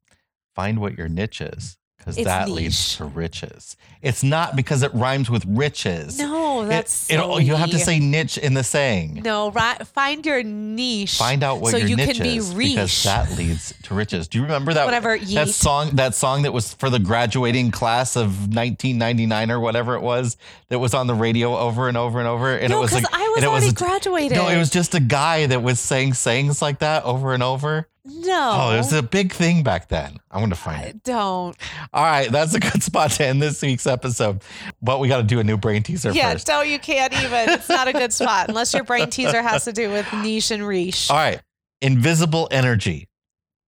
find 0.55 0.79
what 0.79 0.97
your 0.97 1.07
niche 1.07 1.41
is 1.41 1.77
because 2.05 2.15
that 2.23 2.47
niche. 2.47 2.55
leads 2.55 2.95
to 2.97 3.05
riches. 3.05 3.77
It's 4.01 4.23
not 4.23 4.55
because 4.55 4.81
it 4.81 4.91
rhymes 4.95 5.29
with 5.29 5.45
riches. 5.47 6.17
No, 6.17 6.63
It- 6.63 6.69
that's 6.69 7.07
it, 7.09 7.43
you 7.43 7.53
have 7.55 7.69
to 7.69 7.77
say 7.77 7.99
niche 7.99 8.39
in 8.39 8.55
the 8.55 8.63
saying. 8.63 9.21
No, 9.23 9.51
right. 9.51 9.85
Find 9.85 10.25
your 10.25 10.41
niche. 10.41 11.17
Find 11.17 11.43
out 11.43 11.61
what 11.61 11.71
so 11.71 11.77
your 11.77 11.89
you 11.89 11.95
niche 11.95 12.17
can 12.17 12.23
be 12.23 12.37
is 12.37 12.53
reach. 12.55 12.71
because 12.71 13.03
that 13.03 13.37
leads 13.37 13.73
to 13.83 13.93
riches. 13.93 14.27
Do 14.27 14.39
you 14.39 14.43
remember 14.43 14.73
that 14.73 14.85
Whatever, 14.85 15.19
that 15.19 15.49
song 15.49 15.91
that 15.91 16.15
song 16.15 16.41
that 16.43 16.51
was 16.53 16.73
for 16.73 16.89
the 16.89 16.97
graduating 16.99 17.69
class 17.69 18.15
of 18.15 18.47
1999 18.55 19.51
or 19.51 19.59
whatever 19.59 19.95
it 19.95 20.01
was 20.01 20.37
that 20.69 20.79
was 20.79 20.93
on 20.95 21.05
the 21.07 21.13
radio 21.15 21.55
over 21.57 21.87
and 21.87 21.97
over 21.97 22.17
and 22.19 22.27
over 22.27 22.55
and 22.57 22.71
no, 22.71 22.77
it 22.79 22.81
was 22.81 22.89
because 22.91 23.03
like 23.03 23.13
I 23.13 23.27
was 23.29 23.37
and 23.37 23.45
it 23.45 23.47
already 23.49 23.65
was 23.67 23.73
graduated. 23.73 24.37
no, 24.37 24.47
it 24.47 24.57
was 24.57 24.69
just 24.71 24.95
a 24.95 24.99
guy 24.99 25.45
that 25.45 25.61
was 25.61 25.79
saying 25.79 26.13
sayings 26.15 26.61
like 26.61 26.79
that 26.79 27.03
over 27.03 27.33
and 27.35 27.43
over. 27.43 27.87
No. 28.05 28.57
Oh, 28.61 28.73
it 28.73 28.77
was 28.77 28.93
a 28.93 29.03
big 29.03 29.31
thing 29.31 29.63
back 29.63 29.87
then. 29.87 30.17
I'm 30.31 30.39
going 30.39 30.49
to 30.49 30.55
find 30.55 30.83
it. 30.85 31.03
Don't. 31.03 31.55
All 31.93 32.03
right, 32.03 32.31
that's 32.31 32.53
a 32.55 32.59
good 32.59 32.81
spot 32.83 33.11
to 33.11 33.25
end 33.25 33.41
this 33.41 33.61
week's 33.61 33.85
episode. 33.85 34.41
But 34.81 34.99
we 34.99 35.07
got 35.07 35.17
to 35.17 35.23
do 35.23 35.39
a 35.39 35.43
new 35.43 35.57
brain 35.57 35.83
teaser 35.83 36.11
Yeah, 36.11 36.31
first. 36.33 36.47
no, 36.47 36.61
you 36.61 36.79
can't 36.79 37.13
even. 37.13 37.49
It's 37.49 37.69
not 37.69 37.87
a 37.87 37.93
good 37.93 38.11
spot 38.11 38.49
unless 38.49 38.73
your 38.73 38.83
brain 38.83 39.09
teaser 39.09 39.41
has 39.41 39.65
to 39.65 39.73
do 39.73 39.89
with 39.91 40.11
niche 40.13 40.51
and 40.51 40.65
reach. 40.65 41.09
All 41.09 41.17
right. 41.17 41.41
Invisible 41.81 42.47
energy, 42.51 43.07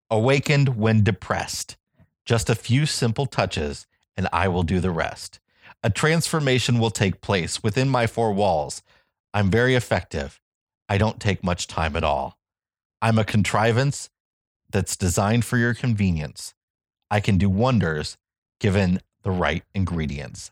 awakened 0.10 0.78
when 0.78 1.04
depressed. 1.04 1.78
Just 2.26 2.50
a 2.50 2.56
few 2.56 2.86
simple 2.86 3.26
touches, 3.26 3.88
and 4.16 4.28
I 4.32 4.48
will 4.48 4.64
do 4.64 4.80
the 4.80 4.92
rest. 4.92 5.40
A 5.84 5.90
transformation 5.90 6.78
will 6.80 6.92
take 6.92 7.22
place 7.22 7.64
within 7.64 7.90
my 7.90 8.06
four 8.08 8.32
walls. 8.32 8.84
I'm 9.34 9.50
very 9.50 9.76
effective. 9.76 10.40
I 10.88 10.98
don't 10.98 11.20
take 11.20 11.44
much 11.44 11.68
time 11.68 11.96
at 11.96 12.04
all. 12.04 12.38
I'm 13.02 13.18
a 13.18 13.24
contrivance 13.26 14.11
that's 14.72 14.96
designed 14.96 15.46
for 15.46 15.58
your 15.58 15.74
convenience. 15.74 16.54
I 17.10 17.20
can 17.20 17.38
do 17.38 17.50
wonders 17.50 18.18
given 18.60 19.02
the 19.24 19.32
right 19.32 19.64
ingredients. 19.76 20.52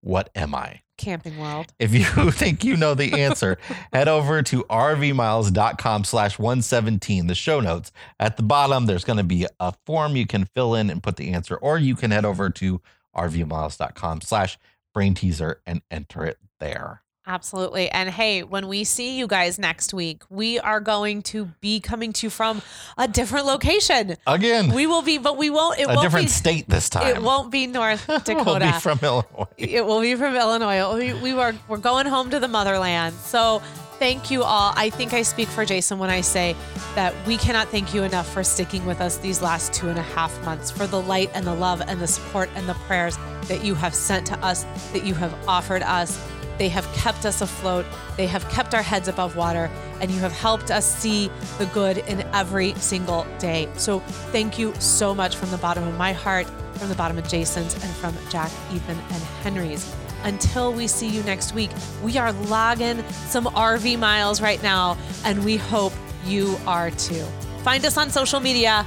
What 0.00 0.28
am 0.34 0.54
I? 0.54 0.82
Camping 0.98 1.38
World. 1.38 1.72
If 1.78 1.94
you 1.94 2.04
think 2.30 2.62
you 2.62 2.76
know 2.76 2.94
the 2.94 3.20
answer, 3.20 3.58
head 3.92 4.06
over 4.06 4.42
to 4.42 4.64
rvmiles.com 4.64 6.04
slash 6.04 6.38
117, 6.38 7.26
the 7.26 7.34
show 7.34 7.60
notes. 7.60 7.90
At 8.20 8.36
the 8.36 8.42
bottom, 8.42 8.86
there's 8.86 9.04
going 9.04 9.16
to 9.16 9.24
be 9.24 9.46
a 9.58 9.72
form 9.86 10.14
you 10.14 10.26
can 10.26 10.44
fill 10.44 10.74
in 10.74 10.90
and 10.90 11.02
put 11.02 11.16
the 11.16 11.32
answer, 11.32 11.56
or 11.56 11.78
you 11.78 11.96
can 11.96 12.10
head 12.10 12.24
over 12.24 12.50
to 12.50 12.80
rvmiles.com 13.16 14.20
slash 14.20 14.58
brain 14.92 15.14
teaser 15.14 15.60
and 15.66 15.82
enter 15.90 16.24
it 16.24 16.38
there. 16.60 17.03
Absolutely. 17.26 17.90
And 17.90 18.10
hey, 18.10 18.42
when 18.42 18.68
we 18.68 18.84
see 18.84 19.16
you 19.18 19.26
guys 19.26 19.58
next 19.58 19.94
week, 19.94 20.22
we 20.28 20.58
are 20.58 20.78
going 20.80 21.22
to 21.22 21.46
be 21.62 21.80
coming 21.80 22.12
to 22.14 22.26
you 22.26 22.30
from 22.30 22.60
a 22.98 23.08
different 23.08 23.46
location. 23.46 24.16
Again, 24.26 24.72
We 24.74 24.86
will 24.86 25.00
be, 25.00 25.16
but 25.16 25.38
we 25.38 25.48
won't. 25.48 25.78
It 25.78 25.84
a 25.84 25.86
won't 25.88 26.00
a 26.00 26.02
different 26.02 26.26
be. 26.26 26.32
state 26.32 26.68
this 26.68 26.90
time. 26.90 27.06
It 27.06 27.22
won't 27.22 27.50
be 27.50 27.66
North 27.66 28.06
Dakota. 28.24 28.44
We'll 28.44 28.60
be 28.60 28.78
from 28.80 28.98
Illinois. 29.02 29.46
It 29.56 29.86
will 29.86 30.00
be 30.02 30.14
from 30.16 30.36
Illinois. 30.36 30.96
We, 30.98 31.14
we 31.14 31.32
were 31.34 31.54
we're 31.68 31.78
going 31.78 32.06
home 32.06 32.28
to 32.30 32.38
the 32.40 32.48
motherland. 32.48 33.14
So 33.16 33.60
thank 33.98 34.30
you 34.30 34.42
all. 34.42 34.74
I 34.76 34.90
think 34.90 35.14
I 35.14 35.22
speak 35.22 35.48
for 35.48 35.64
Jason 35.64 35.98
when 35.98 36.10
I 36.10 36.20
say 36.20 36.54
that 36.94 37.14
we 37.26 37.38
cannot 37.38 37.68
thank 37.68 37.94
you 37.94 38.02
enough 38.02 38.30
for 38.30 38.44
sticking 38.44 38.84
with 38.84 39.00
us 39.00 39.16
these 39.18 39.40
last 39.40 39.72
two 39.72 39.88
and 39.88 39.98
a 39.98 40.02
half 40.02 40.44
months, 40.44 40.70
for 40.70 40.86
the 40.86 41.00
light 41.00 41.30
and 41.32 41.46
the 41.46 41.54
love 41.54 41.80
and 41.80 42.00
the 42.00 42.06
support 42.06 42.50
and 42.54 42.68
the 42.68 42.74
prayers 42.74 43.16
that 43.48 43.64
you 43.64 43.74
have 43.74 43.94
sent 43.94 44.26
to 44.26 44.38
us, 44.44 44.64
that 44.92 45.04
you 45.04 45.14
have 45.14 45.32
offered 45.48 45.82
us. 45.82 46.18
They 46.58 46.68
have 46.68 46.86
kept 46.94 47.26
us 47.26 47.40
afloat. 47.40 47.84
They 48.16 48.26
have 48.26 48.48
kept 48.48 48.74
our 48.74 48.82
heads 48.82 49.08
above 49.08 49.36
water, 49.36 49.70
and 50.00 50.10
you 50.10 50.20
have 50.20 50.32
helped 50.32 50.70
us 50.70 50.86
see 50.86 51.30
the 51.58 51.66
good 51.66 51.98
in 51.98 52.20
every 52.32 52.74
single 52.74 53.26
day. 53.38 53.68
So, 53.76 54.00
thank 54.30 54.58
you 54.58 54.74
so 54.78 55.14
much 55.14 55.36
from 55.36 55.50
the 55.50 55.58
bottom 55.58 55.84
of 55.84 55.96
my 55.96 56.12
heart, 56.12 56.46
from 56.74 56.88
the 56.88 56.94
bottom 56.94 57.18
of 57.18 57.26
Jason's, 57.28 57.74
and 57.74 57.92
from 57.94 58.16
Jack, 58.30 58.50
Ethan, 58.72 58.98
and 58.98 59.22
Henry's. 59.42 59.94
Until 60.22 60.72
we 60.72 60.86
see 60.86 61.08
you 61.08 61.22
next 61.24 61.54
week, 61.54 61.70
we 62.02 62.16
are 62.16 62.32
logging 62.32 63.04
some 63.26 63.44
RV 63.46 63.98
miles 63.98 64.40
right 64.40 64.62
now, 64.62 64.96
and 65.24 65.44
we 65.44 65.56
hope 65.56 65.92
you 66.24 66.56
are 66.66 66.90
too. 66.92 67.24
Find 67.62 67.84
us 67.84 67.96
on 67.96 68.10
social 68.10 68.40
media. 68.40 68.86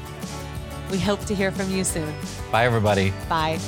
We 0.90 1.00
hope 1.00 1.24
to 1.26 1.36
hear 1.36 1.52
from 1.52 1.70
you 1.70 1.84
soon. 1.84 2.14
Bye, 2.52 2.66
everybody. 2.66 3.14
Bye. 3.28 3.60